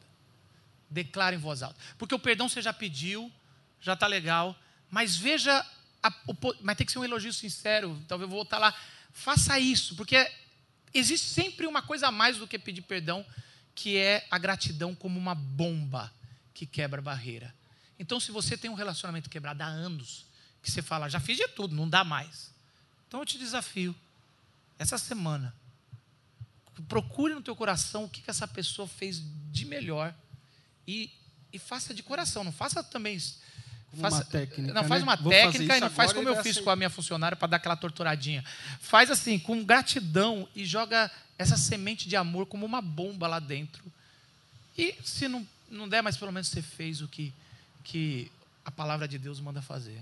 Declara 0.88 1.34
em 1.34 1.38
voz 1.38 1.62
alta. 1.62 1.78
Porque 1.98 2.14
o 2.14 2.18
perdão 2.18 2.48
você 2.48 2.62
já 2.62 2.72
pediu, 2.72 3.30
já 3.80 3.92
está 3.92 4.06
legal, 4.06 4.56
mas 4.90 5.16
veja, 5.16 5.66
a, 6.02 6.08
o, 6.26 6.34
mas 6.62 6.76
tem 6.76 6.86
que 6.86 6.92
ser 6.92 6.98
um 6.98 7.04
elogio 7.04 7.32
sincero. 7.32 8.00
Talvez 8.08 8.26
eu 8.26 8.30
vou 8.30 8.38
voltar 8.38 8.58
lá. 8.58 8.74
Faça 9.12 9.58
isso, 9.58 9.94
porque 9.96 10.30
existe 10.94 11.28
sempre 11.28 11.66
uma 11.66 11.82
coisa 11.82 12.08
a 12.08 12.12
mais 12.12 12.38
do 12.38 12.46
que 12.46 12.58
pedir 12.58 12.82
perdão, 12.82 13.24
que 13.76 13.96
é 13.96 14.26
a 14.30 14.38
gratidão 14.38 14.94
como 14.94 15.20
uma 15.20 15.34
bomba 15.34 16.12
que 16.52 16.66
quebra 16.66 17.00
barreira. 17.00 17.54
Então, 17.98 18.18
se 18.18 18.32
você 18.32 18.56
tem 18.56 18.68
um 18.68 18.74
relacionamento 18.74 19.30
quebrado 19.30 19.62
há 19.62 19.66
anos, 19.66 20.26
que 20.66 20.72
você 20.72 20.82
fala, 20.82 21.08
já 21.08 21.20
fiz 21.20 21.36
de 21.36 21.46
tudo, 21.46 21.76
não 21.76 21.88
dá 21.88 22.02
mais. 22.02 22.50
Então 23.06 23.20
eu 23.20 23.26
te 23.26 23.38
desafio, 23.38 23.94
essa 24.78 24.98
semana, 24.98 25.54
procure 26.88 27.34
no 27.34 27.42
teu 27.42 27.54
coração 27.54 28.04
o 28.04 28.08
que, 28.08 28.20
que 28.20 28.30
essa 28.30 28.48
pessoa 28.48 28.88
fez 28.88 29.22
de 29.52 29.64
melhor 29.64 30.12
e, 30.86 31.10
e 31.52 31.58
faça 31.58 31.94
de 31.94 32.02
coração, 32.02 32.42
não 32.42 32.52
faça 32.52 32.82
também 32.82 33.16
Faça, 34.00 34.16
uma 34.16 34.24
técnica. 34.24 34.74
Não, 34.74 34.84
faz 34.84 35.00
né? 35.00 35.08
uma 35.08 35.16
Vou 35.16 35.30
técnica 35.30 35.76
e 35.76 35.80
não 35.80 35.90
faz 35.90 36.12
como 36.12 36.28
eu 36.28 36.34
fiz 36.36 36.52
aceitar. 36.52 36.64
com 36.64 36.70
a 36.70 36.76
minha 36.76 36.90
funcionária 36.90 37.36
para 37.36 37.48
dar 37.48 37.56
aquela 37.56 37.76
torturadinha. 37.76 38.44
Faz 38.80 39.10
assim, 39.10 39.38
com 39.38 39.64
gratidão 39.64 40.48
e 40.54 40.64
joga 40.64 41.10
essa 41.38 41.56
semente 41.56 42.08
de 42.08 42.16
amor 42.16 42.46
como 42.46 42.66
uma 42.66 42.82
bomba 42.82 43.26
lá 43.26 43.38
dentro. 43.38 43.84
E 44.76 44.94
se 45.02 45.28
não, 45.28 45.46
não 45.70 45.88
der, 45.88 46.02
mas 46.02 46.16
pelo 46.16 46.32
menos 46.32 46.48
você 46.48 46.60
fez 46.60 47.00
o 47.00 47.08
que, 47.08 47.32
que 47.84 48.30
a 48.64 48.70
palavra 48.70 49.08
de 49.08 49.18
Deus 49.18 49.40
manda 49.40 49.62
fazer. 49.62 50.00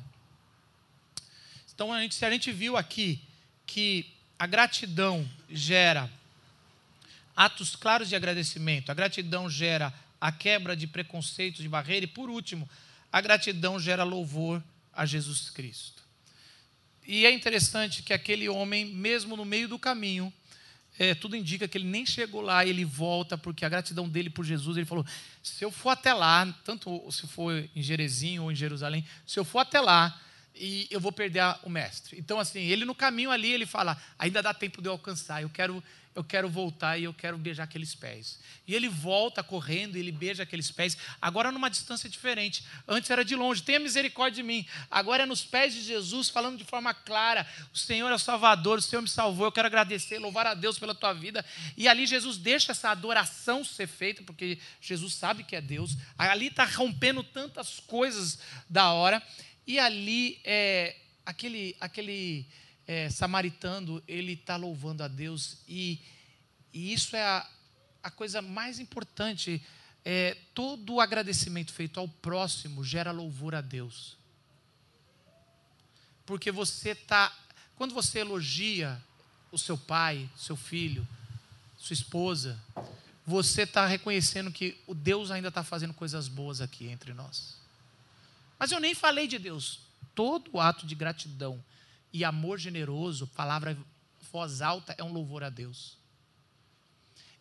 Então, 1.74 1.93
a 1.93 2.01
gente, 2.01 2.14
se 2.14 2.24
a 2.24 2.30
gente 2.30 2.53
viu 2.53 2.76
aqui 2.76 3.20
que 3.66 4.07
a 4.39 4.47
gratidão 4.47 5.28
gera 5.51 6.11
atos 7.37 7.74
claros 7.74 8.09
de 8.09 8.14
agradecimento, 8.14 8.91
a 8.91 8.95
gratidão 8.95 9.51
gera 9.51 9.93
a 10.20 10.30
quebra 10.30 10.76
de 10.76 10.87
preconceitos, 10.87 11.62
de 11.62 11.68
barreira, 11.68 12.05
e 12.05 12.09
por 12.09 12.30
último, 12.30 12.68
a 13.15 13.21
gratidão 13.21 13.79
gera 13.79 14.03
louvor 14.03 14.61
a 14.93 15.07
Jesus 15.07 15.49
Cristo. 15.49 16.03
E 17.07 17.25
é 17.25 17.31
interessante 17.31 18.03
que 18.03 18.12
aquele 18.12 18.49
homem, 18.49 18.85
mesmo 18.87 19.37
no 19.37 19.45
meio 19.45 19.69
do 19.69 19.79
caminho, 19.79 20.33
é, 20.99 21.15
tudo 21.15 21.37
indica 21.37 21.69
que 21.69 21.79
ele 21.79 21.87
nem 21.87 22.05
chegou 22.05 22.41
lá, 22.41 22.67
ele 22.67 22.85
volta, 22.85 23.39
porque 23.39 23.65
a 23.65 23.69
gratidão 23.69 24.09
dele 24.09 24.29
por 24.29 24.45
Jesus, 24.45 24.77
ele 24.77 24.85
falou: 24.85 25.07
se 25.41 25.65
eu 25.65 25.71
for 25.71 25.91
até 25.91 26.12
lá, 26.12 26.53
tanto 26.65 27.09
se 27.12 27.29
for 27.29 27.53
em 27.77 27.81
Jerezinho 27.81 28.43
ou 28.43 28.51
em 28.51 28.57
Jerusalém, 28.57 29.07
se 29.25 29.39
eu 29.39 29.45
for 29.45 29.61
até 29.61 29.81
lá, 29.81 30.21
e 30.53 30.89
eu 30.91 30.99
vou 30.99 31.12
perder 31.12 31.43
o 31.62 31.71
mestre. 31.71 32.19
Então, 32.19 32.41
assim, 32.41 32.62
ele 32.62 32.85
no 32.85 32.97
caminho 32.97 33.31
ali, 33.31 33.53
ele 33.53 33.65
fala: 33.65 33.97
ainda 34.19 34.43
dá 34.43 34.53
tempo 34.53 34.83
de 34.83 34.89
eu 34.89 34.93
alcançar, 34.93 35.41
eu 35.41 35.49
quero, 35.49 35.81
eu 36.15 36.23
quero 36.23 36.49
voltar 36.49 36.97
e 36.97 37.05
eu 37.05 37.12
quero 37.12 37.37
beijar 37.37 37.65
aqueles 37.65 37.95
pés. 37.95 38.39
E 38.67 38.75
ele 38.75 38.89
volta 38.89 39.43
correndo, 39.43 39.97
ele 39.97 40.12
beija 40.12 40.45
aqueles 40.45 40.71
pés, 40.71 40.97
agora 41.21 41.51
numa 41.51 41.69
distância 41.69 42.09
diferente. 42.09 42.65
Antes 42.87 43.11
era 43.11 43.25
de 43.25 43.35
longe, 43.35 43.62
tenha 43.62 43.81
misericórdia 43.81 44.43
de 44.43 44.47
mim. 44.47 44.65
Agora 44.91 45.25
é 45.25 45.27
nos 45.27 45.45
pés 45.45 45.75
de 45.75 45.83
Jesus, 45.83 46.29
falando 46.29 46.57
de 46.57 46.65
forma 46.65 46.95
clara: 46.95 47.47
o 47.73 47.77
Senhor 47.77 48.11
é 48.12 48.19
Salvador, 48.19 48.79
o 48.79 48.83
Senhor 48.83 49.03
me 49.03 49.09
salvou, 49.09 49.47
eu 49.47 49.53
quero 49.53 49.67
agradecer, 49.67 50.19
louvar 50.19 50.47
a 50.47 50.55
Deus 50.55 50.79
pela 50.79 50.95
tua 50.95 51.12
vida. 51.12 51.45
E 51.77 51.89
ali 51.89 52.07
Jesus 52.07 52.39
deixa 52.39 52.71
essa 52.71 52.91
adoração 52.91 53.65
ser 53.65 53.89
feita, 53.89 54.23
porque 54.23 54.59
Jesus 54.81 55.15
sabe 55.15 55.43
que 55.43 55.57
é 55.57 55.61
Deus. 55.61 55.97
Ali 56.17 56.47
está 56.47 56.65
rompendo 56.65 57.23
tantas 57.25 57.81
coisas 57.81 58.39
da 58.71 58.93
hora. 58.93 59.21
E 59.67 59.79
ali, 59.79 60.41
é, 60.45 60.95
aquele, 61.25 61.77
aquele 61.81 62.47
é, 62.87 63.09
samaritano, 63.09 64.03
ele 64.07 64.32
está 64.32 64.57
louvando 64.57 65.03
a 65.03 65.09
Deus. 65.09 65.59
E, 65.68 66.01
e 66.72 66.93
isso 66.93 67.16
é 67.16 67.22
a, 67.22 67.49
a 68.03 68.11
coisa 68.11 68.43
mais 68.43 68.78
importante. 68.78 69.62
É, 70.05 70.37
todo 70.55 70.95
o 70.95 71.01
agradecimento 71.01 71.72
feito 71.72 71.99
ao 71.99 72.09
próximo 72.09 72.85
gera 72.85 73.11
louvor 73.11 73.55
a 73.55 73.61
Deus. 73.61 74.16
Porque 76.26 76.51
você 76.51 76.91
está. 76.91 77.32
Quando 77.76 77.95
você 77.95 78.20
elogia 78.20 79.03
o 79.51 79.59
seu 79.59 79.76
pai, 79.76 80.28
seu 80.37 80.57
filho, 80.57 81.07
sua 81.76 81.95
esposa, 81.95 82.59
você 83.26 83.62
está 83.62 83.87
reconhecendo 83.87 84.51
que 84.51 84.76
o 84.87 84.95
Deus 84.95 85.30
ainda 85.30 85.49
está 85.49 85.64
fazendo 85.64 85.95
coisas 85.95 86.28
boas 86.28 86.61
aqui 86.61 86.87
entre 86.87 87.12
nós. 87.12 87.57
Mas 88.59 88.70
eu 88.70 88.80
nem 88.80 88.95
falei 88.95 89.26
de 89.26 89.39
Deus. 89.39 89.80
Todo 90.14 90.61
ato 90.61 90.87
de 90.87 90.95
gratidão 90.95 91.62
e 92.15 92.25
amor 92.25 92.61
generoso, 92.61 93.27
palavra 93.27 93.77
voz 94.33 94.62
alta, 94.62 94.95
é 94.97 95.03
um 95.03 95.12
louvor 95.12 95.43
a 95.43 95.51
Deus. 95.51 95.99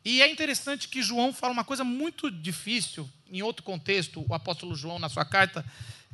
E 0.03 0.19
é 0.19 0.29
interessante 0.29 0.89
que 0.89 1.03
João 1.03 1.31
fala 1.31 1.53
uma 1.53 1.63
coisa 1.63 1.83
muito 1.83 2.31
difícil, 2.31 3.07
em 3.31 3.43
outro 3.43 3.61
contexto, 3.61 4.25
o 4.27 4.33
apóstolo 4.33 4.75
João, 4.75 4.97
na 4.97 5.09
sua 5.09 5.23
carta, 5.23 5.63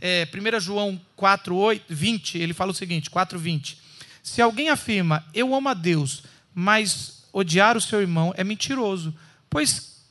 é, 0.01 0.27
1 0.27 0.59
João 0.59 0.99
4, 1.15 1.55
8, 1.55 1.85
20, 1.89 2.37
ele 2.37 2.53
fala 2.53 2.71
o 2.71 2.75
seguinte: 2.75 3.09
4, 3.09 3.39
20. 3.39 3.77
Se 4.21 4.41
alguém 4.41 4.69
afirma, 4.69 5.25
eu 5.33 5.55
amo 5.55 5.69
a 5.69 5.73
Deus, 5.73 6.23
mas 6.53 7.23
odiar 7.31 7.77
o 7.77 7.81
seu 7.81 8.01
irmão 8.01 8.33
é 8.35 8.43
mentiroso, 8.43 9.17
pois 9.49 10.03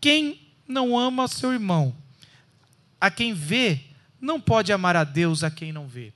quem 0.00 0.40
não 0.66 0.96
ama 0.96 1.26
seu 1.26 1.52
irmão, 1.52 1.94
a 3.00 3.10
quem 3.10 3.34
vê, 3.34 3.80
não 4.20 4.40
pode 4.40 4.72
amar 4.72 4.94
a 4.94 5.02
Deus 5.02 5.42
a 5.42 5.50
quem 5.50 5.72
não 5.72 5.88
vê. 5.88 6.12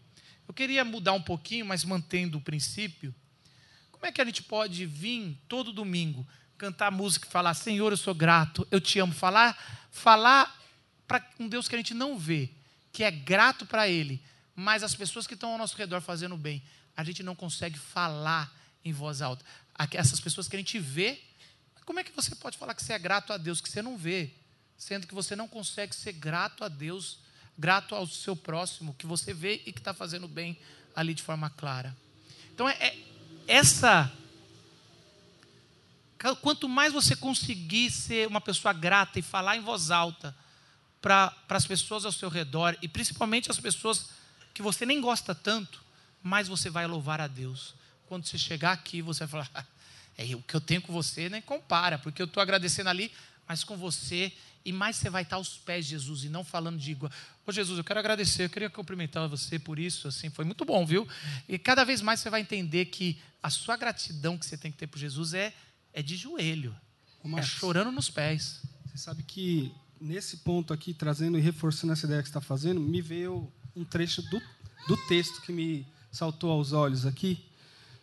Eu 0.46 0.54
queria 0.54 0.84
mudar 0.84 1.12
um 1.12 1.22
pouquinho, 1.22 1.66
mas 1.66 1.84
mantendo 1.84 2.38
o 2.38 2.40
princípio. 2.40 3.14
Como 3.90 4.06
é 4.06 4.12
que 4.12 4.20
a 4.20 4.24
gente 4.24 4.42
pode 4.42 4.84
vir 4.84 5.38
todo 5.48 5.72
domingo 5.72 6.26
cantar 6.58 6.90
música 6.90 7.26
e 7.26 7.30
falar: 7.30 7.54
Senhor, 7.54 7.92
eu 7.92 7.96
sou 7.96 8.14
grato, 8.14 8.66
eu 8.70 8.80
te 8.80 8.98
amo? 8.98 9.12
Falar, 9.12 9.56
falar 9.90 10.60
para 11.06 11.24
um 11.38 11.48
Deus 11.48 11.68
que 11.68 11.74
a 11.74 11.78
gente 11.78 11.94
não 11.94 12.18
vê, 12.18 12.50
que 12.92 13.04
é 13.04 13.10
grato 13.10 13.66
para 13.66 13.88
Ele, 13.88 14.22
mas 14.54 14.82
as 14.82 14.94
pessoas 14.94 15.26
que 15.26 15.34
estão 15.34 15.50
ao 15.52 15.58
nosso 15.58 15.76
redor 15.76 16.00
fazendo 16.00 16.36
bem, 16.36 16.62
a 16.96 17.04
gente 17.04 17.22
não 17.22 17.34
consegue 17.34 17.78
falar 17.78 18.52
em 18.84 18.92
voz 18.92 19.22
alta. 19.22 19.44
Essas 19.92 20.20
pessoas 20.20 20.48
que 20.48 20.56
a 20.56 20.58
gente 20.58 20.78
vê, 20.78 21.20
como 21.84 22.00
é 22.00 22.04
que 22.04 22.12
você 22.12 22.34
pode 22.34 22.58
falar 22.58 22.74
que 22.74 22.82
você 22.82 22.92
é 22.92 22.98
grato 22.98 23.32
a 23.32 23.36
Deus 23.36 23.60
que 23.60 23.68
você 23.68 23.82
não 23.82 23.96
vê, 23.96 24.30
sendo 24.76 25.06
que 25.06 25.14
você 25.14 25.34
não 25.34 25.48
consegue 25.48 25.94
ser 25.94 26.12
grato 26.12 26.64
a 26.64 26.68
Deus? 26.68 27.18
Grato 27.56 27.94
ao 27.94 28.06
seu 28.06 28.34
próximo, 28.34 28.94
que 28.94 29.06
você 29.06 29.32
vê 29.32 29.62
e 29.66 29.72
que 29.72 29.78
está 29.78 29.94
fazendo 29.94 30.26
bem 30.26 30.58
ali 30.94 31.14
de 31.14 31.22
forma 31.22 31.50
clara. 31.50 31.96
Então, 32.54 32.68
é, 32.68 32.76
é, 32.78 32.98
essa. 33.46 34.12
Quanto 36.40 36.68
mais 36.68 36.92
você 36.92 37.16
conseguir 37.16 37.90
ser 37.90 38.28
uma 38.28 38.40
pessoa 38.40 38.72
grata 38.72 39.18
e 39.18 39.22
falar 39.22 39.56
em 39.56 39.60
voz 39.60 39.90
alta 39.90 40.36
para 41.00 41.34
as 41.48 41.66
pessoas 41.66 42.04
ao 42.04 42.12
seu 42.12 42.28
redor, 42.28 42.78
e 42.80 42.86
principalmente 42.86 43.50
as 43.50 43.58
pessoas 43.58 44.10
que 44.54 44.62
você 44.62 44.86
nem 44.86 45.00
gosta 45.00 45.34
tanto, 45.34 45.82
mais 46.22 46.46
você 46.46 46.70
vai 46.70 46.86
louvar 46.86 47.20
a 47.20 47.26
Deus. 47.26 47.74
Quando 48.06 48.24
você 48.24 48.38
chegar 48.38 48.72
aqui, 48.72 49.02
você 49.02 49.26
vai 49.26 49.44
falar: 49.44 49.66
é, 50.16 50.34
o 50.36 50.42
que 50.42 50.54
eu 50.54 50.60
tenho 50.60 50.80
com 50.82 50.92
você 50.92 51.28
nem 51.28 51.42
compara, 51.42 51.98
porque 51.98 52.22
eu 52.22 52.26
estou 52.26 52.40
agradecendo 52.40 52.88
ali, 52.88 53.12
mas 53.48 53.64
com 53.64 53.76
você 53.76 54.32
e 54.64 54.72
mais 54.72 54.96
você 54.96 55.10
vai 55.10 55.22
estar 55.22 55.36
aos 55.36 55.56
pés 55.58 55.84
de 55.86 55.92
Jesus 55.92 56.24
e 56.24 56.28
não 56.28 56.44
falando 56.44 56.78
de 56.78 56.92
igual. 56.92 57.10
Ô 57.46 57.52
Jesus, 57.52 57.78
eu 57.78 57.84
quero 57.84 57.98
agradecer, 57.98 58.44
eu 58.44 58.50
queria 58.50 58.70
cumprimentar 58.70 59.28
você 59.28 59.58
por 59.58 59.78
isso, 59.78 60.08
assim, 60.08 60.30
foi 60.30 60.44
muito 60.44 60.64
bom, 60.64 60.86
viu? 60.86 61.06
E 61.48 61.58
cada 61.58 61.84
vez 61.84 62.00
mais 62.00 62.20
você 62.20 62.30
vai 62.30 62.40
entender 62.40 62.86
que 62.86 63.18
a 63.42 63.50
sua 63.50 63.76
gratidão 63.76 64.38
que 64.38 64.46
você 64.46 64.56
tem 64.56 64.70
que 64.70 64.78
ter 64.78 64.86
por 64.86 64.98
Jesus 64.98 65.34
é, 65.34 65.52
é 65.92 66.02
de 66.02 66.16
joelho, 66.16 66.74
é 67.36 67.42
chorando 67.42 67.90
nos 67.90 68.08
pés. 68.08 68.62
Você 68.86 68.98
sabe 68.98 69.22
que 69.22 69.72
nesse 70.00 70.38
ponto 70.38 70.72
aqui, 70.72 70.92
trazendo 70.94 71.38
e 71.38 71.40
reforçando 71.40 71.92
essa 71.92 72.06
ideia 72.06 72.22
que 72.22 72.28
você 72.28 72.30
está 72.30 72.40
fazendo, 72.40 72.80
me 72.80 73.00
veio 73.00 73.50
um 73.74 73.84
trecho 73.84 74.22
do, 74.22 74.40
do 74.86 74.96
texto 75.08 75.40
que 75.42 75.52
me 75.52 75.86
saltou 76.10 76.50
aos 76.50 76.72
olhos 76.72 77.06
aqui, 77.06 77.36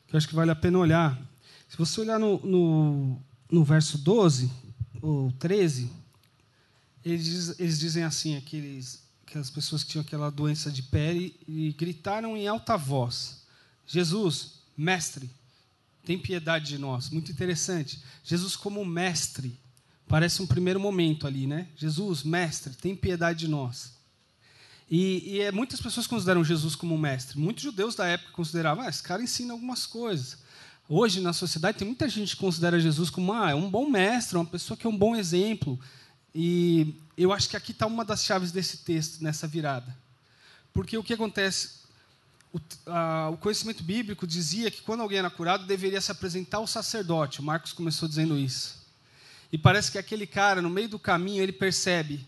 que 0.08 0.16
eu 0.16 0.18
acho 0.18 0.28
que 0.28 0.36
vale 0.36 0.52
a 0.52 0.56
pena 0.56 0.78
olhar. 0.80 1.20
Se 1.68 1.78
você 1.78 2.02
olhar 2.02 2.20
no, 2.20 2.40
no, 2.40 3.22
no 3.52 3.64
verso 3.64 3.98
12, 3.98 4.52
ou 5.02 5.32
13, 5.34 5.92
eles, 7.04 7.26
diz, 7.26 7.60
eles 7.60 7.80
dizem 7.80 8.04
assim, 8.04 8.38
aqueles, 8.38 9.04
aquelas 9.26 9.50
pessoas 9.50 9.84
que 9.84 9.92
tinham 9.92 10.04
aquela 10.04 10.30
doença 10.30 10.72
de 10.72 10.84
pele, 10.84 11.36
e 11.48 11.74
gritaram 11.74 12.36
em 12.36 12.48
alta 12.48 12.78
voz: 12.78 13.42
Jesus, 13.88 14.60
mestre, 14.78 15.30
tem 16.06 16.18
piedade 16.18 16.68
de 16.68 16.78
nós. 16.78 17.10
Muito 17.10 17.32
interessante. 17.32 18.02
Jesus, 18.24 18.56
como 18.56 18.84
mestre, 18.86 19.58
parece 20.08 20.42
um 20.42 20.48
primeiro 20.48 20.80
momento 20.80 21.28
ali, 21.28 21.46
né? 21.46 21.68
Jesus, 21.78 22.24
mestre, 22.24 22.74
tem 22.74 22.96
piedade 22.96 23.40
de 23.40 23.48
nós. 23.48 23.94
E, 24.90 25.36
e 25.36 25.42
é, 25.42 25.52
muitas 25.52 25.80
pessoas 25.80 26.08
consideram 26.08 26.44
Jesus 26.44 26.76
como 26.76 26.98
mestre. 26.98 27.38
Muitos 27.38 27.64
judeus 27.64 27.96
da 27.96 28.08
época 28.08 28.32
consideravam, 28.32 28.84
ah, 28.84 28.90
esse 28.90 29.04
cara 29.04 29.22
ensina 29.22 29.54
algumas 29.54 29.86
coisas. 29.86 30.40
Hoje, 30.88 31.22
na 31.22 31.32
sociedade, 31.32 31.78
tem 31.78 31.88
muita 31.88 32.10
gente 32.10 32.36
que 32.36 32.42
considera 32.42 32.80
Jesus 32.80 33.12
como 33.12 33.32
ah, 33.32 33.52
é 33.52 33.56
um 33.56 33.70
bom 33.70 33.88
mestre, 33.88 34.36
uma 34.36 34.46
pessoa 34.46 34.76
que 34.76 34.88
é 34.88 34.90
um 34.90 34.98
bom 34.98 35.16
exemplo. 35.16 35.80
E 36.34 36.96
eu 37.18 37.34
acho 37.34 37.50
que 37.50 37.58
aqui 37.58 37.72
está 37.72 37.86
uma 37.86 38.06
das 38.06 38.24
chaves 38.24 38.52
desse 38.52 38.78
texto, 38.78 39.24
nessa 39.24 39.48
virada. 39.48 39.96
Porque 40.74 40.98
o 40.98 41.04
que 41.04 41.14
acontece? 41.14 41.80
O, 42.54 42.60
a, 42.88 43.30
o, 43.30 43.38
conhecimento 43.38 43.84
bíblico 43.84 44.26
dizia 44.26 44.72
que 44.72 44.82
quando 44.82 45.02
alguém 45.02 45.20
era 45.20 45.30
curado, 45.30 45.66
deveria 45.66 46.02
se 46.02 46.12
apresentar 46.12 46.58
ao 46.58 46.68
sacerdote. 46.68 47.40
O 47.40 47.44
Marcos 47.44 47.74
começou 47.74 48.08
dizendo 48.08 48.38
isso. 48.38 48.80
E 49.52 49.58
parece 49.58 49.92
que 49.92 49.98
aquele 49.98 50.28
cara, 50.28 50.62
no 50.62 50.70
meio 50.70 50.90
do 50.90 51.00
caminho, 51.00 51.42
ele 51.42 51.52
percebe 51.52 52.26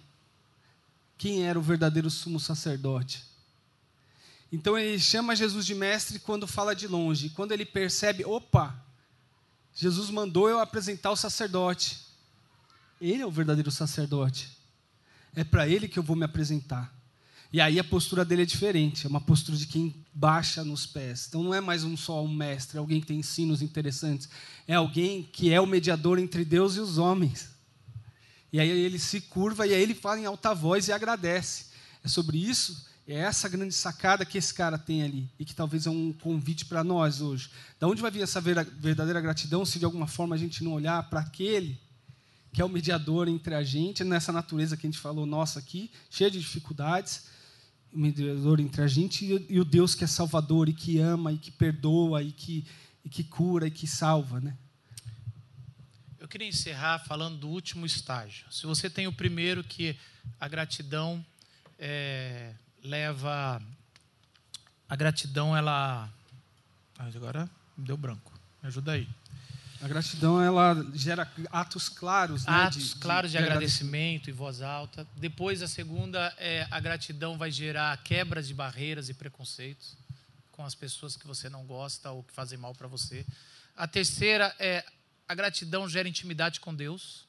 quem 1.18 1.46
era 1.46 1.58
o 1.58 1.62
verdadeiro 1.62 2.10
sumo 2.10 2.40
sacerdote. 2.40 3.24
Então 4.52 4.78
ele 4.78 5.00
chama 5.00 5.36
Jesus 5.36 5.66
de 5.66 5.74
mestre 5.74 6.20
quando 6.20 6.46
fala 6.48 6.76
de 6.76 6.88
longe. 6.88 7.30
Quando 7.30 7.52
ele 7.52 7.66
percebe, 7.66 8.26
opa, 8.26 8.76
Jesus 9.74 10.10
mandou 10.10 10.50
eu 10.50 10.60
apresentar 10.60 11.12
o 11.12 11.16
sacerdote. 11.16 12.00
Ele 13.02 13.24
é 13.24 13.26
o 13.26 13.32
verdadeiro 13.32 13.72
sacerdote. 13.72 14.48
É 15.36 15.44
para 15.44 15.68
ele 15.68 15.88
que 15.88 15.98
eu 15.98 16.04
vou 16.04 16.16
me 16.16 16.24
apresentar. 16.24 16.94
E 17.52 17.60
aí 17.60 17.80
a 17.80 17.84
postura 17.84 18.24
dele 18.24 18.44
é 18.44 18.46
diferente, 18.46 19.06
é 19.06 19.10
uma 19.10 19.20
postura 19.20 19.58
de 19.58 19.66
quem 19.66 19.94
baixa 20.14 20.64
nos 20.64 20.86
pés. 20.86 21.26
Então 21.28 21.44
não 21.44 21.54
é 21.54 21.60
mais 21.60 21.84
um 21.84 21.98
só 21.98 22.24
um 22.24 22.34
mestre, 22.34 22.78
é 22.78 22.80
alguém 22.80 23.02
que 23.02 23.08
tem 23.08 23.20
ensinos 23.20 23.62
interessantes, 23.62 24.30
é 24.68 24.76
alguém 24.76 25.24
que 25.24 25.52
é 25.52 25.60
o 25.60 25.66
mediador 25.66 26.18
entre 26.20 26.46
Deus 26.46 26.76
e 26.76 26.80
os 26.80 26.98
homens. 26.98 27.50
E 28.54 28.60
aí 28.60 28.70
ele 28.70 29.00
se 29.00 29.20
curva 29.20 29.66
e 29.66 29.74
aí 29.74 29.82
ele 29.82 29.96
fala 29.96 30.20
em 30.20 30.26
alta 30.26 30.54
voz 30.54 30.88
e 30.88 30.94
agradece. 30.94 31.66
É 32.04 32.08
sobre 32.08 32.38
isso, 32.38 32.86
é 33.06 33.16
essa 33.16 33.50
grande 33.50 33.74
sacada 33.74 34.26
que 34.26 34.38
esse 34.38 34.54
cara 34.54 34.78
tem 34.78 35.04
ali 35.04 35.30
e 35.40 35.44
que 35.44 35.56
talvez 35.56 35.88
é 35.88 35.90
um 35.90 36.14
convite 36.14 36.66
para 36.66 36.84
nós 36.84 37.20
hoje. 37.20 37.50
Da 37.80 37.88
onde 37.88 38.02
vai 38.02 38.12
vir 38.12 38.22
essa 38.22 38.40
verdadeira 38.40 39.20
gratidão 39.20 39.66
se 39.66 39.80
de 39.80 39.86
alguma 39.86 40.08
forma 40.08 40.36
a 40.36 40.40
gente 40.40 40.64
não 40.64 40.72
olhar 40.74 41.10
para 41.10 41.20
aquele 41.20 41.78
que 42.54 42.62
é 42.62 42.66
o 42.66 42.70
mediador 42.70 43.28
entre 43.28 43.56
a 43.56 43.64
gente, 43.64 44.04
nessa 44.04 44.32
natureza 44.32 44.76
que 44.76 44.86
a 44.86 44.90
gente 44.90 45.00
falou 45.00 45.26
nossa 45.26 45.60
aqui, 45.60 45.92
cheia 46.10 46.30
de 46.30 46.40
dificuldades, 46.40 47.28
o 47.94 48.00
mediador 48.00 48.60
entre 48.60 48.82
a 48.82 48.88
gente 48.88 49.26
e, 49.50 49.60
o 49.60 49.66
Deus 49.66 49.96
que 49.96 50.04
é 50.04 50.08
salvador 50.08 50.70
e 50.70 50.74
que 50.74 51.00
ama 51.00 51.32
e 51.32 51.38
que 51.38 51.52
perdoa 51.52 52.22
e 52.24 52.32
que, 52.32 52.66
e 53.04 53.10
que 53.10 53.24
cura 53.24 53.68
e 53.68 53.72
que 53.72 53.88
salva, 53.88 54.40
né? 54.40 54.58
Eu 56.20 56.28
queria 56.28 56.48
encerrar 56.48 57.00
falando 57.00 57.40
do 57.40 57.50
último 57.50 57.86
estágio. 57.86 58.46
Se 58.52 58.66
você 58.66 58.90
tem 58.90 59.08
o 59.08 59.12
primeiro, 59.12 59.64
que 59.64 59.98
a 60.40 60.48
gratidão 60.48 61.26
é, 61.80 62.54
leva. 62.84 63.62
A 64.88 64.96
gratidão, 64.96 65.58
ela. 65.58 66.10
Agora 66.98 67.50
deu 67.76 67.98
branco. 67.98 68.32
Me 68.62 68.68
ajuda 68.68 68.94
aí. 68.94 69.08
A 69.82 69.88
gratidão 69.88 70.42
ela 70.42 70.76
gera 70.94 71.32
atos 71.52 71.90
claros, 71.90 72.46
né, 72.46 72.54
atos 72.54 72.90
de, 72.90 72.96
claros 72.98 73.32
de, 73.32 73.38
de, 73.38 73.44
agradecimento 73.44 74.30
em 74.30 74.34
voz 74.34 74.62
alta. 74.62 75.08
Depois 75.18 75.62
a 75.64 75.68
segunda 75.68 76.34
é 76.38 76.68
a 76.70 76.80
gratidão 76.80 77.38
vai 77.38 77.52
gerar 77.52 77.98
quebras 78.04 78.48
de 78.48 78.54
barreiras 78.54 79.10
e 79.10 79.14
preconceitos 79.14 79.98
com 80.52 80.64
as 80.64 80.76
pessoas 80.76 81.18
que 81.18 81.26
você 81.26 81.50
não 81.50 81.66
gosta 81.66 82.12
ou 82.12 82.24
que 82.24 82.32
fazem 82.32 82.60
mal 82.60 82.76
para 82.76 82.88
você. 82.88 83.26
A 83.76 83.88
terceira 83.88 84.56
é 84.60 84.86
a 85.28 85.34
gratidão 85.34 85.90
gera 85.90 86.08
intimidade 86.08 86.60
com 86.60 86.76
Deus. 86.76 87.26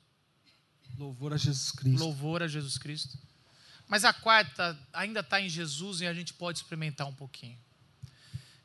Louvor 0.99 1.33
a 1.33 1.39
Jesus 1.39 1.71
Cristo. 1.71 2.01
Louvor 2.01 2.43
a 2.43 2.49
Jesus 2.49 2.77
Cristo. 2.77 3.17
Mas 3.89 4.05
a 4.05 4.13
quarta 4.13 4.79
ainda 4.93 5.21
está 5.21 5.41
em 5.41 5.49
Jesus 5.49 6.01
e 6.01 6.07
a 6.07 6.13
gente 6.13 6.35
pode 6.35 6.59
experimentar 6.59 7.07
um 7.07 7.15
pouquinho. 7.15 7.59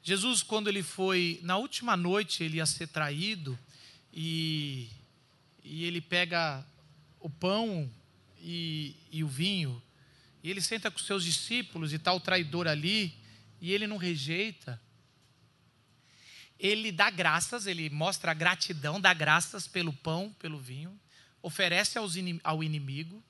Jesus, 0.04 0.42
quando 0.42 0.70
ele 0.70 0.84
foi, 0.84 1.40
na 1.44 1.58
última 1.58 1.98
noite, 1.98 2.44
ele 2.44 2.58
ia 2.58 2.66
ser 2.66 2.88
traído, 2.88 3.60
e, 4.20 4.89
e 5.63 5.86
ele 5.86 6.01
pega 6.01 6.65
o 7.20 7.30
pão 7.30 7.88
e, 8.39 8.95
e 9.11 9.24
o 9.24 9.28
vinho, 9.28 9.80
e 10.41 10.49
ele 10.49 10.59
senta 10.59 10.89
com 10.89 10.97
seus 10.97 11.24
discípulos 11.24 11.93
e 11.93 11.97
está 11.97 12.11
o 12.11 12.20
traidor 12.20 12.68
ali, 12.68 13.13
e 13.61 13.72
ele 13.72 13.86
não 13.86 13.97
rejeita. 13.97 14.82
Ele 16.59 16.91
dá 16.91 17.11
graças, 17.11 17.68
ele 17.68 17.91
mostra 17.91 18.32
a 18.32 18.34
gratidão, 18.34 18.99
dá 18.99 19.13
graças 19.13 19.68
pelo 19.68 19.93
pão, 19.93 20.36
pelo 20.39 20.57
vinho, 20.57 20.99
oferece 21.39 21.99
aos, 21.99 22.15
ao 22.43 22.63
inimigo, 22.63 23.24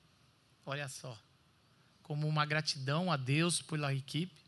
olha 0.64 0.88
só, 0.88 1.20
como 2.02 2.26
uma 2.26 2.46
gratidão 2.46 3.12
a 3.12 3.16
Deus 3.18 3.60
pela 3.60 3.92
equipe. 3.92 4.40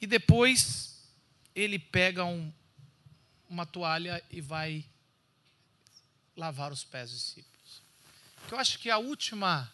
E 0.00 0.06
depois 0.06 1.10
ele 1.56 1.76
pega 1.76 2.24
um, 2.24 2.52
uma 3.48 3.66
toalha 3.66 4.22
e 4.30 4.40
vai 4.40 4.84
lavar 6.40 6.72
os 6.72 6.82
pés 6.82 7.10
dos 7.10 7.20
discípulos. 7.20 7.82
Eu 8.50 8.58
acho 8.58 8.78
que 8.78 8.90
a 8.90 8.98
última 8.98 9.70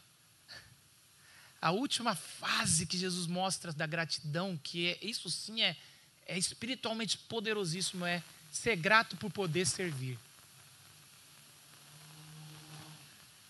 a 1.63 1.71
última 1.71 2.15
fase 2.15 2.87
que 2.87 2.99
Jesus 2.99 3.27
mostra 3.27 3.73
da 3.73 3.87
gratidão, 3.87 4.59
que 4.63 4.89
é 4.89 4.99
isso 5.01 5.31
sim 5.31 5.63
é, 5.63 5.77
é 6.27 6.37
espiritualmente 6.37 7.17
poderosíssimo, 7.17 8.05
é 8.05 8.23
ser 8.53 8.77
grato 8.77 9.17
por 9.17 9.31
poder 9.31 9.67
servir. 9.67 10.19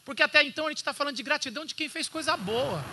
Porque 0.05 0.23
até 0.23 0.43
então 0.45 0.67
a 0.67 0.69
gente 0.69 0.79
está 0.79 0.95
falando 0.95 1.17
de 1.17 1.23
gratidão 1.23 1.64
de 1.64 1.75
quem 1.75 1.89
fez 1.89 2.09
coisa 2.09 2.37
boa. 2.37 2.85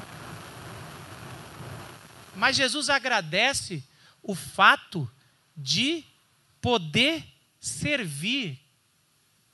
Mas 2.36 2.56
Jesus 2.56 2.90
agradece 2.90 3.84
o 4.24 4.34
fato 4.34 5.10
de 5.56 6.04
poder 6.60 7.24
servir 7.60 8.63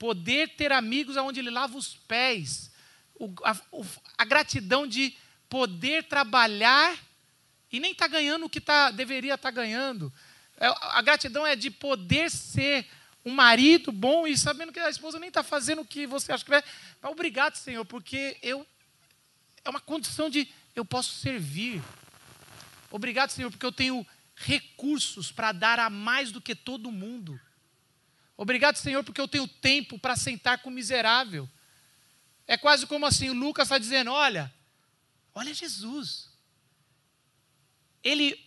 poder 0.00 0.48
ter 0.56 0.72
amigos 0.72 1.18
aonde 1.18 1.40
ele 1.40 1.50
lava 1.50 1.76
os 1.76 1.94
pés, 1.94 2.70
o, 3.14 3.30
a, 3.44 3.54
o, 3.70 3.84
a, 4.16 4.24
gratidão 4.24 4.86
de 4.86 5.14
poder 5.46 6.04
trabalhar 6.04 6.96
e 7.70 7.78
nem 7.78 7.92
estar 7.92 8.06
tá 8.06 8.12
ganhando 8.12 8.46
o 8.46 8.48
que 8.48 8.62
tá, 8.62 8.90
deveria 8.90 9.34
estar 9.34 9.52
tá 9.52 9.54
ganhando. 9.54 10.10
É, 10.56 10.66
a 10.66 11.02
gratidão 11.02 11.46
é 11.46 11.54
de 11.54 11.70
poder 11.70 12.30
ser 12.30 12.86
um 13.22 13.30
marido 13.30 13.92
bom 13.92 14.26
e 14.26 14.38
sabendo 14.38 14.72
que 14.72 14.80
a 14.80 14.88
esposa 14.88 15.18
nem 15.18 15.28
está 15.28 15.42
fazendo 15.42 15.82
o 15.82 15.86
que 15.86 16.06
você 16.06 16.32
acha 16.32 16.44
que 16.44 16.50
vai. 16.50 16.64
Obrigado, 17.02 17.56
Senhor, 17.56 17.84
porque 17.84 18.38
eu 18.42 18.66
é 19.62 19.68
uma 19.68 19.80
condição 19.80 20.30
de 20.30 20.48
eu 20.74 20.82
posso 20.82 21.12
servir. 21.16 21.82
Obrigado, 22.90 23.28
Senhor, 23.28 23.50
porque 23.50 23.66
eu 23.66 23.72
tenho 23.72 24.06
recursos 24.34 25.30
para 25.30 25.52
dar 25.52 25.78
a 25.78 25.90
mais 25.90 26.32
do 26.32 26.40
que 26.40 26.54
todo 26.54 26.90
mundo. 26.90 27.38
Obrigado, 28.40 28.76
Senhor, 28.76 29.04
porque 29.04 29.20
eu 29.20 29.28
tenho 29.28 29.46
tempo 29.46 29.98
para 29.98 30.16
sentar 30.16 30.62
com 30.62 30.70
o 30.70 30.72
miserável. 30.72 31.46
É 32.46 32.56
quase 32.56 32.86
como 32.86 33.04
assim, 33.04 33.28
Lucas 33.28 33.66
está 33.66 33.76
dizendo: 33.76 34.10
olha, 34.10 34.50
olha 35.34 35.52
Jesus. 35.52 36.30
Ele 38.02 38.42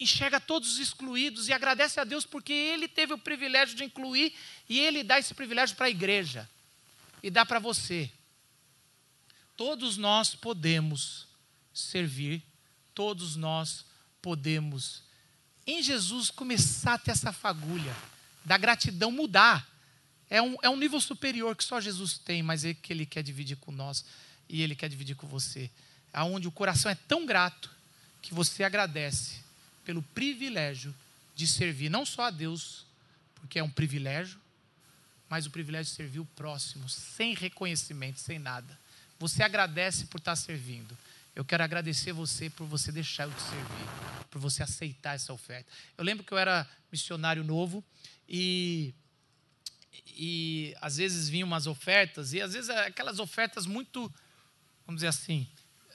enxerga 0.00 0.40
todos 0.40 0.72
os 0.72 0.78
excluídos 0.80 1.46
e 1.46 1.52
agradece 1.52 2.00
a 2.00 2.04
Deus 2.04 2.26
porque 2.26 2.52
ele 2.52 2.88
teve 2.88 3.12
o 3.12 3.18
privilégio 3.18 3.76
de 3.76 3.84
incluir 3.84 4.34
e 4.68 4.80
ele 4.80 5.04
dá 5.04 5.20
esse 5.20 5.32
privilégio 5.34 5.76
para 5.76 5.86
a 5.86 5.90
igreja 5.90 6.50
e 7.22 7.30
dá 7.30 7.46
para 7.46 7.60
você. 7.60 8.10
Todos 9.56 9.96
nós 9.96 10.34
podemos 10.34 11.28
servir, 11.72 12.42
todos 12.92 13.36
nós 13.36 13.84
podemos, 14.20 15.04
em 15.64 15.80
Jesus, 15.80 16.28
começar 16.28 16.94
a 16.94 16.98
ter 16.98 17.12
essa 17.12 17.32
fagulha 17.32 17.94
da 18.46 18.56
gratidão 18.56 19.10
mudar. 19.10 19.68
É 20.30 20.40
um, 20.40 20.56
é 20.62 20.70
um 20.70 20.76
nível 20.76 21.00
superior 21.00 21.56
que 21.56 21.64
só 21.64 21.80
Jesus 21.80 22.16
tem, 22.16 22.44
mas 22.44 22.64
é 22.64 22.72
que 22.72 22.92
Ele 22.92 23.04
quer 23.04 23.22
dividir 23.22 23.56
com 23.56 23.72
nós 23.72 24.04
e 24.48 24.62
Ele 24.62 24.76
quer 24.76 24.88
dividir 24.88 25.16
com 25.16 25.26
você. 25.26 25.68
Aonde 26.12 26.46
o 26.46 26.52
coração 26.52 26.88
é 26.90 26.94
tão 26.94 27.26
grato 27.26 27.68
que 28.22 28.32
você 28.32 28.62
agradece 28.62 29.40
pelo 29.84 30.00
privilégio 30.00 30.94
de 31.34 31.44
servir 31.46 31.90
não 31.90 32.06
só 32.06 32.22
a 32.22 32.30
Deus, 32.30 32.86
porque 33.34 33.58
é 33.58 33.62
um 33.62 33.68
privilégio, 33.68 34.40
mas 35.28 35.44
o 35.44 35.50
privilégio 35.50 35.90
de 35.90 35.96
servir 35.96 36.20
o 36.20 36.24
próximo, 36.24 36.88
sem 36.88 37.34
reconhecimento, 37.34 38.20
sem 38.20 38.38
nada. 38.38 38.78
Você 39.18 39.42
agradece 39.42 40.06
por 40.06 40.18
estar 40.18 40.36
servindo. 40.36 40.96
Eu 41.34 41.44
quero 41.44 41.64
agradecer 41.64 42.12
você 42.12 42.48
por 42.48 42.66
você 42.66 42.92
deixar 42.92 43.24
eu 43.24 43.32
te 43.32 43.42
servir, 43.42 43.88
por 44.30 44.40
você 44.40 44.62
aceitar 44.62 45.16
essa 45.16 45.32
oferta. 45.32 45.68
Eu 45.98 46.04
lembro 46.04 46.24
que 46.24 46.32
eu 46.32 46.38
era 46.38 46.66
missionário 46.92 47.42
novo 47.42 47.84
e, 48.28 48.94
e 50.08 50.74
às 50.80 50.96
vezes 50.96 51.28
vinham 51.28 51.46
umas 51.46 51.66
ofertas, 51.66 52.32
e 52.32 52.40
às 52.40 52.52
vezes 52.52 52.70
aquelas 52.70 53.18
ofertas 53.18 53.66
muito, 53.66 54.12
vamos 54.86 55.00
dizer 55.00 55.08
assim, 55.08 55.48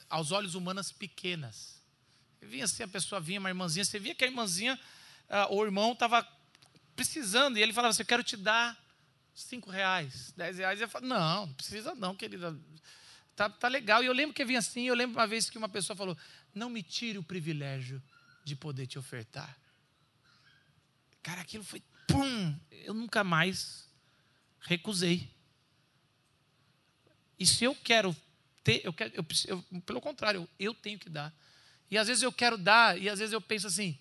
aos 0.08 0.30
olhos 0.30 0.54
humanos 0.54 0.92
pequenas. 0.92 1.80
E 2.40 2.46
vinha 2.46 2.64
assim, 2.64 2.82
a 2.82 2.88
pessoa 2.88 3.20
vinha, 3.20 3.40
uma 3.40 3.50
irmãzinha, 3.50 3.84
você 3.84 3.98
via 3.98 4.14
que 4.14 4.24
a 4.24 4.26
irmãzinha, 4.26 4.78
uh, 5.28 5.54
o 5.54 5.64
irmão 5.64 5.92
estava 5.92 6.26
precisando, 6.94 7.56
e 7.56 7.62
ele 7.62 7.72
falava 7.72 7.90
assim, 7.90 8.02
eu 8.02 8.06
quero 8.06 8.22
te 8.22 8.36
dar 8.36 8.76
cinco 9.34 9.70
reais, 9.70 10.32
dez 10.36 10.58
reais. 10.58 10.80
E 10.80 10.82
eu 10.82 10.88
falava, 10.88 11.14
não, 11.14 11.46
não 11.46 11.54
precisa 11.54 11.94
não, 11.94 12.14
querida. 12.14 12.56
Tá, 13.34 13.48
tá 13.48 13.68
legal. 13.68 14.02
E 14.02 14.06
eu 14.06 14.12
lembro 14.12 14.34
que 14.34 14.44
vinha 14.44 14.58
assim, 14.58 14.84
eu 14.84 14.94
lembro 14.94 15.18
uma 15.18 15.26
vez 15.26 15.48
que 15.48 15.56
uma 15.56 15.68
pessoa 15.68 15.96
falou, 15.96 16.16
não 16.54 16.68
me 16.68 16.82
tire 16.82 17.18
o 17.18 17.22
privilégio 17.22 18.02
de 18.44 18.54
poder 18.54 18.86
te 18.86 18.98
ofertar. 18.98 19.56
Cara, 21.22 21.40
aquilo 21.40 21.64
foi 21.64 21.82
pum, 22.12 22.56
eu 22.70 22.94
nunca 22.94 23.24
mais 23.24 23.88
recusei. 24.60 25.28
E 27.38 27.46
se 27.46 27.64
eu 27.64 27.74
quero 27.74 28.14
ter, 28.62 28.82
eu 28.84 28.92
quero, 28.92 29.12
eu, 29.14 29.24
eu, 29.46 29.80
pelo 29.82 30.00
contrário, 30.00 30.48
eu 30.58 30.74
tenho 30.74 30.98
que 30.98 31.08
dar. 31.08 31.34
E 31.90 31.98
às 31.98 32.06
vezes 32.06 32.22
eu 32.22 32.32
quero 32.32 32.56
dar, 32.56 33.00
e 33.00 33.08
às 33.08 33.18
vezes 33.18 33.32
eu 33.32 33.40
penso 33.40 33.66
assim, 33.66 33.98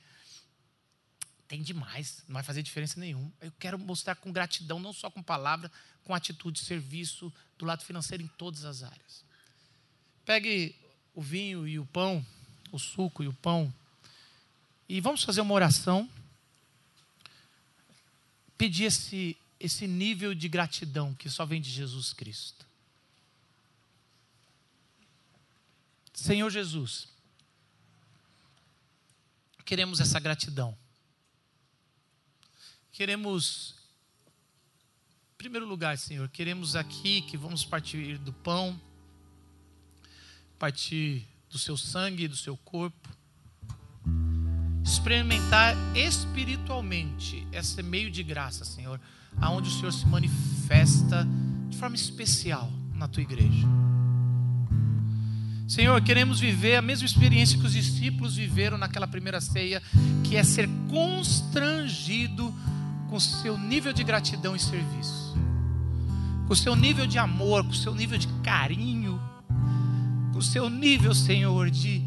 tem 1.47 1.62
demais, 1.62 2.24
não 2.28 2.36
vai 2.36 2.43
fazer 2.43 2.62
diferença 2.62 2.99
nenhuma. 2.99 3.32
Eu 3.41 3.51
quero 3.59 3.80
mostrar 3.80 4.16
com 4.16 4.32
gratidão, 4.32 4.80
não 4.80 4.93
só 4.93 5.09
com 5.09 5.24
palavra, 5.24 5.72
com 6.03 6.14
atitude, 6.14 6.59
serviço, 6.59 7.34
do 7.57 7.66
lado 7.66 7.84
financeiro, 7.84 8.24
em 8.24 8.28
todas 8.28 8.64
as 8.66 8.84
áreas. 8.84 9.26
Pegue 10.24 10.76
o 11.14 11.22
vinho 11.22 11.68
e 11.68 11.80
o 11.80 11.86
pão, 11.86 12.26
o 12.72 12.80
suco 12.80 13.24
e 13.24 13.28
o 13.28 13.34
pão, 13.34 13.74
e 14.88 14.99
vamos 14.99 15.24
fazer 15.24 15.41
uma 15.41 15.53
oração 15.53 16.09
pedir 18.62 18.84
esse, 18.84 19.36
esse 19.59 19.88
nível 19.88 20.36
de 20.36 20.47
gratidão 20.47 21.16
que 21.16 21.28
só 21.32 21.47
vem 21.47 21.59
de 21.59 21.72
Jesus 21.72 22.14
Cristo. 22.14 22.64
Senhor 26.14 26.47
Jesus, 26.51 27.07
queremos 29.66 29.99
essa 29.99 30.20
gratidão. 30.20 30.78
Queremos, 32.91 33.74
em 35.34 35.38
primeiro 35.39 35.66
lugar, 35.66 35.97
Senhor, 35.97 36.30
queremos 36.30 36.76
aqui 36.76 37.24
que 37.24 37.36
vamos 37.36 37.66
partir 37.66 38.20
do 38.20 38.32
pão, 38.32 38.80
partir 40.59 41.28
do 41.49 41.57
seu 41.57 41.76
sangue, 41.76 42.28
do 42.28 42.38
seu 42.38 42.55
corpo, 42.57 43.09
experimentar 44.84 45.76
espiritualmente 45.96 47.48
esse 47.52 47.82
meio 47.84 48.10
de 48.10 48.24
graça, 48.24 48.66
Senhor, 48.66 49.00
aonde 49.40 49.70
o 49.70 49.72
Senhor 49.72 49.92
se 49.92 50.06
manifesta 50.08 51.28
de 51.70 51.78
forma 51.78 51.96
especial 51.96 52.72
na 52.96 53.08
tua 53.08 53.24
igreja. 53.24 53.68
Senhor, 55.68 56.02
queremos 56.02 56.40
viver 56.40 56.76
a 56.76 56.82
mesma 56.82 57.06
experiência 57.06 57.58
que 57.58 57.66
os 57.66 57.72
discípulos 57.72 58.36
viveram 58.36 58.78
naquela 58.78 59.08
primeira 59.08 59.40
ceia, 59.40 59.82
que 60.24 60.36
é 60.36 60.44
ser 60.44 60.70
constrangido 60.90 62.54
com 63.10 63.16
o 63.16 63.22
seu 63.22 63.58
nível 63.58 63.94
de 63.94 64.04
gratidão 64.04 64.54
e 64.56 64.60
serviço, 64.60 65.34
com 66.46 66.54
o 66.54 66.56
seu 66.58 66.76
nível 66.76 67.08
de 67.08 67.18
amor, 67.18 67.64
com 67.64 67.70
o 67.70 67.76
seu 67.76 67.96
nível 67.96 68.18
de 68.18 68.28
carinho, 68.44 69.18
com 70.34 70.40
o 70.40 70.44
seu 70.44 70.70
nível, 70.70 71.14
Senhor, 71.14 71.70
de 71.70 72.04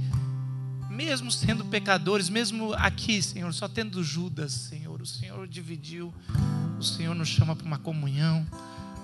mesmo 0.94 1.30
sendo 1.30 1.64
pecadores, 1.64 2.28
mesmo 2.28 2.72
aqui, 2.74 3.20
Senhor, 3.20 3.52
só 3.52 3.66
tendo 3.66 4.02
Judas, 4.02 4.52
Senhor, 4.52 5.02
o 5.02 5.06
Senhor 5.06 5.48
dividiu, 5.48 6.14
o 6.78 6.82
Senhor 6.82 7.14
nos 7.14 7.28
chama 7.28 7.56
para 7.56 7.66
uma 7.66 7.78
comunhão, 7.78 8.46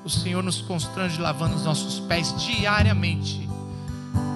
o 0.04 0.08
Senhor 0.08 0.42
nos 0.42 0.60
constrange 0.62 1.20
lavando 1.20 1.56
os 1.56 1.64
nossos 1.64 1.98
pés 2.00 2.32
diariamente, 2.46 3.48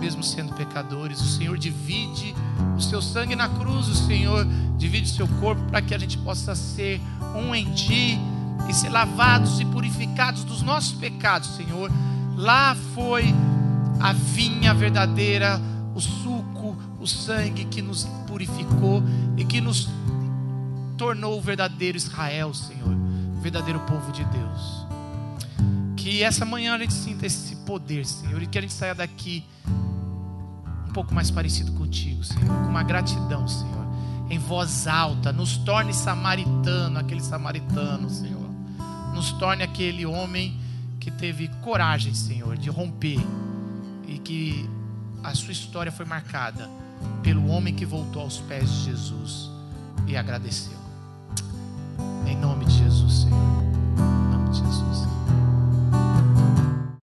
mesmo 0.01 0.23
sendo 0.23 0.53
pecadores. 0.55 1.21
O 1.21 1.29
Senhor 1.29 1.57
divide 1.57 2.35
o 2.77 2.81
seu 2.81 3.01
sangue 3.01 3.37
na 3.37 3.49
cruz, 3.49 3.89
o 3.89 3.95
Senhor 3.95 4.45
divide 4.77 5.11
o 5.11 5.15
seu 5.15 5.29
corpo 5.41 5.63
para 5.71 5.81
que 5.81 5.95
a 5.95 5.99
gente 5.99 6.19
possa 6.19 6.55
ser 6.55 7.01
um 7.35 7.55
em 7.55 7.73
Ti 7.73 8.19
e 8.69 8.75
ser 8.75 8.89
lavados 8.89 9.61
e 9.61 9.65
purificados 9.65 10.43
dos 10.45 10.61
nossos 10.61 10.93
pecados, 10.93 11.55
Senhor. 11.57 11.91
Lá 12.37 12.77
foi 12.95 13.33
a 14.01 14.13
vinha 14.13 14.75
verdadeira, 14.75 15.61
o 15.95 16.01
suco, 16.01 16.54
o 17.05 17.07
sangue 17.07 17.67
que 17.67 17.83
nos 17.83 18.05
purificou 18.27 19.03
e 19.37 19.45
que 19.45 19.61
nos 19.61 19.89
tornou 20.97 21.39
o 21.39 21.41
verdadeiro 21.41 21.97
Israel, 21.97 22.53
Senhor, 22.55 22.97
o 23.37 23.41
verdadeiro 23.41 23.79
povo 23.81 24.11
de 24.11 24.25
Deus. 24.25 24.87
Que 25.97 26.23
essa 26.23 26.45
manhã 26.45 26.75
a 26.75 26.79
gente 26.79 26.95
sinta 26.95 27.27
esse 27.27 27.57
poder, 27.57 28.07
Senhor, 28.07 28.43
e 28.43 28.47
que 28.47 28.59
a 28.59 28.61
gente 28.61 28.73
saia 28.73 28.95
daqui 28.95 29.45
um 30.89 30.93
pouco 30.93 31.15
mais 31.15 31.31
parecido 31.31 31.73
contigo, 31.73 32.25
Senhor, 32.25 32.47
com 32.47 32.71
uma 32.71 32.83
gratidão, 32.83 33.47
Senhor 33.47 33.85
em 34.31 34.39
voz 34.39 34.87
alta, 34.87 35.31
nos 35.33 35.59
torne 35.59 35.93
samaritano, 35.93 36.99
aquele 36.99 37.21
samaritano, 37.21 38.09
Senhor. 38.09 38.49
Nos 39.15 39.33
torne 39.33 39.63
aquele 39.63 40.07
homem 40.07 40.59
que 40.99 41.11
teve 41.11 41.49
coragem, 41.63 42.15
Senhor, 42.15 42.57
de 42.57 42.71
romper 42.71 43.21
e 44.09 44.19
que 44.19 44.69
a 45.23 45.35
sua 45.35 45.53
história 45.53 45.93
foi 45.93 46.07
marcada 46.07 46.69
pelo 47.23 47.47
homem 47.49 47.75
que 47.75 47.87
voltou 47.87 48.23
aos 48.23 48.39
pés 48.39 48.69
de 48.71 48.85
Jesus 48.85 49.51
e 50.07 50.17
agradeceu. 50.17 50.79
Em 52.27 52.37
nome 52.37 52.65
de 52.65 52.79
Jesus, 52.79 53.23
Senhor. 53.23 53.63
Em 53.99 54.33
nome 54.33 54.51
de 54.51 54.59
Jesus. 54.59 55.09